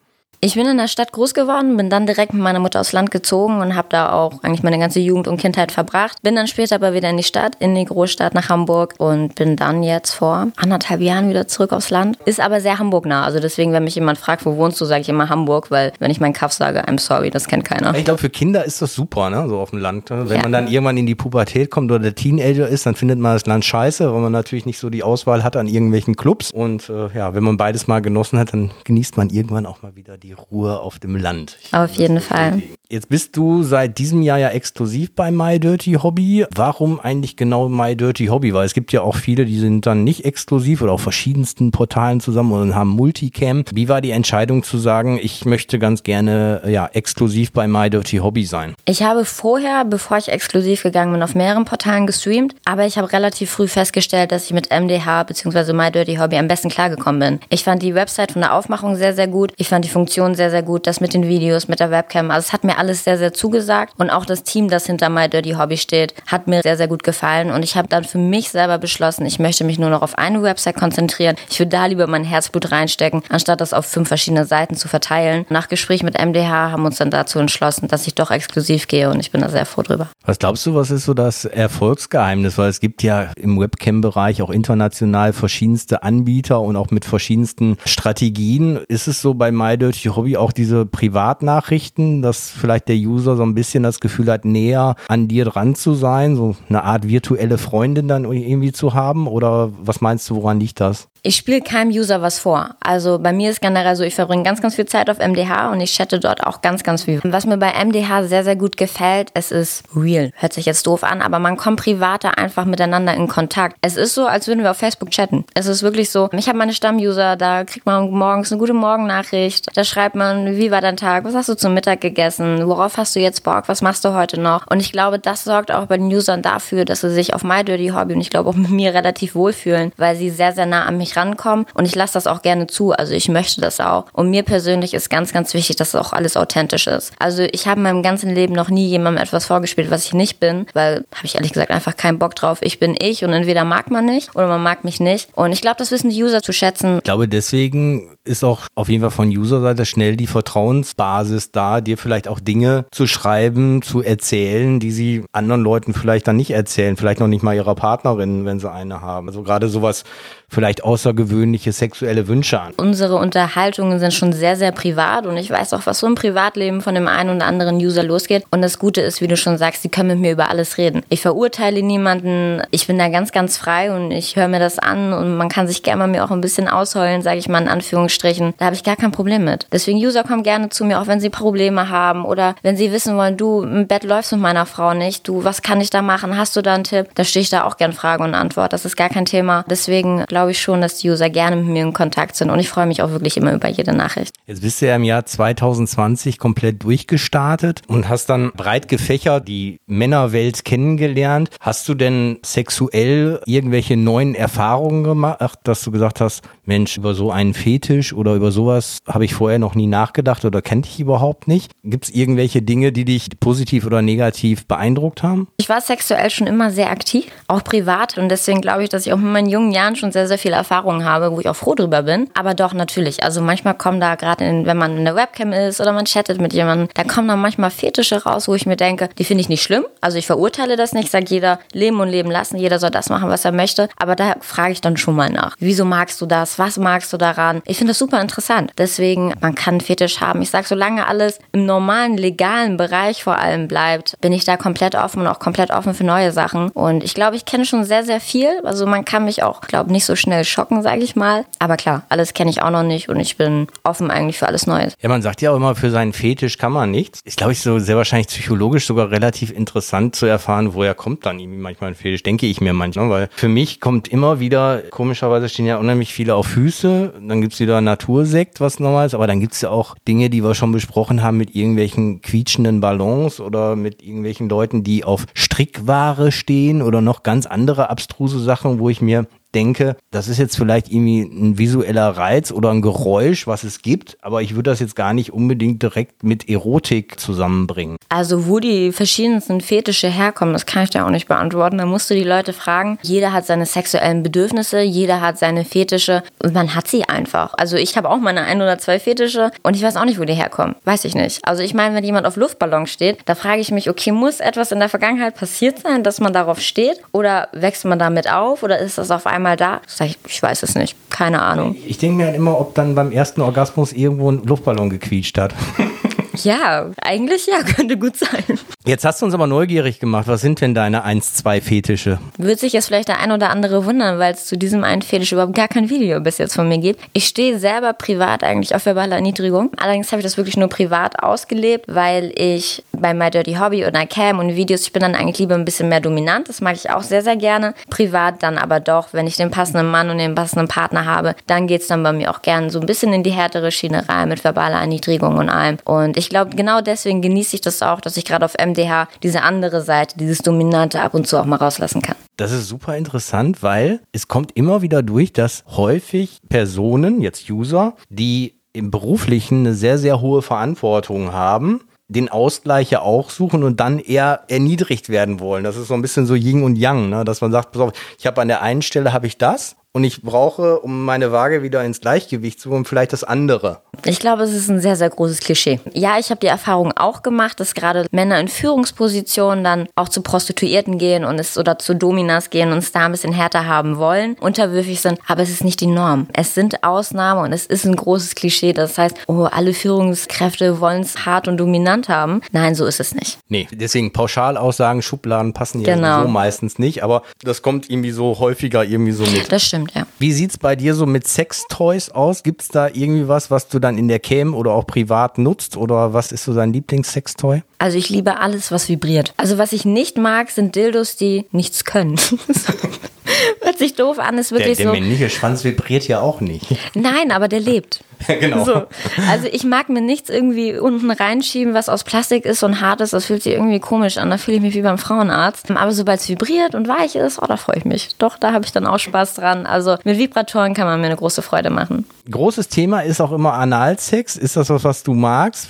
Ich 0.42 0.54
bin 0.54 0.66
in 0.66 0.78
der 0.78 0.88
Stadt 0.88 1.12
groß 1.12 1.34
geworden, 1.34 1.76
bin 1.76 1.90
dann 1.90 2.06
direkt 2.06 2.32
mit 2.32 2.40
meiner 2.42 2.60
Mutter 2.60 2.80
aufs 2.80 2.92
Land 2.92 3.10
gezogen 3.10 3.60
und 3.60 3.76
habe 3.76 3.88
da 3.90 4.10
auch 4.10 4.42
eigentlich 4.42 4.62
meine 4.62 4.78
ganze 4.78 4.98
Jugend 4.98 5.28
und 5.28 5.36
Kindheit 5.36 5.70
verbracht. 5.70 6.22
Bin 6.22 6.34
dann 6.34 6.46
später 6.46 6.76
aber 6.76 6.94
wieder 6.94 7.10
in 7.10 7.18
die 7.18 7.22
Stadt, 7.22 7.56
in 7.58 7.74
die 7.74 7.84
Großstadt 7.84 8.32
nach 8.32 8.48
Hamburg 8.48 8.94
und 8.96 9.34
bin 9.34 9.56
dann 9.56 9.82
jetzt 9.82 10.12
vor 10.12 10.48
anderthalb 10.56 11.02
Jahren 11.02 11.28
wieder 11.28 11.46
zurück 11.46 11.72
aufs 11.72 11.90
Land. 11.90 12.16
Ist 12.24 12.40
aber 12.40 12.62
sehr 12.62 12.78
Hamburg-nah. 12.78 13.22
Also 13.22 13.38
deswegen, 13.38 13.72
wenn 13.74 13.84
mich 13.84 13.96
jemand 13.96 14.16
fragt, 14.16 14.46
wo 14.46 14.56
wohnst 14.56 14.80
du, 14.80 14.86
sage 14.86 15.02
ich 15.02 15.10
immer 15.10 15.28
Hamburg, 15.28 15.70
weil 15.70 15.92
wenn 15.98 16.10
ich 16.10 16.20
meinen 16.20 16.32
Kaff 16.32 16.54
sage, 16.54 16.84
I'm 16.88 16.98
sorry, 16.98 17.28
das 17.28 17.46
kennt 17.46 17.66
keiner. 17.66 17.94
Ich 17.94 18.06
glaube, 18.06 18.18
für 18.20 18.30
Kinder 18.30 18.64
ist 18.64 18.80
das 18.80 18.94
super, 18.94 19.28
ne? 19.28 19.46
so 19.46 19.58
auf 19.58 19.68
dem 19.72 19.78
Land. 19.80 20.08
Ne? 20.08 20.30
Wenn 20.30 20.36
Ja. 20.38 20.42
man 20.44 20.52
dann 20.52 20.68
irgendwann 20.68 20.96
in 20.96 21.04
die 21.04 21.14
Pubertät 21.14 21.70
kommt 21.70 21.90
oder 21.92 22.00
der 22.00 22.14
Teenager 22.14 22.66
ist, 22.66 22.86
dann 22.86 22.94
findet 22.94 23.18
man 23.18 23.34
das 23.34 23.44
Land 23.44 23.66
scheiße, 23.66 24.10
weil 24.10 24.20
man 24.22 24.32
natürlich 24.32 24.64
nicht 24.64 24.78
so 24.78 24.88
die 24.88 25.02
Auswahl 25.02 25.44
hat 25.44 25.54
an 25.58 25.66
irgendwelchen 25.66 26.16
Clubs. 26.16 26.50
Und 26.50 26.88
äh, 26.88 27.08
ja, 27.14 27.34
wenn 27.34 27.44
man 27.44 27.58
beides 27.58 27.88
mal 27.88 28.00
genossen 28.00 28.38
hat, 28.38 28.54
dann 28.54 28.70
genießt 28.84 29.18
man 29.18 29.28
irgendwann 29.28 29.66
auch 29.66 29.82
mal 29.82 29.94
wieder 29.96 30.16
die 30.16 30.29
Ruhe 30.32 30.80
auf 30.80 30.98
dem 30.98 31.16
Land. 31.16 31.58
Ich 31.62 31.74
Auf 31.74 31.92
jeden 31.92 32.20
Fall. 32.20 32.62
Jetzt 32.92 33.08
bist 33.08 33.36
du 33.36 33.62
seit 33.62 33.98
diesem 33.98 34.20
Jahr 34.20 34.38
ja 34.38 34.48
exklusiv 34.48 35.14
bei 35.14 35.30
My 35.30 35.60
Dirty 35.60 35.92
Hobby. 36.02 36.44
Warum 36.52 36.98
eigentlich 36.98 37.36
genau 37.36 37.68
My 37.68 37.94
Dirty 37.94 38.26
Hobby? 38.26 38.52
Weil 38.52 38.66
es 38.66 38.74
gibt 38.74 38.90
ja 38.92 39.02
auch 39.02 39.14
viele, 39.14 39.44
die 39.44 39.60
sind 39.60 39.86
dann 39.86 40.02
nicht 40.02 40.24
exklusiv 40.24 40.82
oder 40.82 40.90
auf 40.90 41.00
verschiedensten 41.00 41.70
Portalen 41.70 42.18
zusammen 42.18 42.50
und 42.52 42.74
haben 42.74 42.88
Multicam. 42.88 43.64
Wie 43.72 43.88
war 43.88 44.00
die 44.00 44.10
Entscheidung 44.10 44.64
zu 44.64 44.76
sagen, 44.76 45.20
ich 45.22 45.44
möchte 45.44 45.78
ganz 45.78 46.02
gerne 46.02 46.62
ja 46.66 46.88
exklusiv 46.92 47.52
bei 47.52 47.68
My 47.68 47.88
Dirty 47.88 48.16
Hobby 48.16 48.44
sein? 48.44 48.74
Ich 48.86 49.04
habe 49.04 49.24
vorher, 49.24 49.84
bevor 49.84 50.18
ich 50.18 50.28
exklusiv 50.28 50.82
gegangen 50.82 51.12
bin, 51.12 51.22
auf 51.22 51.36
mehreren 51.36 51.66
Portalen 51.66 52.08
gestreamt, 52.08 52.56
aber 52.64 52.86
ich 52.86 52.98
habe 52.98 53.12
relativ 53.12 53.50
früh 53.50 53.68
festgestellt, 53.68 54.32
dass 54.32 54.46
ich 54.46 54.52
mit 54.52 54.68
MDH 54.68 55.22
bzw. 55.22 55.72
My 55.74 55.92
Dirty 55.92 56.16
Hobby 56.16 56.38
am 56.38 56.48
besten 56.48 56.70
klargekommen 56.70 57.20
bin. 57.20 57.40
Ich 57.50 57.62
fand 57.62 57.84
die 57.84 57.94
Website 57.94 58.32
von 58.32 58.42
der 58.42 58.52
Aufmachung 58.52 58.96
sehr, 58.96 59.14
sehr 59.14 59.28
gut. 59.28 59.52
Ich 59.58 59.68
fand 59.68 59.84
die 59.84 59.88
Funktion 59.88 60.19
sehr, 60.34 60.50
sehr 60.50 60.62
gut. 60.62 60.86
Das 60.86 61.00
mit 61.00 61.14
den 61.14 61.26
Videos, 61.26 61.68
mit 61.68 61.80
der 61.80 61.90
Webcam. 61.90 62.30
Also 62.30 62.46
es 62.48 62.52
hat 62.52 62.64
mir 62.64 62.78
alles 62.78 63.04
sehr, 63.04 63.18
sehr 63.18 63.32
zugesagt. 63.32 63.94
Und 63.98 64.10
auch 64.10 64.24
das 64.24 64.42
Team, 64.42 64.68
das 64.68 64.86
hinter 64.86 65.08
My 65.08 65.28
Dirty 65.28 65.52
Hobby 65.52 65.76
steht, 65.76 66.14
hat 66.26 66.46
mir 66.46 66.62
sehr, 66.62 66.76
sehr 66.76 66.88
gut 66.88 67.02
gefallen. 67.02 67.50
Und 67.50 67.62
ich 67.62 67.76
habe 67.76 67.88
dann 67.88 68.04
für 68.04 68.18
mich 68.18 68.50
selber 68.50 68.78
beschlossen, 68.78 69.26
ich 69.26 69.38
möchte 69.38 69.64
mich 69.64 69.78
nur 69.78 69.90
noch 69.90 70.02
auf 70.02 70.18
eine 70.18 70.42
Website 70.42 70.76
konzentrieren. 70.76 71.36
Ich 71.50 71.58
würde 71.58 71.70
da 71.70 71.86
lieber 71.86 72.06
mein 72.06 72.24
Herzblut 72.24 72.70
reinstecken, 72.70 73.22
anstatt 73.28 73.60
das 73.60 73.72
auf 73.72 73.86
fünf 73.86 74.08
verschiedene 74.08 74.44
Seiten 74.44 74.76
zu 74.76 74.88
verteilen. 74.88 75.46
Nach 75.48 75.68
Gespräch 75.68 76.02
mit 76.02 76.20
MDH 76.20 76.70
haben 76.70 76.82
wir 76.82 76.86
uns 76.86 76.98
dann 76.98 77.10
dazu 77.10 77.38
entschlossen, 77.38 77.88
dass 77.88 78.06
ich 78.06 78.14
doch 78.14 78.30
exklusiv 78.30 78.88
gehe 78.88 79.10
und 79.10 79.20
ich 79.20 79.30
bin 79.30 79.40
da 79.40 79.48
sehr 79.48 79.66
froh 79.66 79.82
drüber. 79.82 80.08
Was 80.24 80.38
glaubst 80.38 80.66
du, 80.66 80.74
was 80.74 80.90
ist 80.90 81.04
so 81.04 81.14
das 81.14 81.44
Erfolgsgeheimnis? 81.44 82.58
Weil 82.58 82.68
es 82.68 82.80
gibt 82.80 83.02
ja 83.02 83.30
im 83.36 83.58
Webcam-Bereich 83.58 84.42
auch 84.42 84.50
international 84.50 85.32
verschiedenste 85.32 86.02
Anbieter 86.02 86.60
und 86.60 86.76
auch 86.76 86.90
mit 86.90 87.04
verschiedensten 87.04 87.76
Strategien. 87.84 88.80
Ist 88.88 89.08
es 89.08 89.20
so 89.20 89.34
bei 89.34 89.50
My 89.50 89.78
Dirty 89.78 90.08
Hobby 90.16 90.36
auch 90.36 90.52
diese 90.52 90.86
Privatnachrichten, 90.86 92.22
dass 92.22 92.50
vielleicht 92.50 92.88
der 92.88 92.96
User 92.96 93.36
so 93.36 93.42
ein 93.42 93.54
bisschen 93.54 93.82
das 93.82 94.00
Gefühl 94.00 94.30
hat, 94.30 94.44
näher 94.44 94.96
an 95.08 95.28
dir 95.28 95.44
dran 95.44 95.74
zu 95.74 95.94
sein, 95.94 96.36
so 96.36 96.56
eine 96.68 96.84
Art 96.84 97.08
virtuelle 97.08 97.58
Freundin 97.58 98.08
dann 98.08 98.24
irgendwie 98.24 98.72
zu 98.72 98.94
haben? 98.94 99.26
Oder 99.26 99.70
was 99.80 100.00
meinst 100.00 100.28
du, 100.30 100.36
woran 100.36 100.60
liegt 100.60 100.80
das? 100.80 101.08
Ich 101.22 101.36
spiele 101.36 101.60
keinem 101.60 101.90
User 101.90 102.22
was 102.22 102.38
vor. 102.38 102.70
Also 102.80 103.18
bei 103.18 103.32
mir 103.32 103.50
ist 103.50 103.60
generell 103.60 103.94
so, 103.94 104.04
ich 104.04 104.14
verbringe 104.14 104.42
ganz, 104.42 104.62
ganz 104.62 104.76
viel 104.76 104.86
Zeit 104.86 105.10
auf 105.10 105.18
MDH 105.18 105.70
und 105.70 105.80
ich 105.80 105.94
chatte 105.94 106.18
dort 106.18 106.46
auch 106.46 106.62
ganz, 106.62 106.82
ganz 106.82 107.02
viel. 107.02 107.20
Was 107.24 107.44
mir 107.44 107.58
bei 107.58 107.72
MDH 107.72 108.24
sehr, 108.24 108.42
sehr 108.42 108.56
gut 108.56 108.78
gefällt, 108.78 109.30
es 109.34 109.50
ist 109.50 109.84
real. 109.94 110.30
Hört 110.36 110.54
sich 110.54 110.64
jetzt 110.64 110.86
doof 110.86 111.04
an, 111.04 111.20
aber 111.20 111.38
man 111.38 111.58
kommt 111.58 111.80
privater 111.80 112.38
einfach 112.38 112.64
miteinander 112.64 113.12
in 113.14 113.28
Kontakt. 113.28 113.76
Es 113.82 113.96
ist 113.96 114.14
so, 114.14 114.26
als 114.26 114.48
würden 114.48 114.62
wir 114.62 114.70
auf 114.70 114.78
Facebook 114.78 115.10
chatten. 115.10 115.44
Es 115.52 115.66
ist 115.66 115.82
wirklich 115.82 116.10
so, 116.10 116.30
ich 116.32 116.48
habe 116.48 116.56
meine 116.56 116.72
Stammuser, 116.72 117.36
da 117.36 117.64
kriegt 117.64 117.84
man 117.84 118.10
morgens 118.10 118.50
eine 118.50 118.58
gute 118.58 118.72
Morgennachricht. 118.72 119.68
Da 119.74 119.84
schreibt 119.84 119.99
man, 120.14 120.56
wie 120.56 120.70
war 120.70 120.80
dein 120.80 120.96
Tag? 120.96 121.24
Was 121.24 121.34
hast 121.34 121.48
du 121.48 121.54
zum 121.54 121.74
Mittag 121.74 122.00
gegessen? 122.00 122.66
Worauf 122.66 122.96
hast 122.96 123.14
du 123.14 123.20
jetzt 123.20 123.44
Bock? 123.44 123.64
Was 123.66 123.82
machst 123.82 124.04
du 124.04 124.14
heute 124.14 124.40
noch? 124.40 124.66
Und 124.70 124.80
ich 124.80 124.92
glaube, 124.92 125.18
das 125.18 125.44
sorgt 125.44 125.70
auch 125.70 125.86
bei 125.86 125.98
den 125.98 126.06
Usern 126.06 126.40
dafür, 126.40 126.84
dass 126.84 127.02
sie 127.02 127.10
sich 127.10 127.34
auf 127.34 127.44
My 127.44 127.62
Dirty 127.62 127.88
Hobby 127.88 128.14
und 128.14 128.20
ich 128.20 128.30
glaube 128.30 128.48
auch 128.48 128.54
mit 128.54 128.70
mir 128.80 128.94
relativ 128.94 129.34
wohlfühlen, 129.34 129.92
weil 129.96 130.16
sie 130.16 130.30
sehr, 130.30 130.52
sehr 130.52 130.66
nah 130.66 130.86
an 130.86 130.96
mich 130.96 131.16
rankommen 131.16 131.66
und 131.74 131.84
ich 131.84 131.94
lasse 131.94 132.14
das 132.14 132.26
auch 132.26 132.40
gerne 132.40 132.66
zu. 132.66 132.92
Also 132.92 133.12
ich 133.12 133.28
möchte 133.28 133.60
das 133.60 133.78
auch. 133.80 134.06
Und 134.12 134.30
mir 134.30 134.42
persönlich 134.42 134.94
ist 134.94 135.10
ganz, 135.10 135.32
ganz 135.32 135.52
wichtig, 135.52 135.76
dass 135.76 135.94
auch 135.94 136.12
alles 136.12 136.36
authentisch 136.36 136.86
ist. 136.86 137.12
Also 137.18 137.42
ich 137.52 137.66
habe 137.66 137.80
in 137.80 137.82
meinem 137.82 138.02
ganzen 138.02 138.34
Leben 138.34 138.54
noch 138.54 138.70
nie 138.70 138.86
jemandem 138.86 139.22
etwas 139.22 139.46
vorgespielt, 139.46 139.90
was 139.90 140.06
ich 140.06 140.14
nicht 140.14 140.40
bin, 140.40 140.66
weil 140.72 141.04
habe 141.14 141.26
ich 141.26 141.34
ehrlich 141.34 141.52
gesagt 141.52 141.70
einfach 141.70 141.96
keinen 141.96 142.18
Bock 142.18 142.34
drauf. 142.34 142.58
Ich 142.62 142.78
bin 142.78 142.96
ich 142.98 143.24
und 143.24 143.32
entweder 143.32 143.64
mag 143.64 143.90
man 143.90 144.06
nicht 144.06 144.34
oder 144.34 144.48
man 144.48 144.62
mag 144.62 144.84
mich 144.84 144.98
nicht. 144.98 145.28
Und 145.34 145.52
ich 145.52 145.60
glaube, 145.60 145.76
das 145.78 145.90
wissen 145.90 146.10
die 146.10 146.22
User 146.22 146.42
zu 146.42 146.52
schätzen. 146.52 146.98
Ich 146.98 147.04
glaube, 147.04 147.28
deswegen 147.28 148.16
ist 148.24 148.44
auch 148.44 148.62
auf 148.74 148.88
jeden 148.88 149.02
Fall 149.02 149.10
von 149.10 149.28
User-Seite 149.28 149.84
schnell 149.90 150.16
die 150.16 150.26
Vertrauensbasis 150.26 151.50
da, 151.50 151.80
dir 151.80 151.98
vielleicht 151.98 152.28
auch 152.28 152.40
Dinge 152.40 152.86
zu 152.90 153.06
schreiben, 153.06 153.82
zu 153.82 154.02
erzählen, 154.02 154.80
die 154.80 154.90
sie 154.90 155.24
anderen 155.32 155.62
Leuten 155.62 155.92
vielleicht 155.92 156.28
dann 156.28 156.36
nicht 156.36 156.52
erzählen, 156.52 156.96
vielleicht 156.96 157.20
noch 157.20 157.28
nicht 157.28 157.42
mal 157.42 157.54
ihrer 157.54 157.74
Partnerin, 157.74 158.44
wenn 158.44 158.60
sie 158.60 158.70
eine 158.70 159.02
haben. 159.02 159.28
Also 159.28 159.42
gerade 159.42 159.68
sowas 159.68 160.04
vielleicht 160.50 160.82
außergewöhnliche 160.82 161.72
sexuelle 161.72 162.26
Wünsche 162.26 162.60
an. 162.60 162.72
Unsere 162.76 163.16
Unterhaltungen 163.16 163.98
sind 164.00 164.12
schon 164.12 164.32
sehr, 164.32 164.56
sehr 164.56 164.72
privat 164.72 165.26
und 165.26 165.36
ich 165.36 165.50
weiß 165.50 165.72
auch, 165.74 165.86
was 165.86 166.00
so 166.00 166.06
im 166.06 166.16
Privatleben 166.16 166.80
von 166.80 166.94
dem 166.94 167.06
einen 167.06 167.36
oder 167.36 167.46
anderen 167.46 167.76
User 167.76 168.02
losgeht. 168.02 168.44
Und 168.50 168.60
das 168.62 168.78
Gute 168.78 169.00
ist, 169.00 169.20
wie 169.20 169.28
du 169.28 169.36
schon 169.36 169.58
sagst, 169.58 169.82
sie 169.82 169.88
können 169.88 170.08
mit 170.08 170.18
mir 170.18 170.32
über 170.32 170.50
alles 170.50 170.76
reden. 170.76 171.02
Ich 171.08 171.22
verurteile 171.22 171.82
niemanden, 171.82 172.62
ich 172.72 172.86
bin 172.86 172.98
da 172.98 173.08
ganz, 173.08 173.30
ganz 173.30 173.56
frei 173.56 173.94
und 173.94 174.10
ich 174.10 174.36
höre 174.36 174.48
mir 174.48 174.58
das 174.58 174.78
an 174.78 175.12
und 175.12 175.36
man 175.36 175.48
kann 175.48 175.68
sich 175.68 175.82
gerne 175.82 176.00
mal 176.00 176.08
mir 176.08 176.24
auch 176.24 176.30
ein 176.30 176.40
bisschen 176.40 176.68
ausheulen, 176.68 177.22
sage 177.22 177.38
ich 177.38 177.48
mal 177.48 177.62
in 177.62 177.68
Anführungsstrichen. 177.68 178.54
Da 178.58 178.66
habe 178.66 178.74
ich 178.74 178.82
gar 178.82 178.96
kein 178.96 179.12
Problem 179.12 179.44
mit. 179.44 179.66
Deswegen 179.72 179.98
User 179.98 180.24
kommen 180.24 180.42
gerne 180.42 180.68
zu 180.68 180.84
mir, 180.84 181.00
auch 181.00 181.06
wenn 181.06 181.20
sie 181.20 181.30
Probleme 181.30 181.88
haben 181.88 182.24
oder 182.24 182.54
wenn 182.62 182.76
sie 182.76 182.92
wissen 182.92 183.16
wollen, 183.16 183.36
du 183.36 183.62
im 183.62 183.86
Bett 183.86 184.04
läufst 184.04 184.32
mit 184.32 184.40
meiner 184.40 184.66
Frau 184.66 184.94
nicht, 184.94 185.28
du, 185.28 185.44
was 185.44 185.62
kann 185.62 185.80
ich 185.80 185.90
da 185.90 186.02
machen? 186.02 186.36
Hast 186.36 186.56
du 186.56 186.62
da 186.62 186.74
einen 186.74 186.84
Tipp? 186.84 187.08
Da 187.14 187.24
stehe 187.24 187.42
ich 187.42 187.50
da 187.50 187.64
auch 187.64 187.76
gern 187.76 187.92
Frage 187.92 188.24
und 188.24 188.34
Antwort. 188.34 188.72
Das 188.72 188.84
ist 188.84 188.96
gar 188.96 189.08
kein 189.08 189.26
Thema. 189.26 189.64
Deswegen 189.68 190.24
glaube 190.26 190.50
ich 190.50 190.60
schon, 190.60 190.80
dass 190.80 190.98
die 190.98 191.10
User 191.10 191.30
gerne 191.30 191.56
mit 191.56 191.66
mir 191.66 191.82
in 191.82 191.92
Kontakt 191.92 192.36
sind 192.36 192.50
und 192.50 192.58
ich 192.58 192.68
freue 192.68 192.86
mich 192.86 193.02
auch 193.02 193.10
wirklich 193.10 193.36
immer 193.36 193.52
über 193.52 193.68
jede 193.68 193.92
Nachricht. 193.92 194.34
Jetzt 194.46 194.62
bist 194.62 194.82
du 194.82 194.86
ja 194.86 194.96
im 194.96 195.04
Jahr 195.04 195.24
2020 195.24 196.38
komplett 196.38 196.82
durchgestartet 196.82 197.82
und 197.86 198.08
hast 198.08 198.26
dann 198.26 198.52
breit 198.52 198.88
gefächert 198.88 199.46
die 199.46 199.78
Männerwelt 199.86 200.64
kennengelernt. 200.64 201.50
Hast 201.60 201.88
du 201.88 201.94
denn 201.94 202.38
sexuell 202.44 203.40
irgendwelche 203.46 203.96
neuen 203.96 204.34
Erfahrungen 204.34 205.04
gemacht, 205.04 205.60
dass 205.64 205.82
du 205.82 205.90
gesagt 205.90 206.20
hast, 206.20 206.42
Mensch, 206.64 206.96
über 206.96 207.14
so 207.14 207.30
einen 207.30 207.54
Fetisch 207.54 208.12
oder 208.12 208.34
über 208.34 208.50
sowas 208.50 208.98
habe 209.06 209.24
ich 209.24 209.34
vorher 209.34 209.59
noch 209.60 209.74
nie 209.74 209.86
nachgedacht 209.86 210.44
oder 210.44 210.62
kannte 210.62 210.88
ich 210.88 210.98
überhaupt 210.98 211.46
nicht? 211.46 211.72
Gibt 211.84 212.06
es 212.06 212.10
irgendwelche 212.10 212.62
Dinge, 212.62 212.92
die 212.92 213.04
dich 213.04 213.28
positiv 213.38 213.86
oder 213.86 214.02
negativ 214.02 214.66
beeindruckt 214.66 215.22
haben? 215.22 215.48
Ich 215.58 215.68
war 215.68 215.80
sexuell 215.80 216.30
schon 216.30 216.46
immer 216.46 216.70
sehr 216.70 216.90
aktiv, 216.90 217.26
auch 217.46 217.62
privat. 217.62 218.18
Und 218.18 218.28
deswegen 218.28 218.60
glaube 218.60 218.82
ich, 218.82 218.88
dass 218.88 219.06
ich 219.06 219.12
auch 219.12 219.18
in 219.18 219.32
meinen 219.32 219.48
jungen 219.48 219.72
Jahren 219.72 219.96
schon 219.96 220.12
sehr, 220.12 220.26
sehr 220.26 220.38
viel 220.38 220.52
Erfahrung 220.52 221.04
habe, 221.04 221.32
wo 221.32 221.40
ich 221.40 221.48
auch 221.48 221.56
froh 221.56 221.74
drüber 221.74 222.02
bin. 222.02 222.28
Aber 222.34 222.54
doch, 222.54 222.72
natürlich. 222.72 223.22
Also 223.22 223.40
manchmal 223.40 223.74
kommen 223.74 224.00
da 224.00 224.14
gerade, 224.14 224.44
wenn 224.64 224.76
man 224.76 224.96
in 224.96 225.04
der 225.04 225.14
Webcam 225.14 225.52
ist 225.52 225.80
oder 225.80 225.92
man 225.92 226.06
chattet 226.06 226.40
mit 226.40 226.52
jemandem, 226.52 226.88
da 226.94 227.04
kommen 227.04 227.28
dann 227.28 227.40
manchmal 227.40 227.70
Fetische 227.70 228.24
raus, 228.24 228.48
wo 228.48 228.54
ich 228.54 228.66
mir 228.66 228.76
denke, 228.76 229.08
die 229.18 229.24
finde 229.24 229.42
ich 229.42 229.48
nicht 229.48 229.62
schlimm. 229.62 229.84
Also 230.00 230.18
ich 230.18 230.26
verurteile 230.26 230.76
das 230.76 230.92
nicht. 230.92 231.04
Ich 231.04 231.10
sage 231.10 231.26
jeder, 231.28 231.58
leben 231.72 232.00
und 232.00 232.08
leben 232.08 232.30
lassen. 232.30 232.56
Jeder 232.56 232.78
soll 232.78 232.90
das 232.90 233.08
machen, 233.10 233.28
was 233.28 233.44
er 233.44 233.52
möchte. 233.52 233.88
Aber 233.96 234.16
da 234.16 234.36
frage 234.40 234.72
ich 234.72 234.80
dann 234.80 234.96
schon 234.96 235.16
mal 235.16 235.30
nach. 235.30 235.56
Wieso 235.58 235.84
magst 235.84 236.20
du 236.20 236.26
das? 236.26 236.58
Was 236.58 236.78
magst 236.78 237.12
du 237.12 237.16
daran? 237.16 237.62
Ich 237.66 237.78
finde 237.78 237.90
das 237.90 237.98
super 237.98 238.20
interessant. 238.20 238.72
Deswegen, 238.78 239.34
man 239.40 239.49
kann 239.54 239.74
einen 239.74 239.80
Fetisch 239.80 240.20
haben. 240.20 240.42
Ich 240.42 240.50
sage, 240.50 240.66
solange 240.66 241.06
alles 241.06 241.38
im 241.52 241.66
normalen, 241.66 242.16
legalen 242.16 242.76
Bereich 242.76 243.22
vor 243.22 243.38
allem 243.38 243.68
bleibt, 243.68 244.16
bin 244.20 244.32
ich 244.32 244.44
da 244.44 244.56
komplett 244.56 244.94
offen 244.94 245.20
und 245.20 245.26
auch 245.26 245.38
komplett 245.38 245.70
offen 245.70 245.94
für 245.94 246.04
neue 246.04 246.32
Sachen. 246.32 246.70
Und 246.70 247.04
ich 247.04 247.14
glaube, 247.14 247.36
ich 247.36 247.44
kenne 247.44 247.64
schon 247.64 247.84
sehr, 247.84 248.04
sehr 248.04 248.20
viel. 248.20 248.48
Also 248.64 248.86
man 248.86 249.04
kann 249.04 249.24
mich 249.24 249.42
auch, 249.42 249.62
glaube 249.62 249.92
nicht 249.92 250.04
so 250.04 250.16
schnell 250.16 250.44
schocken, 250.44 250.82
sage 250.82 251.02
ich 251.02 251.16
mal. 251.16 251.44
Aber 251.58 251.76
klar, 251.76 252.04
alles 252.08 252.34
kenne 252.34 252.50
ich 252.50 252.62
auch 252.62 252.70
noch 252.70 252.82
nicht 252.82 253.08
und 253.08 253.20
ich 253.20 253.36
bin 253.36 253.66
offen 253.84 254.10
eigentlich 254.10 254.38
für 254.38 254.46
alles 254.46 254.66
Neues. 254.66 254.94
Ja, 255.00 255.08
man 255.08 255.22
sagt 255.22 255.40
ja 255.42 255.50
auch 255.52 255.56
immer, 255.56 255.74
für 255.74 255.90
seinen 255.90 256.12
Fetisch 256.12 256.58
kann 256.58 256.72
man 256.72 256.90
nichts. 256.90 257.20
Ist, 257.24 257.38
glaube 257.38 257.52
ich, 257.52 257.60
so 257.60 257.78
sehr 257.78 257.96
wahrscheinlich 257.96 258.28
psychologisch 258.28 258.86
sogar 258.86 259.10
relativ 259.10 259.50
interessant 259.50 260.16
zu 260.16 260.26
erfahren, 260.26 260.74
woher 260.74 260.94
kommt 260.94 261.26
dann 261.26 261.38
irgendwie 261.38 261.58
manchmal 261.58 261.90
ein 261.90 261.94
Fetisch, 261.94 262.22
denke 262.22 262.46
ich 262.46 262.60
mir 262.60 262.72
manchmal. 262.72 263.10
Weil 263.10 263.28
für 263.32 263.48
mich 263.48 263.80
kommt 263.80 264.08
immer 264.08 264.40
wieder, 264.40 264.82
komischerweise 264.90 265.48
stehen 265.48 265.66
ja 265.66 265.78
unheimlich 265.78 266.12
viele 266.12 266.34
auf 266.34 266.46
Füße, 266.46 267.14
dann 267.20 267.40
gibt's 267.40 267.60
wieder 267.60 267.80
Natursekt, 267.80 268.60
was 268.60 268.80
normal 268.80 269.06
ist, 269.06 269.14
aber 269.14 269.26
dann 269.26 269.39
gibt's 269.40 269.60
ja 269.60 269.70
auch 269.70 269.96
Dinge, 270.06 270.30
die 270.30 270.42
wir 270.42 270.54
schon 270.54 270.72
besprochen 270.72 271.22
haben 271.22 271.36
mit 271.36 271.54
irgendwelchen 271.54 272.20
quietschenden 272.20 272.80
Ballons 272.80 273.40
oder 273.40 273.76
mit 273.76 274.02
irgendwelchen 274.02 274.48
Leuten, 274.48 274.84
die 274.84 275.04
auf 275.04 275.26
Strickware 275.34 276.32
stehen 276.32 276.82
oder 276.82 277.00
noch 277.00 277.22
ganz 277.22 277.46
andere 277.46 277.90
abstruse 277.90 278.40
Sachen, 278.40 278.78
wo 278.78 278.88
ich 278.88 279.00
mir 279.00 279.26
denke, 279.54 279.96
das 280.10 280.28
ist 280.28 280.38
jetzt 280.38 280.56
vielleicht 280.56 280.88
irgendwie 280.88 281.22
ein 281.22 281.58
visueller 281.58 282.16
Reiz 282.16 282.52
oder 282.52 282.70
ein 282.70 282.82
Geräusch, 282.82 283.46
was 283.46 283.64
es 283.64 283.82
gibt, 283.82 284.16
aber 284.22 284.42
ich 284.42 284.54
würde 284.54 284.70
das 284.70 284.80
jetzt 284.80 284.96
gar 284.96 285.12
nicht 285.12 285.32
unbedingt 285.32 285.82
direkt 285.82 286.22
mit 286.22 286.48
Erotik 286.48 287.18
zusammenbringen. 287.20 287.96
Also 288.08 288.46
wo 288.46 288.58
die 288.58 288.92
verschiedensten 288.92 289.60
Fetische 289.60 290.08
herkommen, 290.08 290.52
das 290.52 290.66
kann 290.66 290.84
ich 290.84 290.90
dir 290.90 291.04
auch 291.04 291.10
nicht 291.10 291.28
beantworten. 291.28 291.78
Da 291.78 291.86
musst 291.86 292.10
du 292.10 292.14
die 292.14 292.24
Leute 292.24 292.52
fragen. 292.52 292.98
Jeder 293.02 293.32
hat 293.32 293.46
seine 293.46 293.66
sexuellen 293.66 294.22
Bedürfnisse, 294.22 294.80
jeder 294.80 295.20
hat 295.20 295.38
seine 295.38 295.64
Fetische 295.64 296.22
und 296.42 296.54
man 296.54 296.74
hat 296.74 296.88
sie 296.88 297.04
einfach. 297.04 297.54
Also 297.56 297.76
ich 297.76 297.96
habe 297.96 298.08
auch 298.08 298.18
meine 298.18 298.42
ein 298.42 298.62
oder 298.62 298.78
zwei 298.78 298.98
Fetische 298.98 299.50
und 299.62 299.76
ich 299.76 299.82
weiß 299.82 299.96
auch 299.96 300.04
nicht, 300.04 300.20
wo 300.20 300.24
die 300.24 300.34
herkommen. 300.34 300.76
Weiß 300.84 301.04
ich 301.04 301.14
nicht. 301.14 301.40
Also 301.44 301.62
ich 301.62 301.74
meine, 301.74 301.94
wenn 301.94 302.04
jemand 302.04 302.26
auf 302.26 302.36
Luftballons 302.36 302.90
steht, 302.90 303.18
da 303.26 303.34
frage 303.34 303.60
ich 303.60 303.70
mich, 303.70 303.90
okay, 303.90 304.12
muss 304.12 304.40
etwas 304.40 304.72
in 304.72 304.78
der 304.78 304.88
Vergangenheit 304.88 305.36
passiert 305.36 305.80
sein, 305.80 306.02
dass 306.02 306.20
man 306.20 306.32
darauf 306.32 306.60
steht? 306.60 307.00
Oder 307.12 307.48
wächst 307.52 307.84
man 307.84 307.98
damit 307.98 308.30
auf? 308.30 308.62
Oder 308.62 308.78
ist 308.78 308.98
das 308.98 309.10
auf 309.10 309.26
einmal 309.26 309.39
da? 309.56 309.80
Ich, 310.00 310.18
ich 310.26 310.42
weiß 310.42 310.62
es 310.62 310.74
nicht. 310.74 310.96
Keine 311.10 311.42
Ahnung. 311.42 311.76
Ich 311.86 311.98
denke 311.98 312.16
mir 312.16 312.26
halt 312.26 312.36
immer, 312.36 312.58
ob 312.58 312.74
dann 312.74 312.94
beim 312.94 313.12
ersten 313.12 313.40
Orgasmus 313.40 313.92
irgendwo 313.92 314.30
ein 314.30 314.42
Luftballon 314.44 314.90
gequietscht 314.90 315.38
hat. 315.38 315.54
Ja, 316.42 316.90
eigentlich 317.02 317.46
ja, 317.46 317.62
könnte 317.76 317.96
gut 317.96 318.16
sein. 318.16 318.44
Jetzt 318.86 319.04
hast 319.04 319.20
du 319.20 319.26
uns 319.26 319.34
aber 319.34 319.46
neugierig 319.46 320.00
gemacht. 320.00 320.26
Was 320.26 320.40
sind 320.40 320.60
denn 320.60 320.74
deine 320.74 321.04
1, 321.04 321.34
2 321.34 321.60
Fetische? 321.60 322.18
Wird 322.38 322.58
sich 322.58 322.72
jetzt 322.72 322.86
vielleicht 322.86 323.08
der 323.08 323.18
ein 323.18 323.32
oder 323.32 323.50
andere 323.50 323.84
wundern, 323.84 324.18
weil 324.18 324.34
es 324.34 324.46
zu 324.46 324.56
diesem 324.56 324.84
einen 324.84 325.02
Fetisch 325.02 325.32
überhaupt 325.32 325.54
gar 325.54 325.68
kein 325.68 325.90
Video 325.90 326.20
bis 326.20 326.38
jetzt 326.38 326.54
von 326.54 326.68
mir 326.68 326.78
gibt. 326.78 327.00
Ich 327.12 327.26
stehe 327.26 327.58
selber 327.58 327.92
privat 327.92 328.42
eigentlich 328.42 328.74
auf 328.74 328.86
verbale 328.86 329.14
Erniedrigung. 329.14 329.70
Allerdings 329.76 330.10
habe 330.12 330.20
ich 330.20 330.24
das 330.24 330.36
wirklich 330.36 330.56
nur 330.56 330.68
privat 330.68 331.22
ausgelebt, 331.22 331.86
weil 331.88 332.32
ich 332.34 332.82
bei 332.92 333.14
My 333.14 333.30
Dirty 333.30 333.54
Hobby 333.54 333.86
oder 333.86 334.06
Cam 334.06 334.38
und 334.38 334.56
Videos, 334.56 334.82
ich 334.82 334.92
bin 334.92 335.02
dann 335.02 335.14
eigentlich 335.14 335.38
lieber 335.38 335.54
ein 335.54 335.64
bisschen 335.64 335.88
mehr 335.88 336.00
dominant. 336.00 336.48
Das 336.48 336.60
mag 336.60 336.74
ich 336.74 336.90
auch 336.90 337.02
sehr, 337.02 337.22
sehr 337.22 337.36
gerne. 337.36 337.74
Privat 337.88 338.42
dann 338.42 338.58
aber 338.58 338.80
doch, 338.80 339.08
wenn 339.12 339.26
ich 339.26 339.36
den 339.36 339.50
passenden 339.50 339.90
Mann 339.90 340.10
und 340.10 340.18
den 340.18 340.34
passenden 340.34 340.68
Partner 340.68 341.04
habe, 341.04 341.34
dann 341.46 341.66
geht 341.66 341.82
es 341.82 341.88
dann 341.88 342.02
bei 342.02 342.12
mir 342.12 342.30
auch 342.30 342.42
gerne 342.42 342.70
so 342.70 342.80
ein 342.80 342.86
bisschen 342.86 343.12
in 343.12 343.22
die 343.22 343.30
härtere 343.30 343.70
Schiene 343.70 344.08
rein 344.08 344.28
mit 344.28 344.44
verbaler 344.44 344.80
Erniedrigung 344.80 345.36
und 345.36 345.48
allem. 345.48 345.78
Und 345.84 346.16
ich 346.20 346.28
glaube, 346.28 346.54
genau 346.54 346.80
deswegen 346.82 347.22
genieße 347.22 347.56
ich 347.56 347.62
das 347.62 347.82
auch, 347.82 348.00
dass 348.00 348.16
ich 348.16 348.24
gerade 348.24 348.44
auf 348.44 348.54
MDH 348.54 349.08
diese 349.22 349.42
andere 349.42 349.82
Seite, 349.82 350.16
dieses 350.18 350.38
Dominante 350.38 351.00
ab 351.00 351.14
und 351.14 351.26
zu 351.26 351.38
auch 351.38 351.46
mal 351.46 351.56
rauslassen 351.56 352.02
kann. 352.02 352.14
Das 352.36 352.52
ist 352.52 352.68
super 352.68 352.96
interessant, 352.96 353.62
weil 353.62 354.00
es 354.12 354.28
kommt 354.28 354.52
immer 354.54 354.82
wieder 354.82 355.02
durch, 355.02 355.32
dass 355.32 355.64
häufig 355.66 356.38
Personen, 356.48 357.22
jetzt 357.22 357.50
User, 357.50 357.94
die 358.10 358.60
im 358.72 358.90
beruflichen 358.90 359.60
eine 359.60 359.74
sehr, 359.74 359.98
sehr 359.98 360.20
hohe 360.20 360.42
Verantwortung 360.42 361.32
haben, 361.32 361.80
den 362.08 362.28
Ausgleich 362.28 362.90
ja 362.90 363.00
auch 363.00 363.30
suchen 363.30 363.62
und 363.62 363.80
dann 363.80 363.98
eher 363.98 364.42
erniedrigt 364.48 365.08
werden 365.08 365.40
wollen. 365.40 365.64
Das 365.64 365.76
ist 365.76 365.88
so 365.88 365.94
ein 365.94 366.02
bisschen 366.02 366.26
so 366.26 366.34
Yin 366.34 366.62
und 366.62 366.76
Yang, 366.76 367.08
ne? 367.08 367.24
dass 367.24 367.40
man 367.40 367.52
sagt, 367.52 367.72
pass 367.72 367.82
auf, 367.82 367.92
ich 368.18 368.26
habe 368.26 368.40
an 368.42 368.48
der 368.48 368.62
einen 368.62 368.82
Stelle 368.82 369.12
habe 369.12 369.26
ich 369.26 369.38
das 369.38 369.76
und 369.92 370.04
ich 370.04 370.22
brauche, 370.22 370.80
um 370.80 371.04
meine 371.04 371.32
Waage 371.32 371.62
wieder 371.62 371.84
ins 371.84 372.00
Gleichgewicht 372.00 372.60
zu 372.60 372.68
bekommen, 372.68 372.84
vielleicht 372.84 373.12
das 373.12 373.24
andere. 373.24 373.82
Ich 374.04 374.18
glaube, 374.20 374.42
es 374.44 374.52
ist 374.52 374.70
ein 374.70 374.80
sehr, 374.80 374.96
sehr 374.96 375.10
großes 375.10 375.40
Klischee. 375.40 375.80
Ja, 375.92 376.18
ich 376.18 376.30
habe 376.30 376.40
die 376.40 376.46
Erfahrung 376.46 376.92
auch 376.96 377.22
gemacht, 377.22 377.60
dass 377.60 377.74
gerade 377.74 378.06
Männer 378.12 378.38
in 378.40 378.48
Führungspositionen 378.48 379.62
dann 379.64 379.88
auch 379.94 380.08
zu 380.08 380.22
Prostituierten 380.22 380.98
gehen 380.98 381.24
und 381.24 381.38
es 381.38 381.58
oder 381.58 381.78
zu 381.78 381.94
Dominas 381.94 382.50
gehen 382.50 382.72
und 382.72 382.78
es 382.78 382.92
da 382.92 383.00
ein 383.06 383.12
bisschen 383.12 383.32
härter 383.32 383.66
haben 383.66 383.98
wollen, 383.98 384.34
unterwürfig 384.40 385.00
sind, 385.00 385.18
aber 385.26 385.42
es 385.42 385.50
ist 385.50 385.64
nicht 385.64 385.80
die 385.80 385.86
Norm. 385.86 386.28
Es 386.32 386.54
sind 386.54 386.82
Ausnahmen 386.82 387.42
und 387.44 387.52
es 387.52 387.66
ist 387.66 387.84
ein 387.84 387.96
großes 387.96 388.34
Klischee. 388.34 388.72
Das 388.72 388.96
heißt, 388.98 389.16
oh, 389.26 389.44
alle 389.50 389.74
Führungskräfte 389.74 390.80
wollen 390.80 391.02
es 391.02 391.26
hart 391.26 391.48
und 391.48 391.58
dominant 391.58 392.08
haben. 392.08 392.40
Nein, 392.52 392.74
so 392.74 392.86
ist 392.86 393.00
es 393.00 393.14
nicht. 393.14 393.38
Nee, 393.48 393.68
deswegen 393.72 394.12
Pauschalaussagen, 394.12 395.02
Schubladen 395.02 395.52
passen 395.52 395.80
ja 395.82 395.94
Genau. 395.94 396.22
so 396.22 396.28
meistens 396.28 396.78
nicht, 396.78 397.02
aber 397.02 397.22
das 397.42 397.62
kommt 397.62 397.90
irgendwie 397.90 398.10
so 398.12 398.38
häufiger 398.38 398.84
irgendwie 398.84 399.12
so 399.12 399.24
mit. 399.24 399.50
Das 399.52 399.62
stimmt, 399.64 399.79
ja. 399.94 400.06
Wie 400.18 400.32
sieht's 400.32 400.58
bei 400.58 400.76
dir 400.76 400.94
so 400.94 401.06
mit 401.06 401.26
Sextoys 401.26 402.10
aus? 402.10 402.42
Gibt's 402.42 402.68
da 402.68 402.88
irgendwie 402.88 403.28
was, 403.28 403.50
was 403.50 403.68
du 403.68 403.78
dann 403.78 403.98
in 403.98 404.08
der 404.08 404.18
Cam 404.18 404.54
oder 404.54 404.72
auch 404.72 404.86
privat 404.86 405.38
nutzt? 405.38 405.76
Oder 405.76 406.12
was 406.12 406.32
ist 406.32 406.44
so 406.44 406.54
dein 406.54 406.72
Lieblingssextoy? 406.72 407.62
Also 407.78 407.98
ich 407.98 408.08
liebe 408.10 408.38
alles, 408.38 408.70
was 408.70 408.88
vibriert. 408.88 409.32
Also 409.36 409.58
was 409.58 409.72
ich 409.72 409.84
nicht 409.84 410.18
mag, 410.18 410.50
sind 410.50 410.76
Dildos, 410.76 411.16
die 411.16 411.46
nichts 411.52 411.84
können. 411.84 412.18
Hört 413.62 413.78
sich 413.78 413.94
doof 413.94 414.18
an, 414.18 414.38
ist 414.38 414.50
Der, 414.50 414.58
wirklich 414.58 414.76
der 414.78 414.86
so. 414.86 414.92
männliche 414.92 415.30
Schwanz 415.30 415.64
vibriert 415.64 416.06
ja 416.08 416.20
auch 416.20 416.40
nicht. 416.40 416.66
Nein, 416.94 417.32
aber 417.32 417.48
der 417.48 417.60
lebt. 417.60 418.00
genau. 418.40 418.64
So. 418.64 418.82
Also 419.30 419.46
ich 419.50 419.64
mag 419.64 419.88
mir 419.88 420.00
nichts 420.00 420.28
irgendwie 420.28 420.78
unten 420.78 421.10
reinschieben, 421.10 421.74
was 421.74 421.88
aus 421.88 422.04
Plastik 422.04 422.44
ist 422.44 422.62
und 422.62 422.80
hart 422.80 423.00
ist. 423.00 423.12
Das 423.12 423.26
fühlt 423.26 423.42
sich 423.42 423.54
irgendwie 423.54 423.80
komisch 423.80 424.18
an. 424.18 424.30
Da 424.30 424.36
fühle 424.36 424.58
ich 424.58 424.62
mich 424.62 424.74
wie 424.74 424.82
beim 424.82 424.98
Frauenarzt. 424.98 425.70
Aber 425.70 425.92
sobald 425.92 426.20
es 426.20 426.28
vibriert 426.28 426.74
und 426.74 426.86
weich 426.88 427.14
ist, 427.14 427.40
oh, 427.40 427.46
da 427.46 427.56
freue 427.56 427.78
ich 427.78 427.84
mich. 427.84 428.16
Doch, 428.18 428.36
da 428.38 428.52
habe 428.52 428.64
ich 428.64 428.72
dann 428.72 428.86
auch 428.86 428.98
Spaß 428.98 429.34
dran. 429.34 429.66
Also 429.66 429.96
mit 430.04 430.18
Vibratoren 430.18 430.74
kann 430.74 430.86
man 430.86 431.00
mir 431.00 431.06
eine 431.06 431.16
große 431.16 431.42
Freude 431.42 431.70
machen. 431.70 432.04
Großes 432.30 432.68
Thema 432.68 433.00
ist 433.00 433.20
auch 433.20 433.32
immer 433.32 433.54
Analsex. 433.54 434.36
Ist 434.36 434.56
das 434.56 434.68
was, 434.68 434.84
was 434.84 435.02
du 435.02 435.14
magst? 435.14 435.68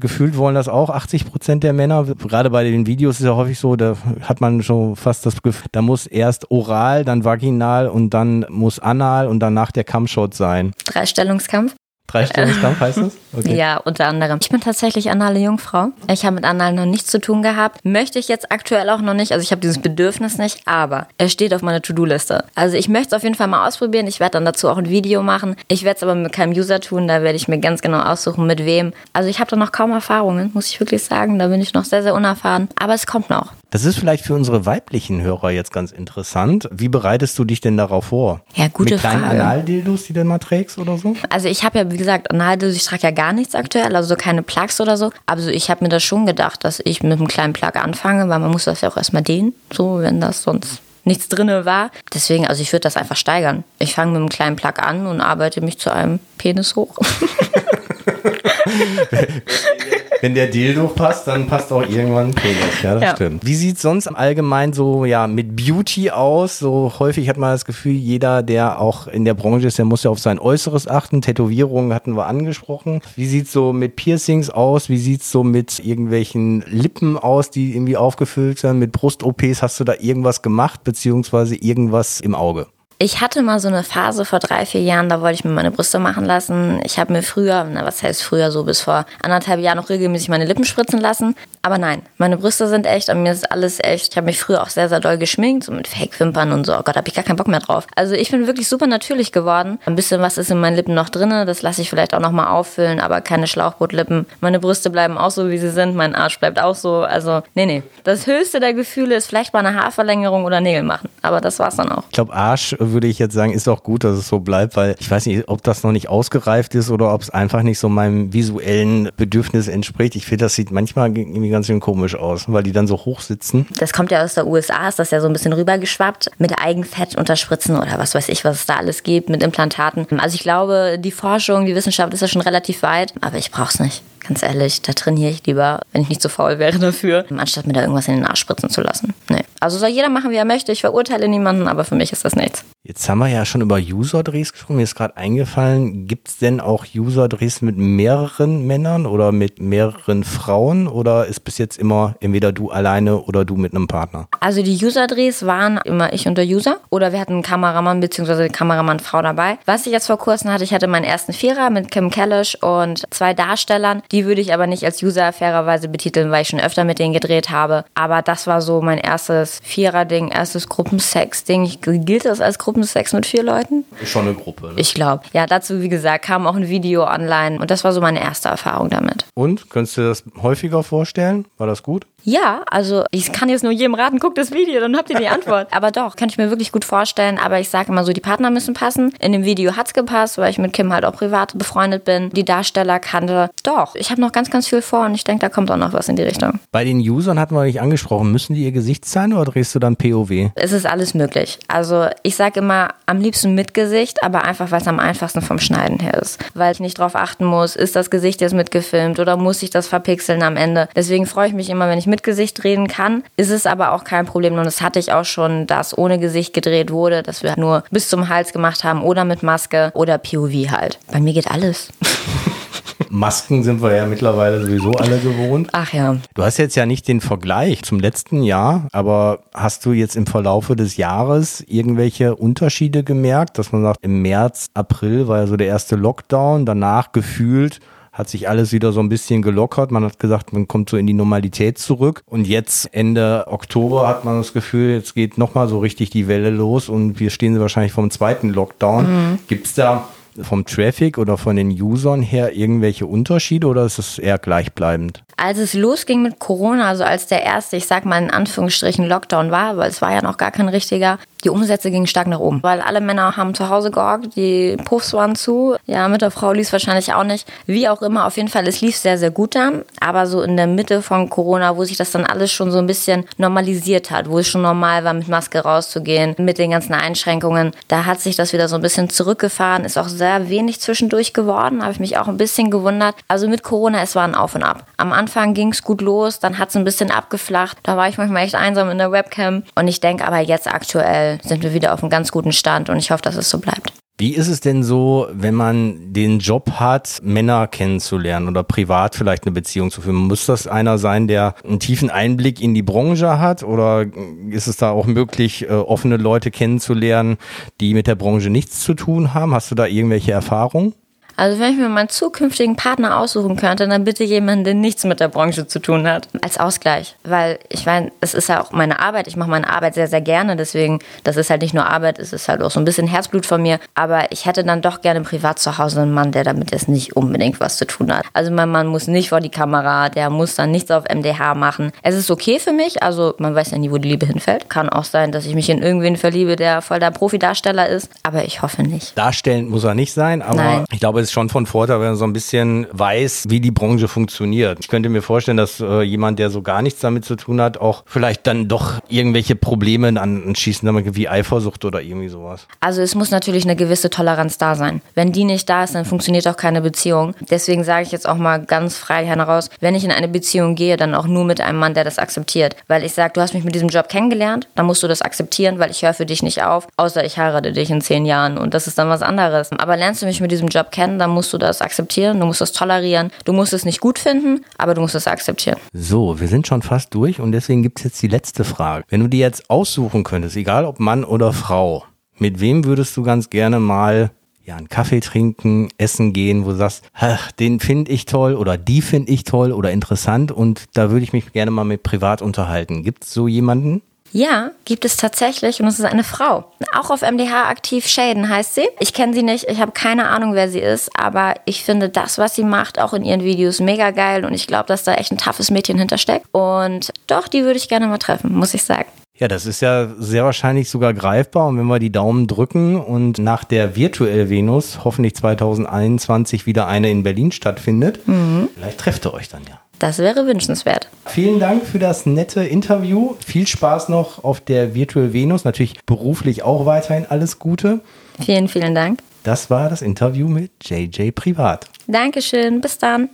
Gefühlt 0.00 0.36
wollen 0.36 0.54
das 0.54 0.68
auch 0.68 0.90
80 0.90 1.30
Prozent 1.30 1.64
der 1.64 1.72
Männer. 1.72 2.04
Gerade 2.04 2.50
bei 2.50 2.64
den 2.64 2.86
Videos 2.86 3.18
ist 3.18 3.26
ja 3.26 3.34
häufig 3.34 3.58
so, 3.58 3.74
da 3.76 3.96
hat 4.22 4.40
man 4.40 4.62
schon 4.62 4.94
fast 4.94 5.26
das 5.26 5.42
Gefühl, 5.42 5.68
da 5.72 5.82
muss 5.82 6.06
erst 6.06 6.50
oral, 6.50 6.97
dann 7.04 7.24
vaginal 7.24 7.88
und 7.88 8.10
dann 8.10 8.46
muss 8.48 8.78
anal 8.78 9.26
und 9.26 9.40
danach 9.40 9.72
der 9.72 9.84
Kammshot 9.84 10.34
sein. 10.34 10.72
Dreistellungskampf? 10.84 11.74
Dreistellungskampf 12.08 12.80
heißt 12.80 12.98
das? 12.98 13.12
Okay. 13.32 13.54
Ja, 13.54 13.76
unter 13.76 14.06
anderem. 14.06 14.38
Ich 14.42 14.48
bin 14.48 14.60
tatsächlich 14.60 15.10
anale 15.10 15.38
Jungfrau. 15.38 15.88
Ich 16.10 16.24
habe 16.24 16.36
mit 16.36 16.44
Anal 16.44 16.72
noch 16.72 16.86
nichts 16.86 17.10
zu 17.10 17.20
tun 17.20 17.42
gehabt. 17.42 17.84
Möchte 17.84 18.18
ich 18.18 18.28
jetzt 18.28 18.50
aktuell 18.50 18.88
auch 18.90 19.00
noch 19.00 19.14
nicht. 19.14 19.32
Also 19.32 19.42
ich 19.42 19.50
habe 19.50 19.60
dieses 19.60 19.78
Bedürfnis 19.78 20.38
nicht, 20.38 20.62
aber 20.66 21.06
es 21.18 21.32
steht 21.32 21.52
auf 21.54 21.62
meiner 21.62 21.82
To-Do-Liste. 21.82 22.44
Also 22.54 22.76
ich 22.76 22.88
möchte 22.88 23.08
es 23.08 23.12
auf 23.12 23.22
jeden 23.22 23.34
Fall 23.34 23.46
mal 23.46 23.68
ausprobieren. 23.68 24.06
Ich 24.06 24.20
werde 24.20 24.32
dann 24.32 24.44
dazu 24.46 24.68
auch 24.68 24.78
ein 24.78 24.88
Video 24.88 25.22
machen. 25.22 25.54
Ich 25.68 25.84
werde 25.84 25.98
es 25.98 26.02
aber 26.02 26.14
mit 26.14 26.32
keinem 26.32 26.52
User 26.52 26.80
tun. 26.80 27.06
Da 27.06 27.22
werde 27.22 27.36
ich 27.36 27.46
mir 27.46 27.58
ganz 27.60 27.82
genau 27.82 28.00
aussuchen, 28.00 28.46
mit 28.46 28.64
wem. 28.64 28.92
Also 29.12 29.28
ich 29.28 29.38
habe 29.38 29.50
da 29.50 29.56
noch 29.56 29.70
kaum 29.72 29.92
Erfahrungen, 29.92 30.50
muss 30.54 30.68
ich 30.68 30.80
wirklich 30.80 31.04
sagen. 31.04 31.38
Da 31.38 31.48
bin 31.48 31.60
ich 31.60 31.74
noch 31.74 31.84
sehr, 31.84 32.02
sehr 32.02 32.14
unerfahren. 32.14 32.68
Aber 32.80 32.94
es 32.94 33.06
kommt 33.06 33.28
noch. 33.28 33.52
Das 33.70 33.84
ist 33.84 33.98
vielleicht 33.98 34.24
für 34.24 34.34
unsere 34.34 34.64
weiblichen 34.64 35.20
Hörer 35.20 35.50
jetzt 35.50 35.72
ganz 35.72 35.92
interessant. 35.92 36.70
Wie 36.72 36.88
bereitest 36.88 37.38
du 37.38 37.44
dich 37.44 37.60
denn 37.60 37.76
darauf 37.76 38.06
vor? 38.06 38.40
Ja, 38.54 38.68
gute 38.68 38.94
Mit 38.94 39.00
kleinen 39.00 39.24
Frage. 39.24 39.42
Analdildos, 39.42 40.04
die 40.04 40.14
du 40.14 40.20
dann 40.20 40.26
mal 40.28 40.38
trägst 40.38 40.78
oder 40.78 40.96
so? 40.96 41.14
Also 41.28 41.48
ich 41.48 41.64
habe 41.64 41.78
ja, 41.78 41.84
wie 41.98 42.02
gesagt, 42.02 42.30
Analdildos, 42.30 42.76
ich 42.76 42.84
trage 42.84 43.02
ja 43.02 43.10
gar 43.10 43.32
nichts 43.32 43.56
aktuell, 43.56 43.96
also 43.96 44.10
so 44.10 44.14
keine 44.14 44.44
Plugs 44.44 44.80
oder 44.80 44.96
so. 44.96 45.10
Aber 45.26 45.40
so, 45.40 45.50
ich 45.50 45.68
habe 45.68 45.84
mir 45.84 45.88
das 45.88 46.04
schon 46.04 46.26
gedacht, 46.26 46.62
dass 46.62 46.80
ich 46.84 47.02
mit 47.02 47.18
einem 47.18 47.26
kleinen 47.26 47.54
Plug 47.54 47.74
anfange, 47.74 48.28
weil 48.28 48.38
man 48.38 48.52
muss 48.52 48.64
das 48.64 48.82
ja 48.82 48.88
auch 48.88 48.96
erstmal 48.96 49.22
dehnen, 49.22 49.52
so, 49.72 49.98
wenn 49.98 50.20
das 50.20 50.44
sonst 50.44 50.80
nichts 51.02 51.28
drinne 51.28 51.64
war. 51.64 51.90
Deswegen, 52.14 52.46
also 52.46 52.62
ich 52.62 52.72
würde 52.72 52.82
das 52.82 52.96
einfach 52.96 53.16
steigern. 53.16 53.64
Ich 53.80 53.94
fange 53.94 54.12
mit 54.12 54.20
einem 54.20 54.28
kleinen 54.28 54.54
Plug 54.54 54.74
an 54.76 55.08
und 55.08 55.20
arbeite 55.20 55.60
mich 55.60 55.78
zu 55.78 55.92
einem 55.92 56.20
Penis 56.38 56.76
hoch. 56.76 56.98
Wenn 60.20 60.34
der 60.34 60.48
Dildo 60.48 60.88
passt, 60.88 61.28
dann 61.28 61.46
passt 61.46 61.70
auch 61.72 61.82
irgendwann 61.88 62.28
ein 62.28 62.34
Penis. 62.34 62.82
Ja, 62.82 62.94
das 62.94 63.02
Ja. 63.04 63.14
stimmt. 63.14 63.46
Wie 63.46 63.54
sieht 63.54 63.78
sonst 63.78 64.08
allgemein 64.08 64.72
so 64.72 65.04
ja 65.04 65.28
mit 65.28 65.54
Beauty 65.54 66.10
aus? 66.10 66.58
So 66.58 66.92
häufig 66.98 67.28
hat 67.28 67.36
man 67.36 67.52
das 67.52 67.64
Gefühl, 67.64 67.92
jeder, 67.92 68.42
der 68.42 68.80
auch 68.80 69.06
in 69.06 69.24
der 69.24 69.34
Branche 69.34 69.68
ist, 69.68 69.78
der 69.78 69.84
muss 69.84 70.02
ja 70.02 70.10
auf 70.10 70.18
sein 70.18 70.40
Äußeres 70.40 70.88
achten. 70.88 71.22
Tätowierungen 71.22 71.94
hatten 71.94 72.16
wir 72.16 72.26
angesprochen. 72.26 73.00
Wie 73.14 73.26
sieht's 73.26 73.52
so 73.52 73.72
mit 73.72 73.94
Piercings 73.94 74.50
aus? 74.50 74.88
Wie 74.88 74.98
sieht's 74.98 75.30
so 75.30 75.44
mit 75.44 75.78
irgendwelchen 75.78 76.62
Lippen 76.68 77.16
aus, 77.16 77.50
die 77.50 77.74
irgendwie 77.76 77.96
aufgefüllt 77.96 78.58
sind? 78.58 78.80
Mit 78.80 78.90
Brust-OPs 78.90 79.62
hast 79.62 79.78
du 79.78 79.84
da 79.84 79.94
irgendwas 80.00 80.42
gemacht, 80.42 80.82
beziehungsweise 80.82 81.54
irgendwas 81.54 82.20
im 82.20 82.34
Auge? 82.34 82.66
Ich 83.00 83.20
hatte 83.20 83.42
mal 83.42 83.60
so 83.60 83.68
eine 83.68 83.84
Phase 83.84 84.24
vor 84.24 84.40
drei, 84.40 84.66
vier 84.66 84.82
Jahren, 84.82 85.08
da 85.08 85.20
wollte 85.20 85.34
ich 85.34 85.44
mir 85.44 85.52
meine 85.52 85.70
Brüste 85.70 86.00
machen 86.00 86.24
lassen. 86.24 86.80
Ich 86.84 86.98
habe 86.98 87.12
mir 87.12 87.22
früher, 87.22 87.62
na 87.62 87.84
was 87.84 88.02
heißt 88.02 88.24
früher, 88.24 88.50
so 88.50 88.64
bis 88.64 88.80
vor 88.80 89.06
anderthalb 89.22 89.60
Jahren 89.60 89.76
noch 89.76 89.88
regelmäßig 89.88 90.28
meine 90.28 90.46
Lippen 90.46 90.64
spritzen 90.64 90.98
lassen. 90.98 91.36
Aber 91.68 91.76
nein, 91.76 92.00
meine 92.16 92.38
Brüste 92.38 92.66
sind 92.66 92.86
echt 92.86 93.10
und 93.10 93.22
mir 93.22 93.30
ist 93.30 93.52
alles 93.52 93.78
echt. 93.78 94.12
Ich 94.12 94.16
habe 94.16 94.24
mich 94.24 94.40
früher 94.40 94.62
auch 94.62 94.70
sehr, 94.70 94.88
sehr 94.88 95.00
doll 95.00 95.18
geschminkt, 95.18 95.64
so 95.64 95.72
mit 95.72 95.86
Fake-Wimpern 95.86 96.52
und 96.52 96.64
so. 96.64 96.72
Oh 96.72 96.80
Gott, 96.82 96.96
habe 96.96 97.06
ich 97.08 97.12
gar 97.12 97.24
keinen 97.24 97.36
Bock 97.36 97.46
mehr 97.46 97.60
drauf. 97.60 97.86
Also 97.94 98.14
ich 98.14 98.30
bin 98.30 98.46
wirklich 98.46 98.68
super 98.68 98.86
natürlich 98.86 99.32
geworden. 99.32 99.78
Ein 99.84 99.94
bisschen 99.94 100.22
was 100.22 100.38
ist 100.38 100.50
in 100.50 100.60
meinen 100.60 100.76
Lippen 100.76 100.94
noch 100.94 101.10
drin, 101.10 101.28
das 101.28 101.60
lasse 101.60 101.82
ich 101.82 101.90
vielleicht 101.90 102.14
auch 102.14 102.20
noch 102.20 102.32
mal 102.32 102.48
auffüllen, 102.48 103.00
aber 103.00 103.20
keine 103.20 103.46
Schlauchbootlippen. 103.46 104.24
Meine 104.40 104.60
Brüste 104.60 104.88
bleiben 104.88 105.18
auch 105.18 105.30
so, 105.30 105.50
wie 105.50 105.58
sie 105.58 105.68
sind, 105.68 105.94
mein 105.94 106.14
Arsch 106.14 106.38
bleibt 106.38 106.58
auch 106.58 106.74
so. 106.74 107.02
Also 107.02 107.42
nee, 107.54 107.66
nee. 107.66 107.82
Das 108.02 108.26
höchste 108.26 108.60
der 108.60 108.72
Gefühle 108.72 109.16
ist 109.16 109.26
vielleicht 109.26 109.52
mal 109.52 109.66
eine 109.66 109.78
Haarverlängerung 109.78 110.46
oder 110.46 110.62
Nägel 110.62 110.84
machen. 110.84 111.10
Aber 111.20 111.42
das 111.42 111.58
war's 111.58 111.76
dann 111.76 111.92
auch. 111.92 112.04
Ich 112.04 112.14
glaube, 112.14 112.32
Arsch 112.32 112.76
würde 112.78 113.08
ich 113.08 113.18
jetzt 113.18 113.34
sagen, 113.34 113.52
ist 113.52 113.68
auch 113.68 113.82
gut, 113.82 114.04
dass 114.04 114.16
es 114.16 114.26
so 114.26 114.38
bleibt, 114.38 114.74
weil 114.74 114.96
ich 115.00 115.10
weiß 115.10 115.26
nicht, 115.26 115.46
ob 115.48 115.62
das 115.62 115.82
noch 115.82 115.92
nicht 115.92 116.08
ausgereift 116.08 116.74
ist 116.74 116.90
oder 116.90 117.12
ob 117.12 117.20
es 117.20 117.28
einfach 117.28 117.62
nicht 117.62 117.78
so 117.78 117.90
meinem 117.90 118.32
visuellen 118.32 119.10
Bedürfnis 119.18 119.68
entspricht. 119.68 120.16
Ich 120.16 120.24
finde, 120.24 120.46
das 120.46 120.54
sieht 120.54 120.70
manchmal 120.70 121.14
irgendwie 121.14 121.57
ganz 121.58 121.66
schön 121.66 121.80
komisch 121.80 122.14
aus, 122.14 122.44
weil 122.46 122.62
die 122.62 122.70
dann 122.70 122.86
so 122.86 122.96
hoch 123.04 123.20
sitzen. 123.20 123.66
Das 123.80 123.92
kommt 123.92 124.12
ja 124.12 124.22
aus 124.22 124.34
der 124.34 124.46
USA, 124.46 124.86
ist 124.86 125.00
das 125.00 125.10
ja 125.10 125.20
so 125.20 125.26
ein 125.26 125.32
bisschen 125.32 125.52
rübergeschwappt 125.52 126.30
mit 126.38 126.56
Eigenfett 126.56 127.16
unterspritzen 127.16 127.76
oder 127.76 127.98
was 127.98 128.14
weiß 128.14 128.28
ich, 128.28 128.44
was 128.44 128.60
es 128.60 128.66
da 128.66 128.76
alles 128.76 129.02
gibt 129.02 129.28
mit 129.28 129.42
Implantaten. 129.42 130.06
Also 130.20 130.36
ich 130.36 130.42
glaube, 130.42 130.98
die 131.00 131.10
Forschung, 131.10 131.66
die 131.66 131.74
Wissenschaft 131.74 132.14
ist 132.14 132.20
ja 132.20 132.28
schon 132.28 132.42
relativ 132.42 132.82
weit, 132.82 133.12
aber 133.22 133.38
ich 133.38 133.50
brauch's 133.50 133.80
nicht. 133.80 134.02
Ganz 134.20 134.44
ehrlich, 134.44 134.82
da 134.82 134.92
trainiere 134.92 135.32
ich 135.32 135.44
lieber, 135.46 135.80
wenn 135.90 136.02
ich 136.02 136.08
nicht 136.08 136.22
so 136.22 136.28
faul 136.28 136.60
wäre 136.60 136.78
dafür, 136.78 137.24
anstatt 137.36 137.66
mir 137.66 137.72
da 137.72 137.80
irgendwas 137.80 138.06
in 138.06 138.14
den 138.14 138.24
Arsch 138.24 138.40
spritzen 138.40 138.70
zu 138.70 138.80
lassen. 138.80 139.14
Nee. 139.28 139.42
Also 139.60 139.78
soll 139.78 139.88
jeder 139.88 140.08
machen, 140.08 140.30
wie 140.30 140.36
er 140.36 140.44
möchte. 140.44 140.72
Ich 140.72 140.82
verurteile 140.82 141.28
niemanden, 141.28 141.68
aber 141.68 141.84
für 141.84 141.94
mich 141.94 142.12
ist 142.12 142.24
das 142.24 142.36
nichts. 142.36 142.64
Jetzt 142.84 143.08
haben 143.08 143.18
wir 143.18 143.28
ja 143.28 143.44
schon 143.44 143.60
über 143.60 143.76
User-Drehs 143.76 144.52
gesprochen. 144.52 144.76
Mir 144.76 144.84
ist 144.84 144.94
gerade 144.94 145.16
eingefallen, 145.16 146.06
gibt 146.06 146.28
es 146.28 146.38
denn 146.38 146.60
auch 146.60 146.86
User-Drehs 146.94 147.60
mit 147.60 147.76
mehreren 147.76 148.66
Männern 148.66 149.06
oder 149.06 149.32
mit 149.32 149.60
mehreren 149.60 150.24
Frauen 150.24 150.86
oder 150.86 151.26
ist 151.26 151.40
bis 151.40 151.58
jetzt 151.58 151.78
immer 151.78 152.14
entweder 152.20 152.52
du 152.52 152.70
alleine 152.70 153.18
oder 153.18 153.44
du 153.44 153.56
mit 153.56 153.74
einem 153.74 153.88
Partner? 153.88 154.28
Also 154.40 154.62
die 154.62 154.74
User-Drehs 154.82 155.44
waren 155.44 155.80
immer 155.84 156.12
ich 156.12 156.26
und 156.26 156.38
der 156.38 156.46
User 156.46 156.78
oder 156.90 157.12
wir 157.12 157.20
hatten 157.20 157.34
einen 157.34 157.42
Kameramann 157.42 158.00
bzw. 158.00 158.32
eine 158.32 158.50
Kameramann-Frau 158.50 159.22
dabei. 159.22 159.58
Was 159.66 159.86
ich 159.86 159.92
jetzt 159.92 160.06
vor 160.06 160.18
kurzem 160.18 160.52
hatte, 160.52 160.64
ich 160.64 160.72
hatte 160.72 160.86
meinen 160.86 161.04
ersten 161.04 161.32
Vierer 161.32 161.70
mit 161.70 161.90
Kim 161.90 162.10
Kellish 162.10 162.54
und 162.62 163.04
zwei 163.10 163.34
Darstellern. 163.34 164.02
Die 164.12 164.24
würde 164.24 164.40
ich 164.40 164.54
aber 164.54 164.66
nicht 164.66 164.84
als 164.84 165.02
User 165.02 165.32
fairerweise 165.32 165.88
betiteln, 165.88 166.30
weil 166.30 166.42
ich 166.42 166.48
schon 166.48 166.60
öfter 166.60 166.84
mit 166.84 166.98
denen 166.98 167.12
gedreht 167.12 167.50
habe. 167.50 167.84
Aber 167.94 168.22
das 168.22 168.46
war 168.46 168.62
so 168.62 168.80
mein 168.80 168.98
erstes 168.98 169.47
Vierer-Ding, 169.62 170.28
erstes 170.28 170.68
Gruppensex-Ding. 170.68 171.78
Gilt 171.80 172.24
das 172.24 172.40
als 172.40 172.58
Gruppen 172.58 172.78
Gruppensex 172.78 173.12
mit 173.12 173.26
vier 173.26 173.42
Leuten? 173.42 173.84
Schon 174.04 174.28
eine 174.28 174.34
Gruppe. 174.34 174.66
Ne? 174.68 174.72
Ich 174.76 174.94
glaube. 174.94 175.24
Ja, 175.32 175.46
dazu, 175.46 175.80
wie 175.80 175.88
gesagt, 175.88 176.24
kam 176.24 176.46
auch 176.46 176.54
ein 176.54 176.68
Video 176.68 177.04
online 177.04 177.58
und 177.58 177.70
das 177.70 177.82
war 177.82 177.92
so 177.92 178.00
meine 178.00 178.20
erste 178.20 178.48
Erfahrung 178.48 178.88
damit. 178.88 179.24
Und? 179.34 179.68
Könntest 179.68 179.96
du 179.96 180.02
dir 180.02 180.08
das 180.08 180.24
häufiger 180.42 180.82
vorstellen? 180.84 181.46
War 181.56 181.66
das 181.66 181.82
gut? 181.82 182.06
Ja, 182.24 182.62
also 182.70 183.04
ich 183.10 183.32
kann 183.32 183.48
jetzt 183.48 183.62
nur 183.62 183.72
jedem 183.72 183.94
raten, 183.94 184.18
guckt 184.18 184.36
das 184.36 184.50
Video, 184.52 184.80
dann 184.80 184.96
habt 184.96 185.08
ihr 185.08 185.18
die 185.18 185.28
Antwort. 185.28 185.68
aber 185.72 185.90
doch, 185.90 186.14
kann 186.14 186.28
ich 186.28 186.36
mir 186.36 186.50
wirklich 186.50 186.72
gut 186.72 186.84
vorstellen. 186.84 187.38
Aber 187.38 187.58
ich 187.58 187.68
sage 187.68 187.90
immer 187.90 188.04
so, 188.04 188.12
die 188.12 188.20
Partner 188.20 188.50
müssen 188.50 188.74
passen. 188.74 189.14
In 189.20 189.32
dem 189.32 189.44
Video 189.44 189.76
hat 189.76 189.86
es 189.86 189.94
gepasst, 189.94 190.36
weil 190.36 190.50
ich 190.50 190.58
mit 190.58 190.72
Kim 190.72 190.92
halt 190.92 191.04
auch 191.04 191.14
privat 191.14 191.56
befreundet 191.56 192.04
bin. 192.04 192.30
Die 192.30 192.44
Darsteller 192.44 192.98
kannte. 192.98 193.50
Doch, 193.62 193.94
ich 193.94 194.10
habe 194.10 194.20
noch 194.20 194.32
ganz, 194.32 194.50
ganz 194.50 194.68
viel 194.68 194.82
vor 194.82 195.06
und 195.06 195.14
ich 195.14 195.24
denke, 195.24 195.40
da 195.40 195.48
kommt 195.48 195.70
auch 195.70 195.76
noch 195.76 195.92
was 195.92 196.08
in 196.08 196.16
die 196.16 196.22
Richtung. 196.22 196.60
Bei 196.70 196.84
den 196.84 196.98
Usern 196.98 197.38
hatten 197.38 197.54
wir 197.54 197.64
nicht 197.64 197.80
angesprochen, 197.80 198.30
müssen 198.30 198.54
die 198.54 198.64
ihr 198.64 198.72
Gesicht 198.72 199.06
sein 199.06 199.32
oder 199.40 199.52
drehst 199.52 199.74
du 199.74 199.78
dann 199.78 199.96
POW? 199.96 200.50
Es 200.54 200.72
ist 200.72 200.86
alles 200.86 201.14
möglich. 201.14 201.58
Also 201.68 202.06
ich 202.22 202.36
sage 202.36 202.60
immer, 202.60 202.88
am 203.06 203.20
liebsten 203.20 203.54
mit 203.54 203.74
Gesicht, 203.74 204.22
aber 204.22 204.44
einfach, 204.44 204.70
weil 204.70 204.80
es 204.80 204.88
am 204.88 204.98
einfachsten 204.98 205.42
vom 205.42 205.58
Schneiden 205.58 205.98
her 205.98 206.14
ist. 206.14 206.38
Weil 206.54 206.72
ich 206.72 206.80
nicht 206.80 206.98
drauf 206.98 207.14
achten 207.14 207.44
muss, 207.44 207.76
ist 207.76 207.96
das 207.96 208.10
Gesicht 208.10 208.40
jetzt 208.40 208.54
mitgefilmt 208.54 209.18
oder 209.18 209.36
muss 209.36 209.62
ich 209.62 209.70
das 209.70 209.88
verpixeln 209.88 210.42
am 210.42 210.56
Ende. 210.56 210.88
Deswegen 210.96 211.26
freue 211.26 211.48
ich 211.48 211.54
mich 211.54 211.70
immer, 211.70 211.88
wenn 211.88 211.98
ich 211.98 212.06
mit 212.06 212.22
Gesicht 212.22 212.64
reden 212.64 212.88
kann, 212.88 213.22
ist 213.36 213.50
es 213.50 213.66
aber 213.66 213.92
auch 213.92 214.04
kein 214.04 214.26
Problem. 214.26 214.54
Und 214.54 214.64
das 214.64 214.80
hatte 214.80 214.98
ich 214.98 215.12
auch 215.12 215.24
schon, 215.24 215.66
dass 215.66 215.96
ohne 215.96 216.18
Gesicht 216.18 216.52
gedreht 216.54 216.90
wurde, 216.90 217.22
dass 217.22 217.42
wir 217.42 217.54
nur 217.56 217.84
bis 217.90 218.08
zum 218.08 218.28
Hals 218.28 218.52
gemacht 218.52 218.84
haben 218.84 219.02
oder 219.02 219.24
mit 219.24 219.42
Maske 219.42 219.90
oder 219.94 220.18
POV 220.18 220.70
halt. 220.70 220.98
Bei 221.10 221.20
mir 221.20 221.32
geht 221.32 221.50
alles. 221.50 221.88
Masken 223.10 223.62
sind 223.62 223.82
wir 223.82 223.94
ja 223.94 224.06
mittlerweile 224.06 224.64
sowieso 224.64 224.92
alle 224.92 225.18
gewohnt. 225.18 225.68
Ach 225.72 225.92
ja. 225.92 226.16
Du 226.34 226.42
hast 226.42 226.58
jetzt 226.58 226.76
ja 226.76 226.86
nicht 226.86 227.08
den 227.08 227.20
Vergleich 227.20 227.82
zum 227.82 228.00
letzten 228.00 228.42
Jahr, 228.42 228.88
aber 228.92 229.40
hast 229.54 229.84
du 229.86 229.92
jetzt 229.92 230.16
im 230.16 230.26
Verlaufe 230.26 230.76
des 230.76 230.96
Jahres 230.96 231.64
irgendwelche 231.66 232.36
Unterschiede 232.36 233.04
gemerkt, 233.04 233.58
dass 233.58 233.72
man 233.72 233.82
sagt, 233.82 233.98
im 234.02 234.22
März, 234.22 234.68
April 234.74 235.28
war 235.28 235.38
ja 235.38 235.46
so 235.46 235.56
der 235.56 235.66
erste 235.66 235.96
Lockdown, 235.96 236.66
danach 236.66 237.12
gefühlt 237.12 237.80
hat 238.18 238.28
sich 238.28 238.48
alles 238.48 238.72
wieder 238.72 238.90
so 238.90 238.98
ein 238.98 239.08
bisschen 239.08 239.42
gelockert. 239.42 239.92
Man 239.92 240.04
hat 240.04 240.18
gesagt, 240.18 240.52
man 240.52 240.66
kommt 240.66 240.90
so 240.90 240.96
in 240.96 241.06
die 241.06 241.14
Normalität 241.14 241.78
zurück. 241.78 242.22
Und 242.26 242.48
jetzt 242.48 242.92
Ende 242.92 243.44
Oktober 243.46 244.08
hat 244.08 244.24
man 244.24 244.38
das 244.38 244.52
Gefühl, 244.52 244.90
jetzt 244.90 245.14
geht 245.14 245.38
nochmal 245.38 245.68
so 245.68 245.78
richtig 245.78 246.10
die 246.10 246.26
Welle 246.26 246.50
los 246.50 246.88
und 246.88 247.20
wir 247.20 247.30
stehen 247.30 247.58
wahrscheinlich 247.60 247.92
vom 247.92 248.10
zweiten 248.10 248.48
Lockdown. 248.48 249.04
Mhm. 249.04 249.38
Gibt 249.46 249.66
es 249.66 249.74
da 249.74 250.08
vom 250.42 250.64
Traffic 250.64 251.18
oder 251.18 251.36
von 251.38 251.56
den 251.56 251.70
Usern 251.70 252.22
her 252.22 252.56
irgendwelche 252.56 253.06
Unterschiede 253.06 253.66
oder 253.66 253.84
ist 253.84 253.98
es 253.98 254.18
eher 254.18 254.38
gleichbleibend? 254.38 255.22
Als 255.36 255.58
es 255.58 255.74
losging 255.74 256.22
mit 256.22 256.38
Corona, 256.38 256.88
also 256.88 257.04
als 257.04 257.26
der 257.26 257.42
erste, 257.42 257.76
ich 257.76 257.86
sag 257.86 258.04
mal 258.04 258.22
in 258.22 258.30
Anführungsstrichen 258.30 259.06
Lockdown 259.06 259.50
war, 259.50 259.76
weil 259.76 259.90
es 259.90 260.02
war 260.02 260.12
ja 260.12 260.22
noch 260.22 260.36
gar 260.36 260.50
kein 260.50 260.68
richtiger, 260.68 261.18
die 261.44 261.50
Umsätze 261.50 261.90
gingen 261.90 262.06
stark 262.06 262.26
nach 262.26 262.40
oben, 262.40 262.62
weil 262.62 262.80
alle 262.80 263.00
Männer 263.00 263.36
haben 263.36 263.54
zu 263.54 263.68
Hause 263.68 263.90
gehockt, 263.90 264.36
die 264.36 264.76
Puffs 264.84 265.12
waren 265.12 265.34
zu. 265.34 265.76
Ja, 265.86 266.08
mit 266.08 266.22
der 266.22 266.30
Frau 266.30 266.52
lief 266.52 266.68
es 266.68 266.72
wahrscheinlich 266.72 267.12
auch 267.14 267.24
nicht. 267.24 267.46
Wie 267.66 267.88
auch 267.88 268.02
immer, 268.02 268.26
auf 268.26 268.36
jeden 268.36 268.48
Fall, 268.48 268.66
es 268.66 268.80
lief 268.80 268.96
sehr, 268.96 269.18
sehr 269.18 269.30
gut 269.30 269.54
da. 269.54 269.70
Aber 270.00 270.26
so 270.26 270.42
in 270.42 270.56
der 270.56 270.66
Mitte 270.66 271.02
von 271.02 271.30
Corona, 271.30 271.76
wo 271.76 271.84
sich 271.84 271.96
das 271.96 272.10
dann 272.10 272.24
alles 272.24 272.52
schon 272.52 272.70
so 272.70 272.78
ein 272.78 272.86
bisschen 272.86 273.24
normalisiert 273.36 274.10
hat, 274.10 274.28
wo 274.28 274.38
es 274.38 274.48
schon 274.48 274.62
normal 274.62 275.04
war, 275.04 275.14
mit 275.14 275.28
Maske 275.28 275.60
rauszugehen, 275.60 276.34
mit 276.38 276.58
den 276.58 276.70
ganzen 276.70 276.94
Einschränkungen, 276.94 277.72
da 277.88 278.04
hat 278.04 278.20
sich 278.20 278.36
das 278.36 278.52
wieder 278.52 278.68
so 278.68 278.76
ein 278.76 278.82
bisschen 278.82 279.08
zurückgefahren, 279.08 279.84
ist 279.84 279.98
auch 279.98 280.08
sehr 280.08 280.48
wenig 280.48 280.80
zwischendurch 280.80 281.32
geworden, 281.32 281.82
habe 281.82 281.92
ich 281.92 282.00
mich 282.00 282.18
auch 282.18 282.28
ein 282.28 282.36
bisschen 282.36 282.70
gewundert. 282.70 283.14
Also 283.28 283.48
mit 283.48 283.62
Corona, 283.62 284.02
es 284.02 284.14
war 284.14 284.24
ein 284.24 284.34
Auf 284.34 284.54
und 284.54 284.62
Ab. 284.62 284.86
Am 284.96 285.12
Anfang 285.12 285.54
ging 285.54 285.72
es 285.72 285.82
gut 285.82 286.00
los, 286.00 286.40
dann 286.40 286.58
hat 286.58 286.70
es 286.70 286.76
ein 286.76 286.84
bisschen 286.84 287.10
abgeflacht. 287.10 287.78
Da 287.82 287.96
war 287.96 288.08
ich 288.08 288.18
manchmal 288.18 288.44
echt 288.44 288.54
einsam 288.54 288.90
in 288.90 288.98
der 288.98 289.12
Webcam. 289.12 289.62
Und 289.74 289.88
ich 289.88 290.00
denke 290.00 290.26
aber 290.26 290.38
jetzt 290.38 290.66
aktuell, 290.66 291.27
sind 291.42 291.62
wir 291.62 291.74
wieder 291.74 291.92
auf 291.92 292.02
einem 292.02 292.10
ganz 292.10 292.32
guten 292.32 292.52
Stand 292.52 292.88
und 292.88 292.96
ich 292.96 293.10
hoffe, 293.10 293.22
dass 293.22 293.36
es 293.36 293.50
so 293.50 293.58
bleibt. 293.58 293.92
Wie 294.20 294.34
ist 294.34 294.48
es 294.48 294.58
denn 294.58 294.82
so, 294.82 295.28
wenn 295.30 295.54
man 295.54 296.12
den 296.12 296.40
Job 296.40 296.72
hat, 296.72 297.20
Männer 297.22 297.68
kennenzulernen 297.68 298.48
oder 298.48 298.64
privat 298.64 299.14
vielleicht 299.14 299.44
eine 299.44 299.52
Beziehung 299.52 299.92
zu 299.92 300.00
führen? 300.00 300.16
Muss 300.16 300.44
das 300.46 300.66
einer 300.66 300.98
sein, 300.98 301.28
der 301.28 301.54
einen 301.64 301.78
tiefen 301.78 302.10
Einblick 302.10 302.60
in 302.60 302.74
die 302.74 302.82
Branche 302.82 303.38
hat 303.38 303.62
oder 303.62 304.06
ist 304.50 304.66
es 304.66 304.76
da 304.76 304.90
auch 304.90 305.06
möglich, 305.06 305.70
äh, 305.70 305.72
offene 305.72 306.16
Leute 306.16 306.50
kennenzulernen, 306.50 307.36
die 307.80 307.94
mit 307.94 308.08
der 308.08 308.16
Branche 308.16 308.50
nichts 308.50 308.80
zu 308.80 308.94
tun 308.94 309.34
haben? 309.34 309.54
Hast 309.54 309.70
du 309.70 309.76
da 309.76 309.86
irgendwelche 309.86 310.32
Erfahrungen? 310.32 310.94
Also 311.38 311.60
wenn 311.60 311.72
ich 311.72 311.78
mir 311.78 311.88
meinen 311.88 312.08
zukünftigen 312.08 312.74
Partner 312.74 313.16
aussuchen 313.16 313.56
könnte, 313.56 313.86
dann 313.86 314.02
bitte 314.02 314.24
jemanden, 314.24 314.64
der 314.64 314.74
nichts 314.74 315.04
mit 315.04 315.20
der 315.20 315.28
Branche 315.28 315.68
zu 315.68 315.78
tun 315.78 316.08
hat. 316.08 316.28
Als 316.42 316.58
Ausgleich. 316.58 317.14
Weil 317.22 317.60
ich 317.68 317.86
meine, 317.86 318.10
es 318.20 318.34
ist 318.34 318.48
ja 318.48 318.60
auch 318.60 318.72
meine 318.72 318.98
Arbeit. 318.98 319.28
Ich 319.28 319.36
mache 319.36 319.48
meine 319.48 319.70
Arbeit 319.70 319.94
sehr, 319.94 320.08
sehr 320.08 320.20
gerne. 320.20 320.56
Deswegen, 320.56 320.98
das 321.22 321.36
ist 321.36 321.48
halt 321.48 321.62
nicht 321.62 321.74
nur 321.74 321.86
Arbeit, 321.86 322.18
es 322.18 322.32
ist 322.32 322.48
halt 322.48 322.60
auch 322.60 322.72
so 322.72 322.80
ein 322.80 322.84
bisschen 322.84 323.06
Herzblut 323.06 323.46
von 323.46 323.62
mir. 323.62 323.78
Aber 323.94 324.32
ich 324.32 324.46
hätte 324.46 324.64
dann 324.64 324.82
doch 324.82 325.00
gerne 325.00 325.20
privat 325.20 325.60
zu 325.60 325.78
Hause 325.78 326.02
einen 326.02 326.12
Mann, 326.12 326.32
der 326.32 326.42
damit 326.42 326.72
jetzt 326.72 326.88
nicht 326.88 327.14
unbedingt 327.14 327.60
was 327.60 327.76
zu 327.76 327.86
tun 327.86 328.12
hat. 328.12 328.26
Also 328.32 328.50
mein 328.50 328.68
Mann 328.68 328.88
muss 328.88 329.06
nicht 329.06 329.28
vor 329.28 329.40
die 329.40 329.48
Kamera, 329.48 330.08
der 330.08 330.30
muss 330.30 330.56
dann 330.56 330.72
nichts 330.72 330.90
auf 330.90 331.04
MDH 331.04 331.54
machen. 331.54 331.92
Es 332.02 332.16
ist 332.16 332.32
okay 332.32 332.58
für 332.58 332.72
mich. 332.72 333.00
Also 333.04 333.36
man 333.38 333.54
weiß 333.54 333.70
ja 333.70 333.78
nie, 333.78 333.92
wo 333.92 333.98
die 333.98 334.08
Liebe 334.08 334.26
hinfällt. 334.26 334.68
Kann 334.68 334.88
auch 334.88 335.04
sein, 335.04 335.30
dass 335.30 335.46
ich 335.46 335.54
mich 335.54 335.70
in 335.70 335.82
irgendwen 335.82 336.16
verliebe, 336.16 336.56
der 336.56 336.82
voll 336.82 336.98
der 336.98 337.12
Profi-Darsteller 337.12 337.88
ist. 337.88 338.10
Aber 338.24 338.44
ich 338.44 338.60
hoffe 338.60 338.82
nicht. 338.82 339.16
Darstellend 339.16 339.70
muss 339.70 339.84
er 339.84 339.94
nicht 339.94 340.12
sein, 340.12 340.42
aber 340.42 340.56
Nein. 340.56 340.84
ich 340.90 340.98
glaube, 340.98 341.20
es 341.20 341.27
ist 341.28 341.32
schon 341.32 341.48
von 341.48 341.66
Vorteil, 341.66 342.00
wenn 342.00 342.08
man 342.08 342.16
so 342.16 342.24
ein 342.24 342.32
bisschen 342.32 342.86
weiß, 342.92 343.46
wie 343.48 343.60
die 343.60 343.70
Branche 343.70 344.08
funktioniert. 344.08 344.78
Ich 344.80 344.88
könnte 344.88 345.08
mir 345.08 345.22
vorstellen, 345.22 345.56
dass 345.56 345.80
äh, 345.80 346.02
jemand, 346.02 346.38
der 346.38 346.50
so 346.50 346.62
gar 346.62 346.82
nichts 346.82 347.00
damit 347.00 347.24
zu 347.24 347.36
tun 347.36 347.60
hat, 347.60 347.78
auch 347.78 348.02
vielleicht 348.06 348.46
dann 348.46 348.68
doch 348.68 348.94
irgendwelche 349.08 349.54
Probleme 349.54 350.08
anschießen, 350.20 350.88
wie 351.14 351.28
Eifersucht 351.28 351.84
oder 351.84 352.00
irgendwie 352.00 352.28
sowas. 352.28 352.66
Also 352.80 353.02
es 353.02 353.14
muss 353.14 353.30
natürlich 353.30 353.64
eine 353.64 353.76
gewisse 353.76 354.10
Toleranz 354.10 354.58
da 354.58 354.74
sein. 354.74 355.02
Wenn 355.14 355.32
die 355.32 355.44
nicht 355.44 355.68
da 355.68 355.84
ist, 355.84 355.94
dann 355.94 356.04
funktioniert 356.04 356.48
auch 356.48 356.56
keine 356.56 356.80
Beziehung. 356.80 357.34
Deswegen 357.50 357.84
sage 357.84 358.04
ich 358.04 358.12
jetzt 358.12 358.28
auch 358.28 358.36
mal 358.36 358.58
ganz 358.64 358.96
frei 358.96 359.26
heraus, 359.26 359.68
wenn 359.80 359.94
ich 359.94 360.04
in 360.04 360.10
eine 360.10 360.28
Beziehung 360.28 360.74
gehe, 360.74 360.96
dann 360.96 361.14
auch 361.14 361.26
nur 361.26 361.44
mit 361.44 361.60
einem 361.60 361.78
Mann, 361.78 361.94
der 361.94 362.04
das 362.04 362.18
akzeptiert. 362.18 362.76
Weil 362.86 363.04
ich 363.04 363.12
sage, 363.12 363.34
du 363.34 363.40
hast 363.40 363.54
mich 363.54 363.64
mit 363.64 363.74
diesem 363.74 363.88
Job 363.88 364.08
kennengelernt, 364.08 364.66
dann 364.74 364.86
musst 364.86 365.02
du 365.02 365.08
das 365.08 365.22
akzeptieren, 365.22 365.78
weil 365.78 365.90
ich 365.90 366.02
höre 366.02 366.14
für 366.14 366.26
dich 366.26 366.42
nicht 366.42 366.62
auf, 366.62 366.86
außer 366.96 367.24
ich 367.24 367.38
heirate 367.38 367.72
dich 367.72 367.90
in 367.90 368.00
zehn 368.00 368.24
Jahren 368.24 368.56
und 368.56 368.72
das 368.72 368.86
ist 368.86 368.98
dann 368.98 369.08
was 369.08 369.22
anderes. 369.22 369.70
Aber 369.72 369.96
lernst 369.96 370.22
du 370.22 370.26
mich 370.26 370.40
mit 370.40 370.50
diesem 370.50 370.68
Job 370.68 370.90
kennen, 370.90 371.17
dann 371.18 371.30
musst 371.30 371.52
du 371.52 371.58
das 371.58 371.80
akzeptieren, 371.80 372.40
du 372.40 372.46
musst 372.46 372.60
das 372.60 372.72
tolerieren. 372.72 373.30
Du 373.44 373.52
musst 373.52 373.72
es 373.72 373.84
nicht 373.84 374.00
gut 374.00 374.18
finden, 374.18 374.64
aber 374.76 374.94
du 374.94 375.00
musst 375.00 375.14
es 375.14 375.26
akzeptieren. 375.26 375.78
So, 375.92 376.40
wir 376.40 376.48
sind 376.48 376.66
schon 376.66 376.82
fast 376.82 377.14
durch 377.14 377.40
und 377.40 377.52
deswegen 377.52 377.82
gibt 377.82 377.98
es 377.98 378.04
jetzt 378.04 378.22
die 378.22 378.28
letzte 378.28 378.64
Frage. 378.64 379.04
Wenn 379.08 379.20
du 379.20 379.28
dir 379.28 379.40
jetzt 379.40 379.70
aussuchen 379.70 380.24
könntest, 380.24 380.56
egal 380.56 380.84
ob 380.84 381.00
Mann 381.00 381.24
oder 381.24 381.52
Frau, 381.52 382.04
mit 382.36 382.60
wem 382.60 382.84
würdest 382.84 383.16
du 383.16 383.22
ganz 383.22 383.50
gerne 383.50 383.80
mal 383.80 384.30
ja, 384.68 384.76
einen 384.76 384.90
Kaffee 384.90 385.20
trinken, 385.20 385.88
essen 385.96 386.34
gehen, 386.34 386.66
wo 386.66 386.70
du 386.70 386.76
sagst, 386.76 387.02
ach, 387.14 387.50
den 387.52 387.80
finde 387.80 388.12
ich 388.12 388.26
toll 388.26 388.54
oder 388.54 388.76
die 388.76 389.00
finde 389.00 389.32
ich 389.32 389.44
toll 389.44 389.72
oder 389.72 389.90
interessant 389.92 390.52
und 390.52 390.84
da 390.92 391.10
würde 391.10 391.24
ich 391.24 391.32
mich 391.32 391.52
gerne 391.52 391.70
mal 391.70 391.84
mit 391.84 392.02
privat 392.02 392.42
unterhalten. 392.42 393.02
Gibt 393.02 393.24
es 393.24 393.32
so 393.32 393.48
jemanden? 393.48 394.02
Ja, 394.32 394.70
gibt 394.84 395.04
es 395.04 395.16
tatsächlich 395.16 395.80
und 395.80 395.88
es 395.88 395.98
ist 395.98 396.04
eine 396.04 396.24
Frau. 396.24 396.72
Auch 396.94 397.10
auf 397.10 397.22
MDH 397.22 397.68
aktiv 397.68 398.06
Shaden 398.06 398.48
heißt 398.48 398.74
sie. 398.74 398.88
Ich 399.00 399.12
kenne 399.12 399.34
sie 399.34 399.42
nicht, 399.42 399.64
ich 399.64 399.80
habe 399.80 399.92
keine 399.92 400.28
Ahnung, 400.28 400.54
wer 400.54 400.68
sie 400.68 400.80
ist, 400.80 401.10
aber 401.18 401.54
ich 401.64 401.82
finde 401.82 402.08
das, 402.08 402.38
was 402.38 402.54
sie 402.54 402.64
macht, 402.64 402.98
auch 402.98 403.12
in 403.12 403.24
ihren 403.24 403.42
Videos 403.42 403.80
mega 403.80 404.10
geil 404.10 404.44
und 404.44 404.54
ich 404.54 404.66
glaube, 404.66 404.86
dass 404.86 405.04
da 405.04 405.14
echt 405.14 405.32
ein 405.32 405.38
toughes 405.38 405.70
Mädchen 405.70 405.98
hintersteckt. 405.98 406.46
Und 406.52 407.12
doch, 407.26 407.48
die 407.48 407.62
würde 407.62 407.78
ich 407.78 407.88
gerne 407.88 408.06
mal 408.06 408.18
treffen, 408.18 408.54
muss 408.54 408.74
ich 408.74 408.82
sagen. 408.82 409.08
Ja, 409.38 409.46
das 409.46 409.66
ist 409.66 409.80
ja 409.80 410.08
sehr 410.18 410.44
wahrscheinlich 410.44 410.90
sogar 410.90 411.14
greifbar. 411.14 411.68
Und 411.68 411.78
wenn 411.78 411.86
wir 411.86 412.00
die 412.00 412.10
Daumen 412.10 412.48
drücken 412.48 412.96
und 412.96 413.38
nach 413.38 413.62
der 413.62 413.94
Virtuell 413.94 414.50
Venus 414.50 415.04
hoffentlich 415.04 415.36
2021 415.36 416.66
wieder 416.66 416.88
eine 416.88 417.08
in 417.08 417.22
Berlin 417.22 417.52
stattfindet, 417.52 418.26
mhm. 418.26 418.68
vielleicht 418.74 418.98
trefft 418.98 419.26
ihr 419.26 419.34
euch 419.34 419.48
dann 419.48 419.62
ja. 419.68 419.80
Das 419.98 420.18
wäre 420.18 420.46
wünschenswert. 420.46 421.08
Vielen 421.26 421.58
Dank 421.58 421.84
für 421.84 421.98
das 421.98 422.24
nette 422.26 422.62
Interview. 422.64 423.34
Viel 423.44 423.66
Spaß 423.66 424.08
noch 424.08 424.44
auf 424.44 424.60
der 424.60 424.94
Virtual 424.94 425.32
Venus. 425.32 425.64
Natürlich 425.64 425.96
beruflich 426.06 426.62
auch 426.62 426.86
weiterhin 426.86 427.26
alles 427.28 427.58
Gute. 427.58 428.00
Vielen, 428.40 428.68
vielen 428.68 428.94
Dank. 428.94 429.20
Das 429.42 429.70
war 429.70 429.88
das 429.88 430.02
Interview 430.02 430.48
mit 430.48 430.70
JJ 430.84 431.30
Privat. 431.32 431.86
Dankeschön. 432.06 432.80
Bis 432.80 432.98
dann. 432.98 433.30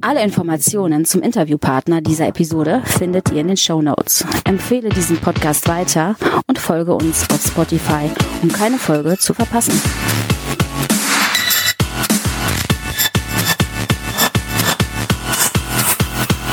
Alle 0.00 0.22
Informationen 0.22 1.04
zum 1.04 1.20
Interviewpartner 1.20 2.00
dieser 2.00 2.28
Episode 2.28 2.82
findet 2.84 3.30
ihr 3.30 3.40
in 3.40 3.48
den 3.48 3.56
Show 3.56 3.82
Notes. 3.82 4.24
Empfehle 4.44 4.88
diesen 4.88 5.18
Podcast 5.18 5.68
weiter 5.68 6.16
und 6.46 6.58
folge 6.58 6.94
uns 6.94 7.28
auf 7.30 7.42
Spotify, 7.44 8.10
um 8.42 8.50
keine 8.50 8.78
Folge 8.78 9.18
zu 9.18 9.34
verpassen. 9.34 9.78